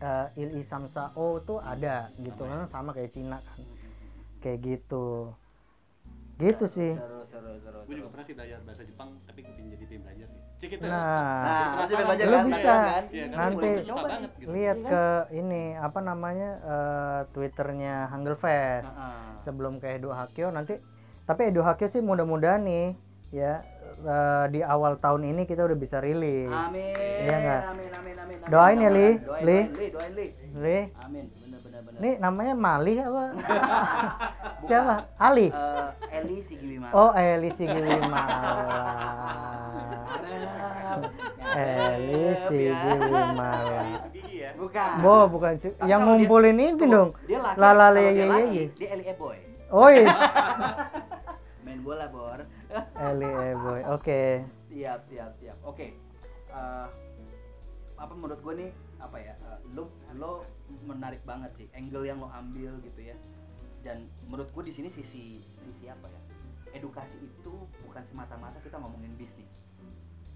eh, 0.00 0.26
il 0.40 0.50
i 0.56 0.62
samsa 0.64 1.12
o 1.12 1.36
tuh 1.40 1.60
ada 1.60 2.08
gitu 2.16 2.44
kan 2.44 2.64
sama 2.68 2.96
kayak 2.96 3.12
Cina 3.12 3.40
kan 3.44 3.60
kayak 4.44 4.60
gitu 4.60 5.32
gitu 6.36 6.66
sih 6.66 6.92
Seru, 6.98 7.22
seru, 7.30 7.52
seru. 7.62 7.78
Gue 7.86 7.94
juga 7.94 8.02
seru. 8.02 8.12
pernah 8.12 8.24
sih 8.26 8.34
belajar 8.34 8.58
bahasa 8.66 8.82
Jepang 8.82 9.08
tapi 9.24 9.38
gue 9.40 9.54
pengen 9.54 9.70
jadi 9.72 9.84
tim 9.86 10.00
belajar 10.02 10.26
sih. 10.28 10.40
Cik 10.60 10.70
itu. 10.74 10.84
nah 10.84 10.98
Nah, 11.44 11.54
Jadi 11.54 11.94
masih 11.94 11.94
belajar 12.04 12.26
Lu 12.26 12.34
kan? 12.34 12.44
bisa. 12.44 12.74
Kan? 12.74 12.84
Iya, 12.84 13.00
Iya, 13.08 13.24
kan? 13.24 13.38
Nanti- 13.38 13.78
coba 13.86 14.02
banget 14.04 14.30
gitu. 14.34 14.48
lihat 14.50 14.76
Iya 14.76 14.90
ke 14.90 15.04
ini 15.32 15.62
apa 15.78 15.98
namanya 16.00 16.50
eh, 16.60 17.20
twitternya 17.32 17.94
Hangul 18.10 18.34
Fest 18.34 18.90
Heeh. 18.90 19.40
sebelum 19.40 19.72
ke 19.78 19.86
Edo 19.94 20.10
Hakyo 20.10 20.50
nanti 20.50 20.74
tapi 21.22 21.48
Edo 21.48 21.62
Hakyo 21.62 21.86
sih 21.86 22.02
mudah-mudahan 22.02 22.60
nih 22.60 22.86
ya 23.30 23.62
eh, 24.02 24.44
di 24.50 24.60
awal 24.60 24.98
tahun 24.98 25.22
ini 25.24 25.46
kita 25.46 25.62
udah 25.62 25.78
bisa 25.78 26.02
rilis 26.02 26.50
Amin. 26.50 26.98
Iya 27.22 27.36
nggak? 27.38 27.62
Amin, 27.62 27.90
amin, 27.94 28.14
amin. 28.18 28.38
amin. 28.42 28.50
Doain 28.50 28.78
ya, 28.78 28.90
Li. 28.90 29.08
Doain, 29.22 29.44
Li. 29.46 29.58
doain, 29.62 29.70
Li, 29.70 29.86
doain, 29.94 30.12
Li. 30.18 30.26
Li, 30.54 30.78
Amin. 30.98 31.24
Ini 31.94 32.18
namanya 32.18 32.54
Mali 32.54 32.98
apa 32.98 33.24
siapa 34.66 35.06
Ali 35.14 35.46
Eh, 35.46 36.16
Eli 36.16 36.36
Sigiwima. 36.40 36.88
oh 36.90 37.10
Eli 37.12 37.50
Sigiwimala 37.50 38.26
Eli 41.54 42.34
Sigiwimala 42.36 43.80
Sugigi 44.00 44.36
ya. 44.40 44.50
Bukan. 44.54 44.90
Bo 45.00 45.16
bukan 45.28 45.52
yang 45.54 45.70
kalau 45.76 45.78
dia- 45.80 45.98
ngumpulin 46.02 46.58
itu 46.58 46.84
dong 46.84 47.10
Dia 47.24 47.38
laki. 47.40 47.56
Lala 47.56 47.86
dia 47.92 48.26
laki, 48.26 48.42
Yeye. 48.42 48.64
Dia 48.74 48.88
Eli 48.90 49.04
Eboy. 49.06 49.38
oh 49.70 49.88
yes 49.88 50.10
Main 51.64 51.80
bola, 51.80 52.06
Bor. 52.08 52.40
Eli 52.96 53.30
Eboy 53.52 53.80
oke 53.88 54.22
siap, 54.66 55.00
siap, 55.06 55.30
siap. 55.38 55.56
Oke. 55.62 55.94
Eh, 56.48 56.86
apa 57.94 58.12
menurut 58.12 58.40
gue 58.40 58.54
nih 58.56 58.70
apa 59.04 59.16
ya? 59.20 59.34
eh, 59.36 59.58
lo 59.76 59.92
lo 60.16 60.32
menarik 60.82 61.20
banget 61.22 61.52
sih 61.60 61.66
angle 61.76 62.04
yang 62.04 62.18
lo 62.18 62.28
ambil 62.32 62.72
gitu 62.80 63.00
ya. 63.00 63.16
Dan 63.84 64.08
menurut 64.24 64.48
gue 64.48 64.64
di 64.64 64.72
sini 64.72 64.88
sisi 64.88 65.44
sisi 65.44 65.84
apa 65.86 66.08
ya? 66.08 66.20
Edukasi 66.72 67.14
itu 67.20 67.52
bukan 67.84 68.02
semata-mata 68.08 68.58
kita 68.64 68.80
ngomongin 68.80 69.12
bisnis. 69.14 69.50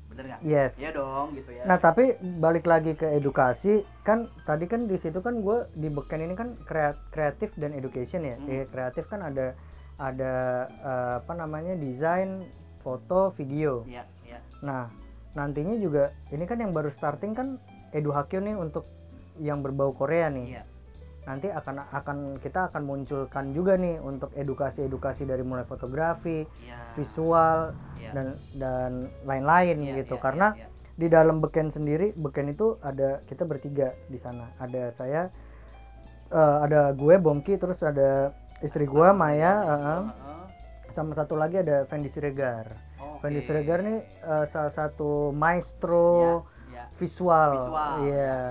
Bener 0.08 0.24
nggak? 0.24 0.40
yes 0.40 0.80
Iya 0.80 0.96
dong 0.96 1.36
gitu 1.36 1.50
ya. 1.52 1.64
Nah 1.68 1.76
tapi 1.76 2.16
balik 2.40 2.64
lagi 2.64 2.92
ke 2.92 3.08
edukasi 3.12 3.84
kan 4.04 4.28
tadi 4.44 4.64
kan 4.64 4.88
di 4.88 4.96
situ 4.96 5.20
kan 5.20 5.40
gue 5.40 5.68
di 5.76 5.88
beken 5.88 6.24
ini 6.24 6.34
kan 6.36 6.56
krea- 6.64 6.96
kreatif 7.12 7.52
dan 7.56 7.72
education 7.72 8.24
ya. 8.24 8.36
Hmm. 8.36 8.48
Eh, 8.48 8.64
kreatif 8.68 9.08
kan 9.08 9.20
ada 9.20 9.52
ada 9.98 10.34
eh, 10.70 11.12
apa 11.20 11.32
namanya 11.34 11.74
desain, 11.74 12.46
foto, 12.80 13.34
video. 13.34 13.82
Iya, 13.84 14.04
iya. 14.24 14.38
Nah 14.62 14.88
nantinya 15.36 15.76
juga 15.76 16.10
ini 16.32 16.44
kan 16.48 16.58
yang 16.58 16.72
baru 16.72 16.88
starting 16.88 17.36
kan 17.36 17.60
Edu 17.90 18.10
Hakyo 18.10 18.40
nih 18.40 18.54
untuk 18.54 18.84
yang 19.38 19.62
berbau 19.62 19.92
Korea 19.92 20.28
nih. 20.28 20.58
Iya. 20.58 20.62
Nanti 21.24 21.52
akan 21.52 21.92
akan 21.92 22.18
kita 22.40 22.72
akan 22.72 22.82
munculkan 22.82 23.52
juga 23.52 23.76
nih 23.76 24.00
untuk 24.00 24.32
edukasi-edukasi 24.32 25.24
dari 25.24 25.44
mulai 25.44 25.62
fotografi, 25.62 26.48
Iya. 26.64 26.78
visual 26.96 27.76
Iya. 28.00 28.10
dan 28.12 28.26
dan 28.56 28.90
lain-lain 29.22 29.76
Iya, 29.84 29.94
gitu. 30.02 30.16
iya, 30.16 30.22
Karena 30.22 30.46
iya, 30.56 30.64
iya. 30.64 30.68
di 30.96 31.06
dalam 31.06 31.38
beken 31.38 31.68
sendiri 31.68 32.10
beken 32.12 32.48
itu 32.48 32.80
ada 32.80 33.20
kita 33.24 33.44
bertiga 33.44 33.92
di 34.06 34.16
sana 34.16 34.50
ada 34.58 34.88
saya 34.90 35.28
eh, 36.28 36.56
ada 36.64 36.90
gue 36.90 37.14
Bongki 37.16 37.54
terus 37.54 37.80
ada 37.80 38.32
istri 38.58 38.84
gue 38.84 39.08
Maya 39.12 39.52
eh. 39.54 39.68
Heeh. 39.70 40.02
sama 40.90 41.12
satu 41.14 41.36
lagi 41.36 41.60
ada 41.60 41.84
Fendi 41.84 42.08
Siregar 42.08 42.72
Oke. 42.98 43.22
Fendi 43.22 43.40
Siregar 43.40 43.80
nih 43.80 44.00
eh, 44.02 44.44
salah 44.44 44.72
satu 44.72 45.30
maestro 45.30 46.10
Ya, 46.18 46.34
visual, 46.98 47.50
Visual, 47.56 47.92
iya 48.02 48.12
ya, 48.12 48.18
ya, 48.18 48.26
ya. 48.26 48.44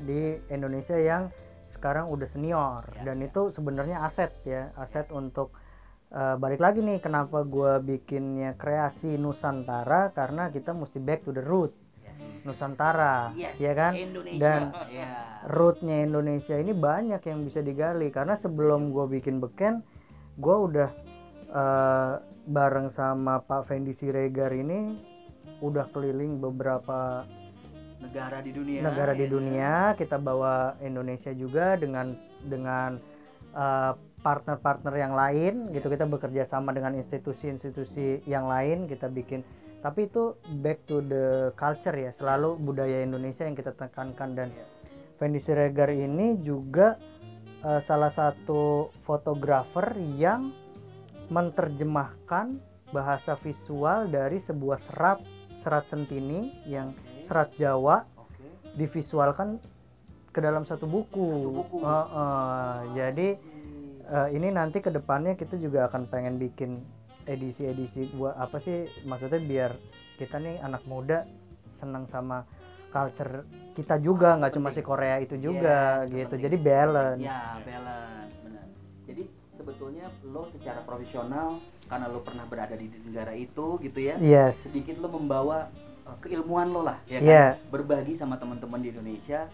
di 0.00 0.20
Indonesia 0.48 0.96
yang 0.96 1.30
sekarang 1.66 2.06
udah 2.06 2.24
senior 2.24 2.82
Ya, 2.92 3.02
dan 3.04 3.18
ya. 3.18 3.26
itu 3.26 3.48
sebenarnya 3.48 4.02
aset 4.02 4.30
ya 4.42 4.70
aset 4.74 5.10
untuk 5.10 5.54
eh, 6.08 6.34
balik 6.34 6.58
lagi 6.58 6.78
nih 6.80 6.98
kenapa 6.98 7.42
gue 7.42 7.78
bikinnya 7.80 8.54
kreasi 8.54 9.14
Nusantara 9.14 10.10
karena 10.10 10.48
kita 10.48 10.70
mesti 10.70 10.98
back 10.98 11.22
to 11.22 11.30
the 11.30 11.42
root 11.42 11.70
Yes. 11.96 12.44
Nusantara 12.44 13.32
Yes, 13.32 13.56
ya 13.56 13.72
kan 13.72 13.92
Indonesia. 13.92 14.38
dan 14.38 14.62
Iya. 14.86 15.10
rootnya 15.48 15.96
Indonesia 16.00 16.54
ini 16.54 16.70
banyak 16.70 17.18
yang 17.20 17.42
bisa 17.42 17.58
digali 17.58 18.08
karena 18.08 18.34
sebelum 18.34 18.90
gue 18.90 19.06
bikin 19.12 19.38
beken 19.38 19.82
gue 20.36 20.56
udah 20.60 20.90
eh, 21.48 22.12
bareng 22.44 22.86
sama 22.88 23.40
Pak 23.40 23.64
Fendi 23.64 23.90
Siregar 23.90 24.52
ini 24.52 25.00
udah 25.58 25.88
keliling 25.88 26.38
beberapa 26.38 27.24
negara 28.04 28.38
di 28.44 28.52
dunia. 28.52 28.80
negara 28.84 29.12
di 29.16 29.26
ya. 29.26 29.30
dunia 29.32 29.72
kita 29.96 30.16
bawa 30.20 30.76
Indonesia 30.84 31.32
juga 31.32 31.74
dengan 31.80 32.12
dengan 32.44 33.00
eh, 33.56 33.92
partner-partner 34.20 34.94
yang 34.96 35.12
lain 35.12 35.54
gitu 35.72 35.88
kita 35.92 36.08
bekerja 36.08 36.48
sama 36.48 36.72
dengan 36.72 36.96
institusi-institusi 36.96 38.24
yang 38.24 38.48
lain 38.48 38.88
kita 38.88 39.08
bikin 39.08 39.44
tapi 39.84 40.08
itu 40.08 40.32
back 40.64 40.88
to 40.88 41.04
the 41.04 41.52
culture 41.60 41.92
ya 41.92 42.08
selalu 42.08 42.56
budaya 42.56 43.04
Indonesia 43.04 43.44
yang 43.44 43.52
kita 43.52 43.76
tekankan 43.76 44.32
dan 44.32 44.48
Fendi 45.20 45.40
Siregar 45.40 45.92
ini 45.92 46.40
juga 46.40 46.96
eh, 47.64 47.80
salah 47.84 48.12
satu 48.12 48.92
fotografer 49.04 49.96
yang 50.16 50.52
menerjemahkan 51.28 52.60
bahasa 52.92 53.34
visual 53.40 54.08
dari 54.08 54.36
sebuah 54.36 54.76
serat 54.80 55.18
serat 55.64 55.88
centini 55.88 56.52
yang 56.68 56.92
serat 57.24 57.50
Jawa 57.56 58.04
Oke. 58.14 58.46
divisualkan 58.76 59.56
ke 60.30 60.38
dalam 60.38 60.62
satu 60.62 60.84
buku. 60.84 61.24
Satu 61.24 61.50
buku. 61.50 61.76
Heeh, 61.80 62.76
jadi 62.92 63.28
eh, 64.04 64.28
ini 64.36 64.48
nanti 64.50 64.78
ke 64.78 64.90
depannya 64.90 65.34
kita 65.34 65.56
juga 65.56 65.88
akan 65.88 66.04
pengen 66.06 66.36
bikin 66.36 66.84
edisi-edisi 67.24 68.12
buat 68.12 68.36
apa 68.36 68.60
sih 68.60 68.84
maksudnya 69.08 69.40
biar 69.40 69.72
kita 70.20 70.36
nih 70.36 70.60
anak 70.60 70.84
muda 70.84 71.24
senang 71.72 72.04
sama 72.04 72.44
culture 72.92 73.48
kita 73.72 73.96
juga 73.96 74.36
nggak 74.36 74.52
cuma 74.54 74.68
si 74.70 74.84
Korea 74.84 75.18
itu 75.18 75.34
juga 75.34 76.04
Yes, 76.04 76.06
itu 76.06 76.14
gitu 76.14 76.28
penting. 76.36 76.44
jadi 76.44 76.56
balance 76.60 77.24
Ya, 77.24 77.40
balance, 77.64 78.34
benar. 78.44 78.66
Jadi 79.08 79.22
sebetulnya 79.56 80.06
lo 80.22 80.42
secara 80.52 80.80
profesional 80.84 81.58
karena 81.88 82.06
lo 82.06 82.20
pernah 82.20 82.44
berada 82.44 82.76
di 82.76 82.86
negara 82.92 83.32
itu 83.32 83.80
gitu 83.80 83.98
ya. 83.98 84.14
yes 84.20 84.68
Sedikit 84.68 85.00
lo 85.00 85.08
membawa 85.08 85.66
uh, 85.72 85.83
keilmuan 86.20 86.68
lo 86.72 86.84
lah, 86.84 87.00
ya 87.08 87.18
kan? 87.20 87.28
Iya. 87.28 87.46
Berbagi 87.72 88.14
sama 88.16 88.36
teman-teman 88.36 88.80
di 88.84 88.92
Indonesia 88.92 89.48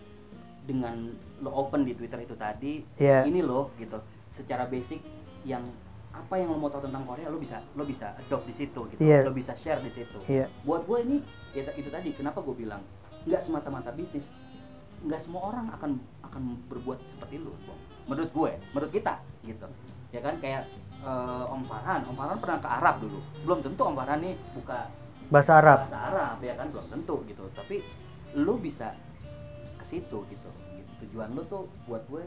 dengan 0.66 1.14
lo 1.40 1.50
open 1.54 1.86
di 1.86 1.94
Twitter 1.94 2.26
itu 2.26 2.34
tadi. 2.34 2.82
Iya. 2.98 3.26
Ini 3.26 3.40
lo 3.42 3.70
gitu. 3.78 4.02
Secara 4.34 4.66
basic 4.66 5.02
yang 5.46 5.62
apa 6.10 6.34
yang 6.42 6.50
lo 6.50 6.58
mau 6.58 6.70
tahu 6.70 6.90
tentang 6.90 7.06
Korea 7.06 7.30
lo 7.30 7.38
bisa 7.38 7.62
lo 7.78 7.86
bisa 7.86 8.18
adopt 8.18 8.50
di 8.50 8.54
situ 8.54 8.80
gitu. 8.90 9.00
Iya. 9.00 9.22
Lo 9.22 9.30
bisa 9.30 9.54
share 9.54 9.78
di 9.78 9.90
situ. 9.94 10.18
iya 10.26 10.50
buat 10.66 10.82
gue 10.82 10.98
ini 11.06 11.16
ya, 11.54 11.70
itu 11.78 11.86
tadi 11.86 12.10
kenapa 12.18 12.42
gue 12.42 12.54
bilang 12.54 12.82
nggak 13.30 13.40
semata-mata 13.40 13.94
bisnis 13.94 14.26
nggak 15.06 15.20
semua 15.22 15.54
orang 15.54 15.70
akan 15.72 15.90
akan 16.28 16.42
berbuat 16.68 16.98
seperti 17.08 17.40
Bang. 17.40 17.80
menurut 18.10 18.30
gue 18.34 18.50
menurut 18.76 18.90
kita 18.92 19.14
gitu 19.46 19.66
ya 20.12 20.20
kan 20.20 20.36
kayak 20.42 20.68
eh, 21.00 21.52
Om 21.52 21.62
Farhan 21.64 22.04
Om 22.04 22.16
Farhan 22.18 22.38
pernah 22.42 22.58
ke 22.60 22.68
Arab 22.68 22.94
dulu 23.00 23.18
belum 23.46 23.58
tentu 23.64 23.80
Om 23.86 23.96
Farhan 23.96 24.20
nih 24.20 24.34
buka 24.52 24.90
bahasa 25.30 25.62
Arab 25.62 25.78
bahasa 25.86 26.00
Arab 26.10 26.36
ya 26.42 26.54
kan 26.58 26.66
belum 26.74 26.86
tentu 26.90 27.16
gitu 27.30 27.44
tapi 27.54 27.86
lu 28.34 28.54
bisa 28.58 28.94
ke 29.78 29.84
situ 29.86 30.18
gitu, 30.28 30.50
gitu. 30.76 30.92
tujuan 31.06 31.32
lu 31.32 31.42
tuh 31.46 31.70
buat 31.86 32.02
gue 32.10 32.26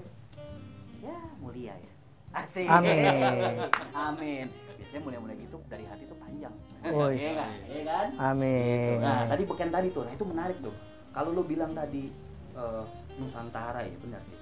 ya 1.03 1.19
mulia 1.43 1.75
ya 1.75 1.93
Asik. 2.33 2.65
Amin. 2.65 3.61
Amin. 4.09 4.49
Biasanya 4.73 5.01
mulia-mulia 5.05 5.37
gitu 5.37 5.57
dari 5.69 5.85
hati 5.85 6.09
tuh 6.09 6.17
panjang. 6.17 6.53
Iya 6.83 7.31
kan? 7.37 7.51
Iya 7.69 7.83
kan? 7.87 8.07
amin 8.19 8.99
Nah, 8.99 9.23
tadi 9.29 9.43
beken 9.47 9.69
tadi 9.71 9.87
tuh, 9.93 10.03
nah 10.03 10.11
itu 10.11 10.25
menarik 10.25 10.57
tuh. 10.59 10.75
Kalau 11.13 11.29
lu 11.31 11.45
bilang 11.45 11.71
tadi 11.77 12.09
eh, 12.57 12.83
Nusantara 13.21 13.85
ya 13.85 13.95
benar 14.01 14.19
sih. 14.25 14.37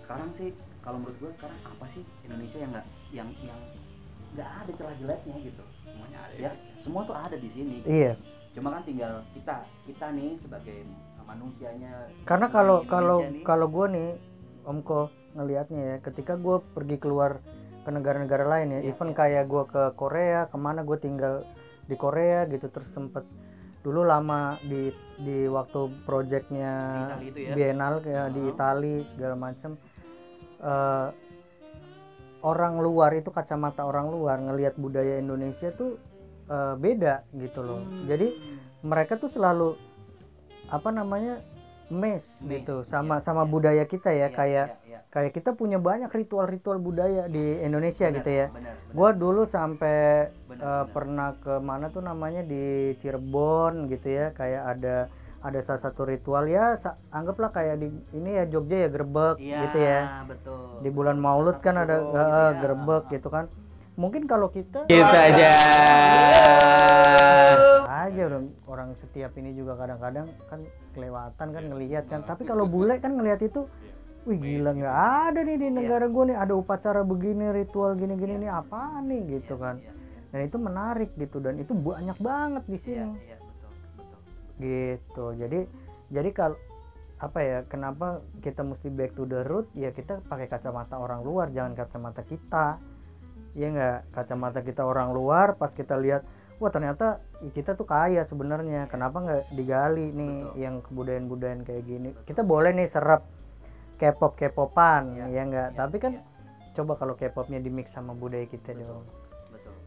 Sekarang 0.00 0.32
sih 0.32 0.50
kalau 0.80 0.98
menurut 0.98 1.16
gue 1.20 1.30
sekarang 1.36 1.60
apa 1.62 1.86
sih 1.92 2.02
Indonesia 2.24 2.58
yang 2.58 2.70
nggak 2.72 2.86
yang 3.12 3.28
yang 3.44 3.60
nggak 4.34 4.48
ada 4.48 4.70
celah 4.74 4.96
jeleknya 4.96 5.36
gitu. 5.44 5.64
Semuanya 5.96 6.18
ada 6.20 6.34
Ya, 6.36 6.50
semua 6.78 7.00
tuh 7.02 7.16
ada 7.16 7.32
di 7.34 7.48
sini. 7.48 7.80
iya 7.82 8.12
Cuma 8.52 8.68
kan 8.70 8.84
tinggal 8.84 9.24
kita 9.32 9.64
kita 9.84 10.06
nih 10.12 10.36
sebagai 10.38 10.84
manusianya. 11.24 11.92
karena 12.22 12.46
di 12.46 12.52
kalau 12.52 12.76
kalau 12.86 13.18
nih, 13.24 13.42
kalau 13.42 13.66
gue 13.66 13.86
nih 13.90 14.10
Om 14.62 14.78
Ko 14.80 15.00
ngelihatnya 15.34 15.82
ya 15.82 15.96
ketika 16.00 16.36
gue 16.36 16.60
pergi 16.72 16.96
keluar 16.96 17.40
ke 17.82 17.90
negara-negara 17.90 18.44
lain 18.44 18.68
ya 18.72 18.80
Iya, 18.80 18.92
even 18.92 19.10
iya. 19.10 19.16
kayak 19.16 19.44
gue 19.46 19.64
ke 19.66 19.82
Korea 19.94 20.46
ke 20.46 20.56
mana 20.56 20.80
gue 20.82 20.96
tinggal 20.96 21.42
di 21.84 21.94
Korea 21.94 22.46
gitu 22.46 22.66
terus 22.66 22.88
sempet 22.88 23.22
dulu 23.82 24.02
lama 24.02 24.58
di 24.62 24.90
di 25.16 25.46
waktu 25.46 25.86
proyeknya 26.02 26.74
Di 27.18 27.30
ya? 27.38 27.54
Biennale 27.54 28.02
kayak 28.02 28.26
di 28.30 28.42
Uh-huh. 28.42 28.52
Itali 28.52 28.94
segala 29.10 29.34
macem 29.36 29.74
Eh, 30.56 31.08
orang 32.46 32.78
luar 32.78 33.10
itu 33.12 33.34
kacamata 33.34 33.82
orang 33.82 34.06
luar 34.06 34.38
ngelihat 34.38 34.78
budaya 34.78 35.18
Indonesia 35.18 35.74
tuh 35.74 35.98
eh, 36.46 36.74
beda 36.78 37.26
gitu 37.34 37.60
loh 37.60 37.82
Hmm. 37.82 38.06
jadi 38.06 38.28
mereka 38.86 39.18
tuh 39.18 39.26
selalu 39.26 39.74
apa 40.68 40.90
namanya 40.90 41.42
mes 41.86 42.26
gitu 42.42 42.82
sama 42.82 43.18
iya, 43.18 43.22
sama 43.22 43.42
iya. 43.46 43.50
budaya 43.50 43.84
kita 43.86 44.10
ya 44.10 44.26
Iya, 44.26 44.34
kayak 44.34 44.66
iya, 44.66 44.78
iya. 44.90 45.00
kayak 45.06 45.32
kita 45.32 45.54
punya 45.54 45.78
banyak 45.78 46.10
ritual-ritual 46.10 46.82
budaya 46.82 47.30
di 47.30 47.62
Indonesia 47.62 48.06
Benar, 48.06 48.16
gitu 48.18 48.30
ya 48.30 48.46
benar, 48.50 48.74
benar. 48.74 48.94
gua 48.94 49.10
dulu 49.14 49.42
sampai 49.46 49.98
Benar, 50.50 50.50
eh, 50.50 50.66
benar. 50.66 50.86
pernah 50.90 51.28
ke 51.38 51.54
mana 51.62 51.86
tuh 51.86 52.02
namanya 52.02 52.42
di 52.42 52.90
Cirebon 52.98 53.86
gitu 53.86 54.08
ya 54.10 54.34
kayak 54.34 54.62
ada 54.74 54.96
ada 55.46 55.62
salah 55.62 55.78
satu 55.80 56.02
ritual 56.02 56.44
ya 56.44 56.74
anggaplah 57.08 57.48
kayak 57.48 57.78
di 57.78 57.86
ini 58.12 58.34
ya 58.34 58.44
Jogja 58.44 58.76
ya 58.82 58.88
grebek 58.88 59.36
Iya, 59.38 59.58
gitu 59.62 59.78
ya. 59.78 60.00
betul. 60.26 60.82
di 60.82 60.90
bulan 60.90 61.16
Maulud 61.16 61.58
kan 61.60 61.78
ada 61.78 62.02
gitu 62.02 62.18
ya. 62.18 62.50
grebek 62.58 63.04
gitu 63.10 63.28
kan. 63.28 63.44
Mungkin 63.94 64.26
kalau 64.26 64.50
kita 64.50 64.84
Gitu 64.84 65.06
aja. 65.08 65.48
aja 67.86 68.22
orang 68.24 68.44
orang 68.66 68.90
setiap 68.94 69.32
ini 69.34 69.50
juga 69.52 69.74
kadang-kadang 69.74 70.28
kan 70.46 70.60
kelewatan 70.92 71.46
kan 71.48 71.64
ngelihat 71.64 72.04
kan. 72.06 72.20
Tapi 72.22 72.44
kalau 72.44 72.66
bule 72.66 72.98
kan 72.98 73.14
ngelihat 73.14 73.40
itu 73.40 73.66
wih 74.26 74.36
gila 74.36 74.74
nggak 74.74 74.96
ada 75.30 75.40
nih 75.40 75.56
di 75.56 75.68
negara 75.70 76.06
gue 76.06 76.24
nih 76.26 76.36
ada 76.36 76.52
upacara 76.52 77.02
begini 77.02 77.50
ritual 77.52 77.94
gini-gini 77.94 78.36
nih 78.38 78.50
apa 78.52 79.00
nih? 79.00 79.40
Gitu 79.40 79.54
kan. 79.56 79.78
Iya, 79.78 79.90
iya, 79.90 80.28
dan 80.28 80.40
itu 80.44 80.56
menarik 80.58 81.10
gitu 81.14 81.36
dan 81.38 81.54
itu 81.56 81.72
banyak 81.72 82.18
banget 82.20 82.62
di 82.66 82.76
iya, 82.76 82.84
sini. 82.84 83.16
iya. 83.22 83.35
Gitu. 84.60 85.34
Jadi 85.36 85.68
jadi 86.12 86.30
kalau 86.32 86.58
apa 87.16 87.40
ya 87.40 87.58
kenapa 87.64 88.20
kita 88.44 88.60
mesti 88.60 88.92
back 88.92 89.16
to 89.16 89.24
the 89.24 89.40
root? 89.48 89.68
Ya 89.72 89.92
kita 89.92 90.20
pakai 90.28 90.52
kacamata 90.52 91.00
orang 91.00 91.24
luar 91.24 91.48
jangan 91.52 91.72
kacamata 91.72 92.22
kita. 92.22 92.76
Ya 93.56 93.72
nggak? 93.72 94.12
Kacamata 94.12 94.60
kita 94.60 94.84
orang 94.84 95.16
luar 95.16 95.56
pas 95.56 95.72
kita 95.72 95.96
lihat 95.96 96.28
wah 96.60 96.72
ternyata 96.72 97.20
kita 97.56 97.72
tuh 97.72 97.88
kaya 97.88 98.20
sebenarnya. 98.24 98.88
Kenapa 98.92 99.24
nggak 99.24 99.42
digali 99.56 100.12
nih 100.12 100.34
Betul. 100.44 100.60
yang 100.60 100.74
kebudayaan-budayaan 100.84 101.62
kayak 101.64 101.84
gini? 101.88 102.10
Kita 102.28 102.44
boleh 102.44 102.76
nih 102.76 102.88
serap 102.88 103.24
K-pop 103.96 104.36
K-popan 104.36 105.16
Iya, 105.16 105.26
ya 105.32 105.42
nggak? 105.48 105.68
Iya, 105.72 105.78
tapi 105.80 105.96
kan 105.96 106.12
iya. 106.20 106.22
coba 106.76 107.00
kalau 107.00 107.16
K-popnya 107.16 107.64
di 107.64 107.72
mix 107.72 107.96
sama 107.96 108.12
budaya 108.12 108.44
kita 108.44 108.76
dong. 108.76 109.08
betul 109.08 109.25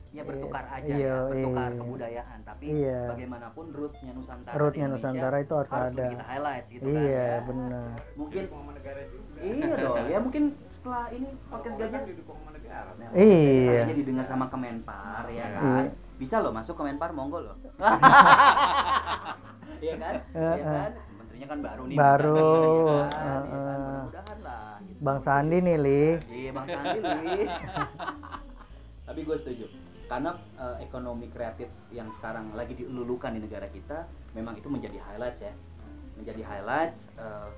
ya 0.09 0.23
bertukar 0.23 0.65
aja 0.67 0.89
Iya, 0.89 0.97
ya 0.97 1.15
bertukar 1.23 1.69
iya. 1.69 1.79
kebudayaan 1.79 2.39
tapi 2.41 2.65
Iya. 2.67 2.99
bagaimanapun 3.07 3.65
rootnya 3.69 4.11
Nusantara 4.11 4.55
Rootnya 4.55 4.85
Nusantara 4.87 5.37
itu 5.37 5.53
harus 5.53 5.69
ada. 5.71 6.05
kita 6.09 6.25
highlight 6.25 6.65
gitu 6.67 6.81
kan 6.81 6.89
iya 6.97 7.13
ya. 7.13 7.45
benar 7.45 7.89
mungkin 8.15 8.43
negara 8.49 9.01
juga. 9.05 9.37
iya 9.39 9.69
dong 9.75 10.05
ya 10.13 10.17
mungkin 10.19 10.43
setelah 10.67 11.03
ini 11.09 11.29
podcast 11.45 11.75
gajah 11.77 11.91
kan 11.91 12.01
didukung 12.03 12.37
sama 12.37 12.51
negara. 12.51 12.89
Nah, 12.91 13.09
Iya. 13.13 13.69
kayaknya 13.69 13.95
didengar 13.95 14.25
sama 14.25 14.45
Kemenpar 14.47 15.25
ya 15.27 15.45
Iya. 15.45 15.47
kan 15.55 15.85
bisa 16.17 16.35
loh 16.39 16.51
masuk 16.51 16.73
Kemenpar 16.75 17.09
monggo 17.11 17.39
loh 17.41 17.55
iya 19.79 19.95
kan 19.95 20.15
iya 20.27 20.53
kan 20.59 20.91
menterinya 21.15 21.47
kan 21.47 21.59
baru 21.61 21.83
nih 21.85 21.95
Baru, 21.95 22.35
mudah-mudahan, 22.35 23.13
eh, 23.13 23.21
ya 23.21 23.29
kan? 23.29 23.39
eh. 23.39 23.77
mudah-mudahan 23.79 24.37
lah 24.41 24.73
gitu. 24.81 24.99
Bang 24.99 25.19
Sandi 25.19 25.57
nih 25.59 25.77
li 25.77 26.03
Iya 26.27 26.49
Bang 26.51 26.67
Sandi 26.67 26.99
Li. 26.99 27.39
Tapi 29.07 29.19
gue 29.23 29.37
setuju 29.37 29.65
karena 30.09 30.33
eh, 30.57 30.81
ekonomi 30.83 31.29
kreatif 31.29 31.69
yang 31.93 32.09
sekarang 32.17 32.49
lagi 32.57 32.73
dilulukan 32.73 33.29
di 33.29 33.45
negara 33.45 33.69
kita 33.69 34.09
memang 34.33 34.57
itu 34.57 34.65
menjadi 34.65 34.97
highlights 34.97 35.45
ya. 35.45 35.53
Menjadi 36.17 36.41
highlights 36.43 37.13
eh, 37.15 37.49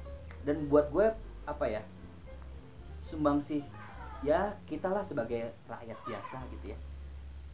dan 0.43 0.67
buat 0.67 0.91
gue 0.91 1.07
apa 1.47 1.65
ya 1.65 1.81
sumbang 3.07 3.39
sih 3.41 3.63
ya 4.21 4.53
kita 4.69 4.91
lah 4.91 5.01
sebagai 5.01 5.55
rakyat 5.65 5.97
biasa 6.03 6.37
gitu 6.51 6.75
ya. 6.75 6.77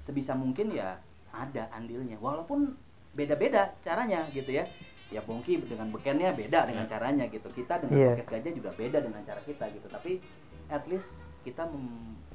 Sebisa 0.02 0.34
mungkin 0.34 0.74
ya 0.74 0.98
ada 1.30 1.70
andilnya 1.72 2.18
walaupun 2.18 2.74
beda-beda 3.14 3.78
caranya 3.86 4.26
gitu 4.34 4.50
ya. 4.50 4.66
Ya 5.08 5.24
Bongki 5.24 5.64
dengan 5.64 5.88
bekennya 5.88 6.36
beda 6.36 6.68
dengan 6.68 6.84
caranya 6.84 7.24
gitu. 7.32 7.48
Kita 7.48 7.80
dengan 7.80 7.96
Iya. 7.96 8.08
podcast 8.20 8.32
gajah 8.34 8.52
juga 8.52 8.70
beda 8.76 8.98
dengan 9.00 9.22
cara 9.24 9.40
kita 9.46 9.72
gitu. 9.72 9.88
Tapi 9.88 10.20
at 10.68 10.84
least 10.92 11.16
kita 11.48 11.64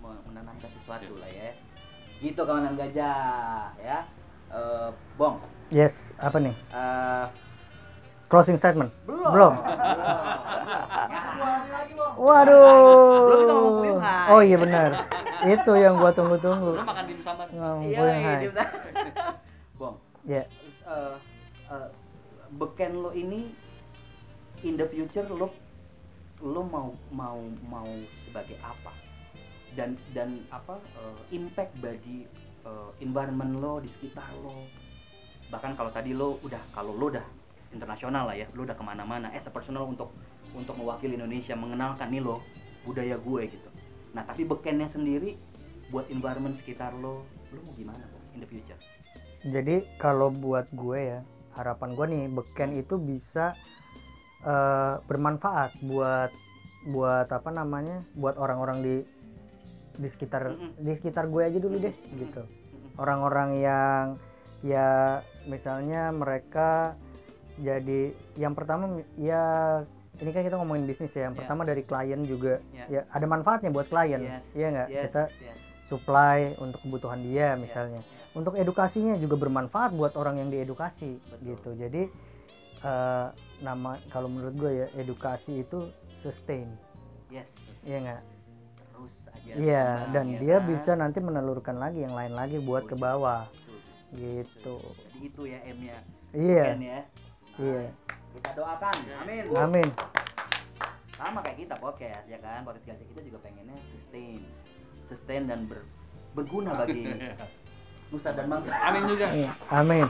menanamkan 0.01 0.71
sesuatu 0.81 1.13
lah 1.21 1.29
ya 1.29 1.53
gitu 2.23 2.41
kawanan 2.47 2.79
gajah 2.79 3.75
ya. 3.83 4.07
Eh, 4.55 4.89
Bong. 5.19 5.43
Yes 5.75 6.15
apa 6.23 6.39
nih? 6.39 6.55
Eh, 6.71 7.27
closing 8.31 8.55
statement? 8.55 8.95
Belum. 9.03 9.33
Belum. 9.35 9.55
waduh. 12.23 13.27
Belum 13.27 13.39
kita 13.43 13.53
ngomong 13.59 13.75
Puyung 13.83 14.01
Hai. 14.01 14.31
oh 14.31 14.41
iya 14.41 14.57
benar. 14.57 14.91
Itu 15.43 15.73
yang 15.75 15.99
gua 15.99 16.15
tunggu-tunggu. 16.15 16.79
Lu 16.79 16.87
makan 16.87 17.05
dimsum 17.11 17.35
Iya, 17.91 18.07
iya, 18.47 18.51
Bong. 19.81 19.99
Ya. 20.23 20.47
Eh, 20.87 21.15
eh, 21.75 21.89
beken 22.55 23.03
lo 23.03 23.11
ini 23.11 23.51
in 24.63 24.79
the 24.79 24.87
future 24.87 25.27
lo 25.27 25.51
lo 26.39 26.63
mau 26.63 26.95
mau 27.11 27.39
mau 27.67 27.89
sebagai 28.29 28.59
apa 28.63 29.02
dan 29.73 29.97
dan 30.13 30.41
apa 30.53 30.77
eh, 30.77 31.37
impact 31.37 31.73
bagi 31.81 32.29
eh, 32.65 32.91
environment 33.01 33.59
lo 33.59 33.81
di 33.81 33.89
sekitar 33.89 34.29
lo. 34.41 34.69
Bahkan 35.49 35.77
kalau 35.77 35.91
tadi 35.93 36.13
lo 36.13 36.41
udah 36.45 36.63
kalau 36.73 36.93
lo 36.97 37.09
udah 37.13 37.25
internasional 37.73 38.29
lah 38.29 38.37
ya 38.37 38.47
lo 38.53 38.69
udah 38.69 38.77
ke 38.77 38.85
mana-mana 38.85 39.33
a 39.33 39.41
personal 39.49 39.89
untuk 39.89 40.13
untuk 40.53 40.77
mewakili 40.77 41.17
Indonesia 41.17 41.57
mengenalkan 41.57 42.13
nih 42.13 42.21
lo 42.21 42.45
budaya 42.85 43.17
gue 43.17 43.43
gitu. 43.49 43.69
Nah 44.13 44.23
tapi 44.29 44.45
bekennya 44.45 44.87
sendiri 44.87 45.35
buat 45.89 46.09
environment 46.13 46.57
sekitar 46.61 46.93
lo 46.93 47.25
lo 47.53 47.61
mau 47.65 47.75
gimana 47.77 48.05
Bang, 48.13 48.25
in 48.37 48.39
the 48.45 48.49
future? 48.49 48.81
Jadi 49.43 49.85
kalau 49.97 50.29
buat 50.29 50.69
gue 50.73 51.01
ya 51.01 51.21
harapan 51.57 51.89
gue 51.97 52.07
nih 52.13 52.25
beken 52.33 52.71
itu 52.77 53.01
bisa 53.01 53.57
eh, 54.45 54.95
bermanfaat 55.09 55.81
buat 55.85 56.31
buat 56.83 57.31
apa 57.31 57.51
namanya 57.55 58.03
buat 58.19 58.35
orang-orang 58.37 58.79
di 58.83 58.97
di 59.93 60.09
sekitar 60.09 60.43
Mm-mm. 60.49 60.71
di 60.79 60.93
sekitar 60.93 61.27
gue 61.27 61.43
aja 61.43 61.59
dulu 61.59 61.77
deh 61.79 61.95
gitu 62.13 62.43
orang-orang 62.95 63.59
yang 63.59 64.05
ya 64.63 65.21
misalnya 65.45 66.09
mereka 66.09 66.95
jadi 67.59 68.11
yang 68.35 68.55
pertama 68.55 68.89
ya 69.15 69.45
ini 70.17 70.31
kan 70.31 70.43
kita 70.43 70.57
ngomongin 70.57 70.87
bisnis 70.87 71.13
ya 71.13 71.27
yang 71.27 71.35
Ya. 71.35 71.41
pertama 71.45 71.63
dari 71.63 71.83
klien 71.83 72.21
juga 72.23 72.63
Ya. 72.71 72.87
ya 72.89 73.01
ada 73.09 73.27
manfaatnya 73.27 73.69
buat 73.69 73.87
klien 73.87 74.23
Yes. 74.23 74.45
iya 74.53 74.67
nggak 74.71 74.89
Yes, 74.89 75.03
kita 75.05 75.23
yes. 75.35 75.57
supply 75.83 76.39
untuk 76.57 76.81
kebutuhan 76.81 77.21
dia 77.21 77.53
misalnya 77.57 78.01
ya. 78.01 78.11
untuk 78.33 78.55
edukasinya 78.55 79.17
juga 79.17 79.37
bermanfaat 79.37 79.93
buat 79.93 80.15
orang 80.15 80.39
yang 80.39 80.49
diedukasi 80.49 81.19
Betul. 81.19 81.43
gitu 81.49 81.71
jadi 81.77 82.03
eh, 82.83 83.27
nama 83.61 83.91
kalau 84.09 84.27
menurut 84.27 84.55
gue 84.55 84.73
ya 84.75 84.87
edukasi 84.97 85.61
itu 85.61 85.85
sustain 86.17 86.71
yes 87.29 87.51
iya 87.83 87.99
nggak 88.01 88.23
terus 89.03 89.27
aja 89.35 89.53
iya 89.59 89.87
dan 90.15 90.27
ya 90.31 90.39
dia 90.39 90.57
kan? 90.63 90.69
bisa 90.71 90.91
nanti 90.95 91.19
menelurkan 91.19 91.77
lagi 91.83 92.07
yang 92.07 92.15
lain 92.15 92.33
lagi 92.39 92.63
buat 92.63 92.87
ke 92.87 92.95
bawah. 92.95 93.45
Betul. 93.51 93.79
gitu. 94.13 94.77
Jadi 95.09 95.19
itu 95.25 95.43
ya 95.49 95.59
M 95.67 95.79
nya 95.83 95.99
iya. 96.37 96.65
Ken 96.69 96.81
ya. 96.81 97.01
Iya. 97.59 97.83
Kita 98.33 98.51
doakan. 98.57 98.97
Amin. 99.25 99.43
Amin. 99.57 99.89
Sama 101.17 101.39
kayak 101.45 101.59
kita 101.65 101.75
podcast 101.81 102.27
ya 102.29 102.39
kan? 102.41 102.65
Podcast 102.65 102.87
gajah 102.89 103.07
kita 103.09 103.21
juga 103.25 103.39
pengennya 103.45 103.77
sustain. 103.93 104.41
Sustain 105.09 105.43
dan 105.49 105.69
ber- 105.69 105.89
berguna 106.33 106.77
bagi 106.85 107.09
nusa 108.13 108.31
dan 108.37 108.47
bangsa. 108.49 108.73
Amin 108.85 109.03
juga. 109.09 109.27
Iya, 109.33 109.53
amin. 109.73 110.07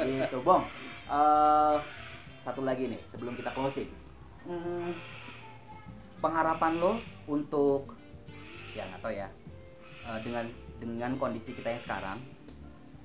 Gitu 0.00 0.38
bong. 0.44 0.64
Eh, 1.08 1.76
satu 2.44 2.60
lagi 2.64 2.88
nih 2.88 3.00
sebelum 3.12 3.36
kita 3.36 3.52
closing. 3.52 3.88
Hmm, 4.44 4.92
pengharapan 6.18 6.72
lo 6.78 6.92
untuk 7.26 7.94
ya 8.74 8.86
nggak 8.90 9.00
tahu 9.02 9.14
ya 9.14 9.28
eh, 10.10 10.18
dengan 10.22 10.44
dengan 10.82 11.12
kondisi 11.16 11.54
kita 11.54 11.74
yang 11.74 11.82
sekarang 11.86 12.18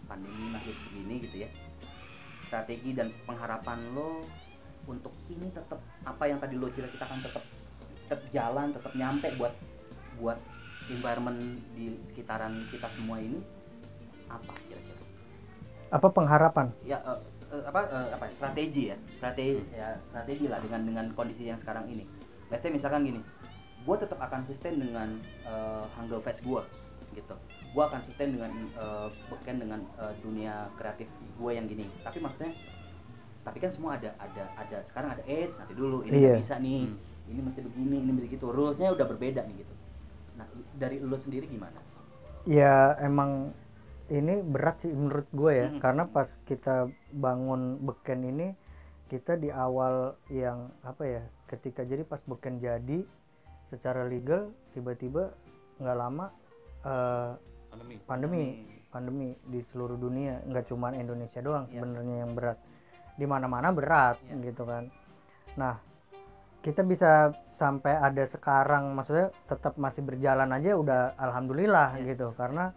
pandemi 0.09 0.49
masih 0.49 0.73
begini 0.89 1.21
gitu 1.29 1.45
ya 1.45 1.49
strategi 2.49 2.97
dan 2.97 3.13
pengharapan 3.29 3.77
lo 3.93 4.25
untuk 4.89 5.13
ini 5.29 5.53
tetap 5.53 5.77
apa 6.01 6.23
yang 6.25 6.41
tadi 6.41 6.57
lo 6.57 6.67
ceritakan 6.73 7.21
tetap 7.21 7.45
tetap 8.09 8.25
jalan 8.33 8.73
tetap 8.73 8.93
nyampe 8.97 9.29
buat 9.37 9.53
buat 10.17 10.41
environment 10.89 11.37
di 11.77 11.93
sekitaran 12.09 12.65
kita 12.73 12.89
semua 12.97 13.21
ini 13.21 13.37
apa 14.29 14.53
kira-kira? 14.65 15.01
Apa 15.93 16.07
pengharapan? 16.09 16.73
Ya 16.81 16.97
eh, 17.05 17.19
apa 17.65 17.79
eh, 17.85 18.09
apa 18.13 18.25
ya, 18.29 18.33
strategi 18.33 18.83
ya 18.93 18.97
strategi 19.17 19.61
ya 19.73 19.87
strategi 20.09 20.45
lah 20.49 20.59
dengan 20.61 20.81
dengan 20.85 21.05
kondisi 21.13 21.49
yang 21.49 21.57
sekarang 21.61 21.85
ini 21.89 22.05
let's 22.49 22.61
say 22.61 22.69
misalkan 22.69 23.05
gini 23.05 23.21
gue 23.79 23.95
tetap 23.95 24.19
akan 24.19 24.43
sustain 24.43 24.75
dengan 24.75 25.17
uh, 25.45 25.85
Hangul 25.95 26.19
Fest 26.21 26.43
gue 26.43 26.61
gitu 27.09 27.33
gue 27.69 27.83
akan 27.83 28.01
sustain 28.05 28.37
dengan 28.37 28.53
eh, 28.77 29.07
beken 29.29 29.57
dengan 29.57 29.81
eh, 29.97 30.13
dunia 30.21 30.69
kreatif 30.77 31.09
gue 31.09 31.51
yang 31.53 31.65
gini 31.65 31.89
tapi 32.01 32.21
maksudnya 32.21 32.53
tapi 33.41 33.57
kan 33.57 33.73
semua 33.73 33.97
ada 33.97 34.13
ada 34.21 34.45
ada 34.53 34.77
sekarang 34.85 35.17
ada 35.17 35.23
edge 35.25 35.57
nanti 35.57 35.73
dulu 35.73 36.05
ini 36.05 36.21
Iya. 36.21 36.37
bisa 36.37 36.61
nih 36.61 36.85
Hmm. 36.85 37.01
ini 37.29 37.39
mesti 37.41 37.59
begini 37.61 37.95
ini 37.97 38.11
mesti 38.13 38.29
gitu 38.29 38.53
rulesnya 38.53 38.93
udah 38.93 39.05
berbeda 39.05 39.41
nih 39.41 39.55
gitu 39.57 39.73
nah 40.37 40.45
dari 40.77 41.01
lo 41.01 41.17
sendiri 41.17 41.49
gimana 41.49 41.81
ya 42.45 42.93
emang 43.01 43.57
ini 44.09 44.41
berat 44.41 44.81
sih 44.81 44.93
menurut 44.93 45.25
gue 45.29 45.51
ya 45.55 45.67
Mm. 45.69 45.81
karena 45.81 46.03
pas 46.05 46.29
kita 46.45 46.89
bangun 47.09 47.81
beken 47.81 48.21
ini 48.23 48.47
kita 49.09 49.35
di 49.35 49.49
awal 49.49 50.13
yang 50.29 50.69
apa 50.85 51.03
ya 51.03 51.23
ketika 51.49 51.81
jadi 51.81 52.05
pas 52.05 52.21
beken 52.21 52.61
jadi 52.61 53.01
secara 53.67 54.05
legal 54.05 54.53
tiba-tiba 54.71 55.33
nggak 55.81 55.97
lama 55.97 56.25
eh, 56.85 57.31
Pandemi. 57.69 57.95
pandemi 58.09 58.43
pandemi 58.89 59.27
di 59.45 59.61
seluruh 59.61 59.93
dunia 59.93 60.41
nggak 60.45 60.65
cuma 60.69 60.89
Indonesia 60.93 61.37
doang 61.41 61.69
Iya. 61.69 61.77
sebenarnya 61.77 62.15
yang 62.25 62.31
berat 62.33 62.57
di 63.13 63.25
mana-mana 63.29 63.69
berat 63.69 64.17
Iya. 64.25 64.53
gitu 64.53 64.63
kan 64.65 64.89
nah 65.53 65.77
kita 66.59 66.81
bisa 66.83 67.31
sampai 67.55 67.95
ada 67.95 68.25
sekarang 68.25 68.91
maksudnya 68.97 69.29
tetap 69.45 69.77
masih 69.77 70.01
berjalan 70.03 70.49
aja 70.49 70.71
udah 70.77 71.01
alhamdulillah 71.17 71.97
Yes. 72.01 72.17
gitu 72.17 72.33
karena 72.33 72.73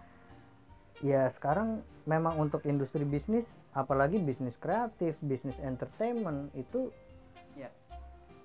ya 1.02 1.26
sekarang 1.26 1.82
memang 2.06 2.38
untuk 2.38 2.62
industri 2.64 3.02
bisnis 3.02 3.46
apalagi 3.74 4.18
bisnis 4.18 4.54
kreatif 4.56 5.18
bisnis 5.20 5.58
entertainment 5.58 6.50
itu 6.54 6.90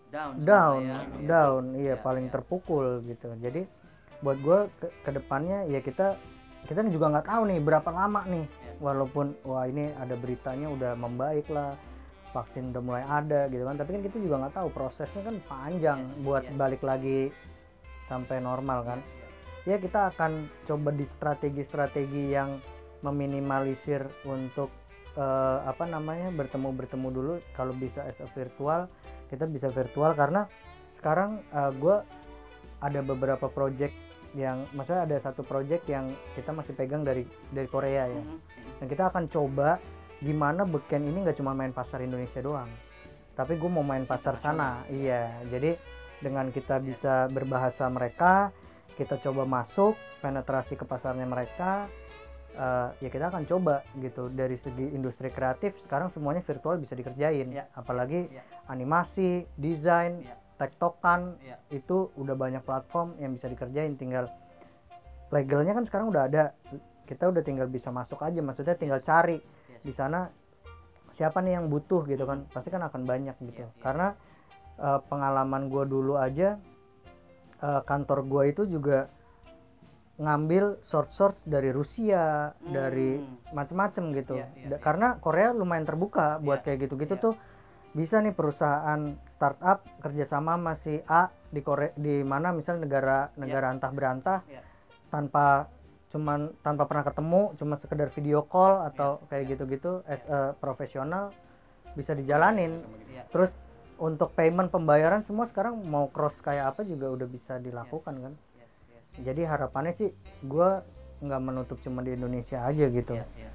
down 0.08 0.40
down 0.48 0.82
semua 0.82 1.04
ya. 1.20 1.28
down 1.28 1.64
iya 1.76 1.84
Iya, 1.84 1.96
paling 2.00 2.26
iya. 2.28 2.34
terpukul 2.34 3.04
gitu 3.06 3.28
jadi 3.44 3.62
buat 4.24 4.40
gue 4.42 4.60
ke 4.82 4.88
ke 5.04 5.10
depannya 5.14 5.68
ya 5.68 5.84
kita 5.84 6.16
kita 6.66 6.84
juga 6.90 7.12
nggak 7.12 7.28
tahu 7.28 7.42
nih 7.52 7.60
berapa 7.62 7.90
lama 7.92 8.22
nih 8.26 8.46
Iya. 8.48 8.72
walaupun 8.80 9.36
wah 9.44 9.68
ini 9.68 9.92
ada 9.94 10.16
beritanya 10.16 10.68
udah 10.72 10.92
membaik 10.96 11.48
lah 11.52 11.76
vaksin 12.32 12.72
udah 12.72 12.84
mulai 12.84 13.04
ada 13.04 13.48
gitu 13.52 13.64
kan 13.68 13.76
tapi 13.76 14.00
kan 14.00 14.02
kita 14.04 14.18
juga 14.20 14.36
nggak 14.48 14.56
tahu 14.56 14.68
prosesnya 14.72 15.22
kan 15.28 15.36
panjang 15.48 16.00
Yes, 16.08 16.18
buat 16.24 16.44
yes. 16.48 16.56
balik 16.56 16.82
lagi 16.84 17.20
sampai 18.08 18.40
normal 18.40 18.80
kan 18.88 19.00
ya 19.04 19.17
kita 19.76 20.16
akan 20.16 20.48
coba 20.64 20.96
di 20.96 21.04
strategi-strategi 21.04 22.32
yang 22.32 22.56
meminimalisir 23.04 24.08
untuk 24.24 24.72
eh, 25.20 25.60
apa 25.68 25.84
namanya 25.84 26.32
bertemu 26.32 26.72
bertemu 26.72 27.08
dulu. 27.12 27.34
Kalau 27.52 27.76
bisa 27.76 28.08
as 28.08 28.16
a 28.24 28.28
virtual 28.32 28.88
kita 29.28 29.44
bisa 29.44 29.68
virtual 29.68 30.16
karena 30.16 30.48
sekarang 30.96 31.44
gue 31.84 32.00
ada 32.80 33.04
beberapa 33.04 33.52
project 33.52 33.92
yang 34.32 34.64
maksudnya 34.72 35.04
ada 35.04 35.18
satu 35.20 35.44
project 35.44 35.84
yang 35.92 36.16
kita 36.32 36.56
masih 36.56 36.72
pegang 36.80 37.04
dari 37.04 37.28
dari 37.52 37.68
Korea 37.68 38.08
ya. 38.08 38.24
Mhm. 38.24 38.38
dan 38.80 38.86
kita 38.88 39.04
akan 39.12 39.28
coba 39.28 39.84
gimana 40.24 40.64
beken 40.64 41.04
ini 41.12 41.28
nggak 41.28 41.44
cuma 41.44 41.52
main 41.52 41.76
pasar 41.76 42.00
Indonesia 42.06 42.40
doang 42.40 42.70
tapi 43.38 43.54
gue 43.54 43.70
mau 43.70 43.86
main 43.86 44.02
pasar 44.10 44.34
sana. 44.34 44.82
Iya 44.90 45.30
jadi 45.46 45.78
dengan 46.18 46.50
kita 46.50 46.82
bisa 46.82 47.30
berbahasa 47.30 47.86
mereka 47.86 48.50
kita 48.96 49.20
coba 49.20 49.44
masuk 49.44 49.94
penetrasi 50.18 50.74
ke 50.74 50.84
pasarnya 50.84 51.26
mereka 51.26 51.92
eh, 52.54 52.90
ya 52.98 53.10
kita 53.10 53.30
akan 53.30 53.44
coba 53.44 53.86
gitu 53.98 54.30
dari 54.30 54.56
segi 54.56 54.90
industri 54.90 55.30
kreatif 55.30 55.78
sekarang 55.78 56.08
semuanya 56.08 56.42
virtual 56.42 56.78
bisa 56.78 56.94
dikerjain 56.94 57.52
Iya. 57.52 57.70
apalagi 57.74 58.32
Iya. 58.32 58.42
animasi 58.66 59.46
desain 59.54 60.24
Iya. 60.24 60.34
tektokan 60.56 61.38
Iya. 61.38 61.58
itu 61.70 62.10
udah 62.16 62.34
banyak 62.34 62.64
platform 62.64 63.14
yang 63.18 63.30
bisa 63.32 63.46
dikerjain 63.46 63.94
tinggal 63.94 64.32
legalnya 65.30 65.76
kan 65.76 65.84
sekarang 65.84 66.08
udah 66.08 66.24
ada 66.26 66.44
kita 67.06 67.30
udah 67.30 67.40
tinggal 67.40 67.68
bisa 67.68 67.88
masuk 67.88 68.20
aja 68.20 68.40
maksudnya 68.40 68.74
tinggal 68.74 69.00
cari 69.00 69.38
Yes. 69.70 69.84
di 69.84 69.94
sana 69.94 70.20
siapa 71.12 71.42
nih 71.42 71.58
yang 71.58 71.66
butuh 71.68 72.06
gitu 72.06 72.26
kan 72.26 72.46
pasti 72.48 72.70
kan 72.70 72.82
akan 72.82 73.04
banyak 73.04 73.36
gitu 73.44 73.64
Iya, 73.64 73.70
iya. 73.70 73.82
karena 73.84 74.08
eh, 74.78 75.00
pengalaman 75.06 75.70
gue 75.70 75.84
dulu 75.86 76.18
aja 76.18 76.58
eh, 77.58 77.82
kantor 77.84 78.20
gue 78.24 78.44
itu 78.48 78.64
juga 78.68 79.10
ngambil 80.18 80.82
source 80.82 81.14
source 81.14 81.42
dari 81.46 81.70
Rusia 81.70 82.50
dari 82.60 83.22
Hmm. 83.22 83.38
macem-macem 83.54 84.04
gitu 84.16 84.34
Iya, 84.36 84.50
iya, 84.56 84.68
Da- 84.68 84.70
iya. 84.74 84.78
karena 84.80 85.08
Korea 85.18 85.54
lumayan 85.54 85.86
terbuka 85.86 86.38
buat 86.40 86.62
Iya, 86.62 86.66
kayak 86.66 86.78
gitu-gitu 86.84 87.14
iya. 87.14 87.22
tuh 87.22 87.34
bisa 87.94 88.18
nih 88.20 88.34
perusahaan 88.34 89.02
startup 89.28 89.86
kerjasama 90.00 90.54
masih 90.56 91.06
A 91.06 91.30
di 91.48 91.62
Korea 91.62 91.94
di 91.94 92.22
mana 92.22 92.50
misal 92.50 92.78
negara 92.78 93.30
negara 93.36 93.70
antah 93.70 93.92
berantah 93.92 94.40
Iya. 94.48 94.62
tanpa 95.08 95.70
cuman 96.08 96.50
tanpa 96.60 96.88
pernah 96.88 97.06
ketemu 97.06 97.42
cuma 97.54 97.76
sekedar 97.76 98.10
video 98.10 98.42
call 98.42 98.86
atau 98.86 99.18
Iya, 99.20 99.26
kayak 99.28 99.44
iya. 99.44 99.50
gitu-gitu 99.54 99.92
as 100.04 100.26
a 100.26 100.56
profesional 100.56 101.30
bisa 101.94 102.18
dijalanin 102.18 102.82
Iya. 103.08 103.22
terus 103.30 103.54
untuk 103.98 104.34
payment 104.38 104.70
pembayaran 104.70 105.26
semua 105.26 105.50
sekarang 105.50 105.78
mau 105.82 106.10
cross 106.14 106.42
kayak 106.42 106.74
apa 106.76 106.82
juga 106.86 107.10
udah 107.10 107.28
bisa 107.28 107.58
dilakukan 107.58 108.16
kan? 108.18 108.34
Yes, 108.58 108.72
yes. 108.94 109.04
jadi 109.26 109.42
harapannya 109.50 109.94
sih 109.94 110.10
gue 110.46 110.70
nggak 111.18 111.42
menutup 111.42 111.78
cuma 111.82 112.06
di 112.06 112.14
Indonesia 112.14 112.62
aja 112.62 112.86
gitu. 112.94 113.18
Iya, 113.18 113.26
iya. 113.38 113.52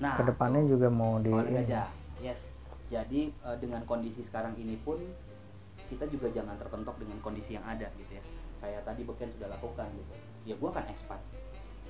Nah, 0.00 0.16
ke 0.20 0.22
depannya 0.28 0.64
juga 0.68 0.88
mau 0.92 1.16
di 1.16 1.32
gajah. 1.32 1.88
Yes. 2.20 2.40
Jadi 2.92 3.32
eh, 3.32 3.56
dengan 3.56 3.80
kondisi 3.88 4.20
sekarang 4.24 4.52
ini 4.60 4.76
pun 4.80 5.00
kita 5.88 6.04
juga 6.12 6.28
jangan 6.30 6.60
terpentok 6.60 7.00
dengan 7.00 7.18
kondisi 7.24 7.56
yang 7.56 7.64
ada 7.64 7.88
gitu 7.96 8.12
ya. 8.20 8.24
Kayak 8.60 8.84
tadi 8.84 9.00
Beken 9.08 9.32
sudah 9.32 9.48
lakukan 9.48 9.88
gitu. 9.96 10.12
Ya 10.44 10.54
gue 10.60 10.68
akan 10.68 10.84
ekspan 10.92 11.20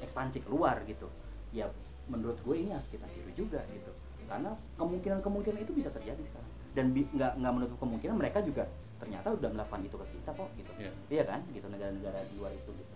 ekspansi 0.01 0.47
keluar 0.47 0.79
gitu. 0.87 1.11
Ya 1.51 1.67
menurut 2.07 2.39
gue 2.47 2.55
ini 2.55 2.71
harus 2.71 2.87
kita 2.87 3.07
tiru 3.11 3.31
juga 3.35 3.67
gitu. 3.75 3.91
Karena 4.31 4.55
kemungkinan-kemungkinan 4.79 5.59
itu 5.59 5.75
bisa 5.75 5.91
terjadi 5.91 6.23
sekarang 6.23 6.50
dan 6.77 6.95
nggak 6.95 7.33
nggak 7.41 7.53
menutup 7.53 7.77
kemungkinan 7.83 8.17
mereka 8.17 8.39
juga 8.45 8.71
ternyata 9.01 9.33
udah 9.33 9.49
melakukan 9.57 9.81
itu 9.83 9.97
ke 9.97 10.07
kita 10.21 10.31
kok 10.37 10.49
gitu. 10.61 10.71
Iya. 10.77 10.91
iya 11.09 11.23
kan? 11.25 11.41
Gitu 11.51 11.67
negara-negara 11.67 12.19
di 12.29 12.35
luar 12.37 12.53
itu 12.53 12.71
gitu. 12.77 12.95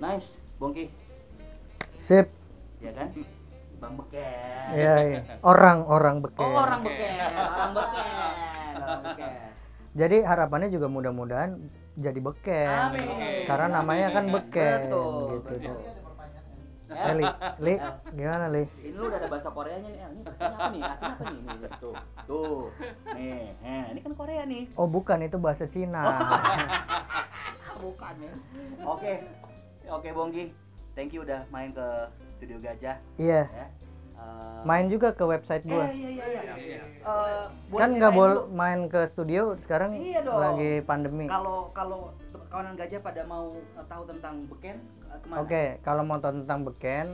Nice 0.00 0.40
Bongki. 0.56 0.88
Sip. 2.00 2.26
Ya 2.80 2.92
kan? 2.96 3.12
Bang 3.80 3.96
Beken. 3.96 4.76
Iya, 4.76 4.94
iya. 5.08 5.20
orang-orang 5.40 6.20
beken. 6.20 6.44
Oh 6.44 6.60
orang 6.60 6.80
Beken. 6.84 7.12
Orang 7.16 7.72
Beken 7.72 8.04
orang 8.76 9.00
Beken. 9.04 9.32
Jadi 9.90 10.16
harapannya 10.22 10.68
juga 10.70 10.86
mudah-mudahan 10.86 11.50
jadi 11.98 12.20
beken. 12.22 12.68
Amin. 12.94 13.44
karena 13.44 13.66
namanya 13.82 14.08
kan 14.14 14.24
beken 14.30 14.80
Betul, 14.86 15.42
gitu. 15.42 15.68
betul. 15.68 15.99
Eh, 16.90 17.14
li, 17.14 17.26
li, 17.64 17.74
gimana 18.12 18.46
li? 18.50 18.64
ini 18.82 18.90
lu 18.90 19.06
udah 19.06 19.18
ada 19.18 19.28
bahasa 19.30 19.48
Koreanya 19.48 19.88
nih, 19.88 20.00
El. 20.02 20.10
ini 20.10 20.22
bahasanya 20.26 20.56
apa 20.58 20.68
nih? 20.68 20.82
Artinya 20.82 21.14
apa 21.14 21.24
nih? 21.24 21.40
nih? 21.40 21.70
Tuh, 21.78 21.94
tuh, 22.26 22.58
nih, 23.14 23.42
eh, 23.62 23.82
ini 23.94 24.00
kan 24.02 24.12
Korea 24.12 24.42
nih. 24.42 24.62
Oh 24.74 24.86
bukan 24.86 25.18
itu 25.22 25.36
bahasa 25.38 25.64
Cina. 25.64 26.02
Bukan 27.80 28.12
ya. 28.20 28.32
Oke, 28.84 29.12
oke 29.88 30.08
Bongki, 30.12 30.52
thank 30.92 31.16
you 31.16 31.24
udah 31.24 31.48
main 31.48 31.72
ke 31.72 31.86
studio 32.36 32.60
Gajah 32.60 32.96
Iya, 33.16 33.48
ya. 33.48 33.66
Eh, 34.20 34.60
main 34.68 34.84
juga 34.92 35.16
ke 35.16 35.24
website 35.24 35.64
Eh, 35.64 35.70
gua. 35.72 35.88
iya 35.88 36.08
iya 36.12 36.24
iya. 36.28 36.54
Iya. 36.60 36.80
Eh, 37.00 37.44
boleh 37.72 37.80
Kan 37.80 37.90
nggak 37.96 38.12
boleh 38.12 38.36
main 38.52 38.80
ke 38.84 39.00
studio 39.08 39.56
sekarang 39.64 39.96
Iya 39.96 40.20
dong. 40.20 40.36
lagi 40.36 40.84
pandemi. 40.84 41.24
Kalau 41.24 41.72
kalau 41.72 42.12
kawanan 42.52 42.76
Gajah 42.76 43.00
pada 43.00 43.24
mau 43.24 43.48
eh, 43.56 43.86
tahu 43.88 44.02
tentang 44.04 44.44
beken 44.44 44.76
eh, 44.76 44.99
ke 45.18 45.26
mana? 45.26 45.42
Oke, 45.42 45.82
kalau 45.82 46.06
mau 46.06 46.22
tahu 46.22 46.46
tentang 46.46 46.62
beken 46.62 47.06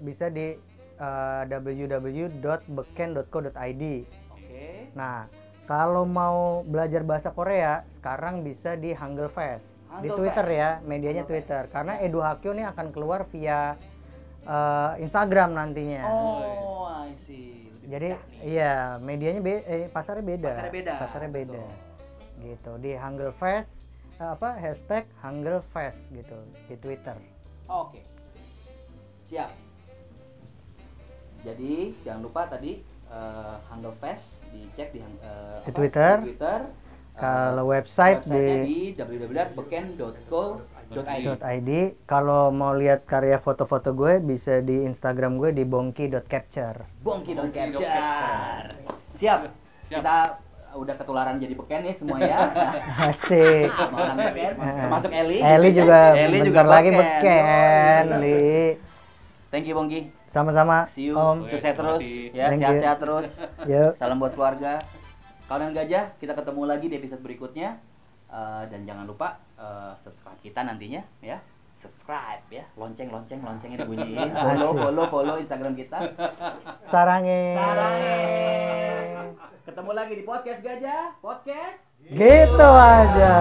bisa 0.00 0.32
di 0.32 0.56
uh, 0.96 1.44
www.beken.co.id. 1.44 3.84
Oke. 4.32 4.64
Nah, 4.96 5.28
kalau 5.68 6.02
mau 6.02 6.66
belajar 6.66 7.06
bahasa 7.06 7.30
Korea 7.30 7.86
sekarang 7.92 8.42
bisa 8.42 8.74
di 8.74 8.90
Hangul 8.96 9.28
Fest 9.30 9.84
di 10.00 10.08
Hangul 10.08 10.24
Twitter 10.24 10.46
Fest. 10.48 10.58
ya, 10.58 10.80
medianya 10.82 11.22
Hangul 11.22 11.36
Twitter. 11.36 11.62
Karena 11.70 12.00
Edu 12.00 12.24
Hakyo 12.24 12.56
nih 12.56 12.66
akan 12.72 12.86
keluar 12.90 13.28
via 13.30 13.76
uh, 14.46 14.94
Instagram 14.98 15.54
nantinya. 15.54 16.02
Oh, 16.08 16.86
I 16.88 17.14
see. 17.14 17.70
Lebih 17.82 17.90
Jadi 17.90 18.08
iya, 18.46 18.94
medianya 19.02 19.40
be 19.42 19.58
eh, 19.66 19.90
pasarnya 19.90 20.22
beda. 20.22 20.54
Pasarnya 20.54 20.72
beda, 20.72 20.92
Pasarnya 21.02 21.30
beda. 21.34 21.62
betul. 21.62 21.70
Gitu. 22.42 22.72
Di 22.78 22.92
Hangul 22.94 23.32
Fest 23.34 23.90
eh, 24.18 24.30
apa 24.32 24.54
hashtag 24.54 25.04
Hangul 25.20 25.58
Fest 25.74 26.08
gitu 26.14 26.38
di 26.70 26.76
Twitter. 26.78 27.18
Oke. 27.72 28.04
Siap. 29.32 29.48
Jadi 31.42 31.96
jangan 32.04 32.20
lupa 32.20 32.44
tadi 32.46 32.84
eh, 33.08 33.56
Hangul 33.72 33.96
Fest 33.96 34.44
dicek 34.52 34.92
di, 34.92 35.00
eh, 35.00 35.08
Di 35.64 35.72
apa? 35.72 35.72
Twitter. 35.72 36.20
Di 36.20 36.36
Twitter. 36.36 36.60
Eh, 36.68 37.20
Kalau 37.20 37.68
website 37.68 38.24
di 38.28 38.44
di 38.64 38.94
www.beken.co.id. 38.96 41.40
.id. 41.40 41.70
Kalau 42.04 42.52
mau 42.52 42.76
lihat 42.76 43.08
karya 43.08 43.40
foto-foto 43.40 43.96
gue 43.96 44.20
bisa 44.20 44.60
di 44.60 44.84
Instagram 44.84 45.40
gue 45.40 45.56
di 45.56 45.64
bongki.capture. 45.64 46.84
Bongki 47.00 47.32
dong 47.32 47.48
Bongki 47.48 47.72
dong 47.72 47.80
capture. 47.80 48.76
Siap. 49.16 49.48
Siap. 49.88 49.88
Kita 49.88 50.36
udah 50.72 50.94
ketularan 50.96 51.36
jadi 51.36 51.54
beken 51.54 51.80
nih 51.84 51.94
semua 51.96 52.18
ya. 52.20 52.38
Asik. 53.12 53.68
Makan 53.68 54.16
beken, 54.16 54.52
termasuk 54.56 55.10
Eli. 55.12 55.38
Eli 55.40 55.68
juga 55.72 56.00
Eli 56.24 56.38
bentar 56.40 56.48
juga 56.48 56.62
lagi 56.64 56.90
beken. 56.90 57.02
beken, 57.02 58.04
Yoi. 58.08 58.20
Li. 58.22 58.56
Thank 59.52 59.68
you 59.68 59.76
Bongki. 59.76 60.08
Sama-sama, 60.32 60.88
See 60.88 61.12
you. 61.12 61.14
Om. 61.14 61.44
Sukses 61.44 61.76
terus 61.76 62.00
ya, 62.32 62.48
sehat-sehat 62.56 62.98
terus. 63.04 63.28
Yuk. 63.68 63.92
Salam 64.00 64.16
buat 64.16 64.32
keluarga. 64.32 64.80
Kawanan 65.44 65.76
Gajah, 65.76 66.16
kita 66.16 66.32
ketemu 66.32 66.62
lagi 66.64 66.86
di 66.88 66.96
episode 66.96 67.20
berikutnya. 67.20 67.76
Eh, 68.32 68.62
dan 68.72 68.88
jangan 68.88 69.04
lupa 69.04 69.36
eh, 69.60 69.92
subscribe 70.00 70.40
kita 70.40 70.64
nantinya 70.64 71.04
ya. 71.20 71.36
Subscribe 71.82 72.46
ya, 72.46 72.62
lonceng 72.78 73.10
lonceng 73.10 73.42
loncengnya 73.42 73.82
dibunyiin. 73.82 74.30
Follow 74.46 74.70
follow 74.70 75.04
follow 75.10 75.34
Instagram 75.42 75.74
kita. 75.74 75.98
Sarangin. 76.78 77.58
Sarangin. 77.58 79.34
Ketemu 79.66 79.90
lagi 79.90 80.14
di 80.14 80.22
podcast 80.22 80.62
Gajah, 80.62 81.18
podcast 81.18 81.82
Gitu 82.06 82.68
aja. 82.70 83.34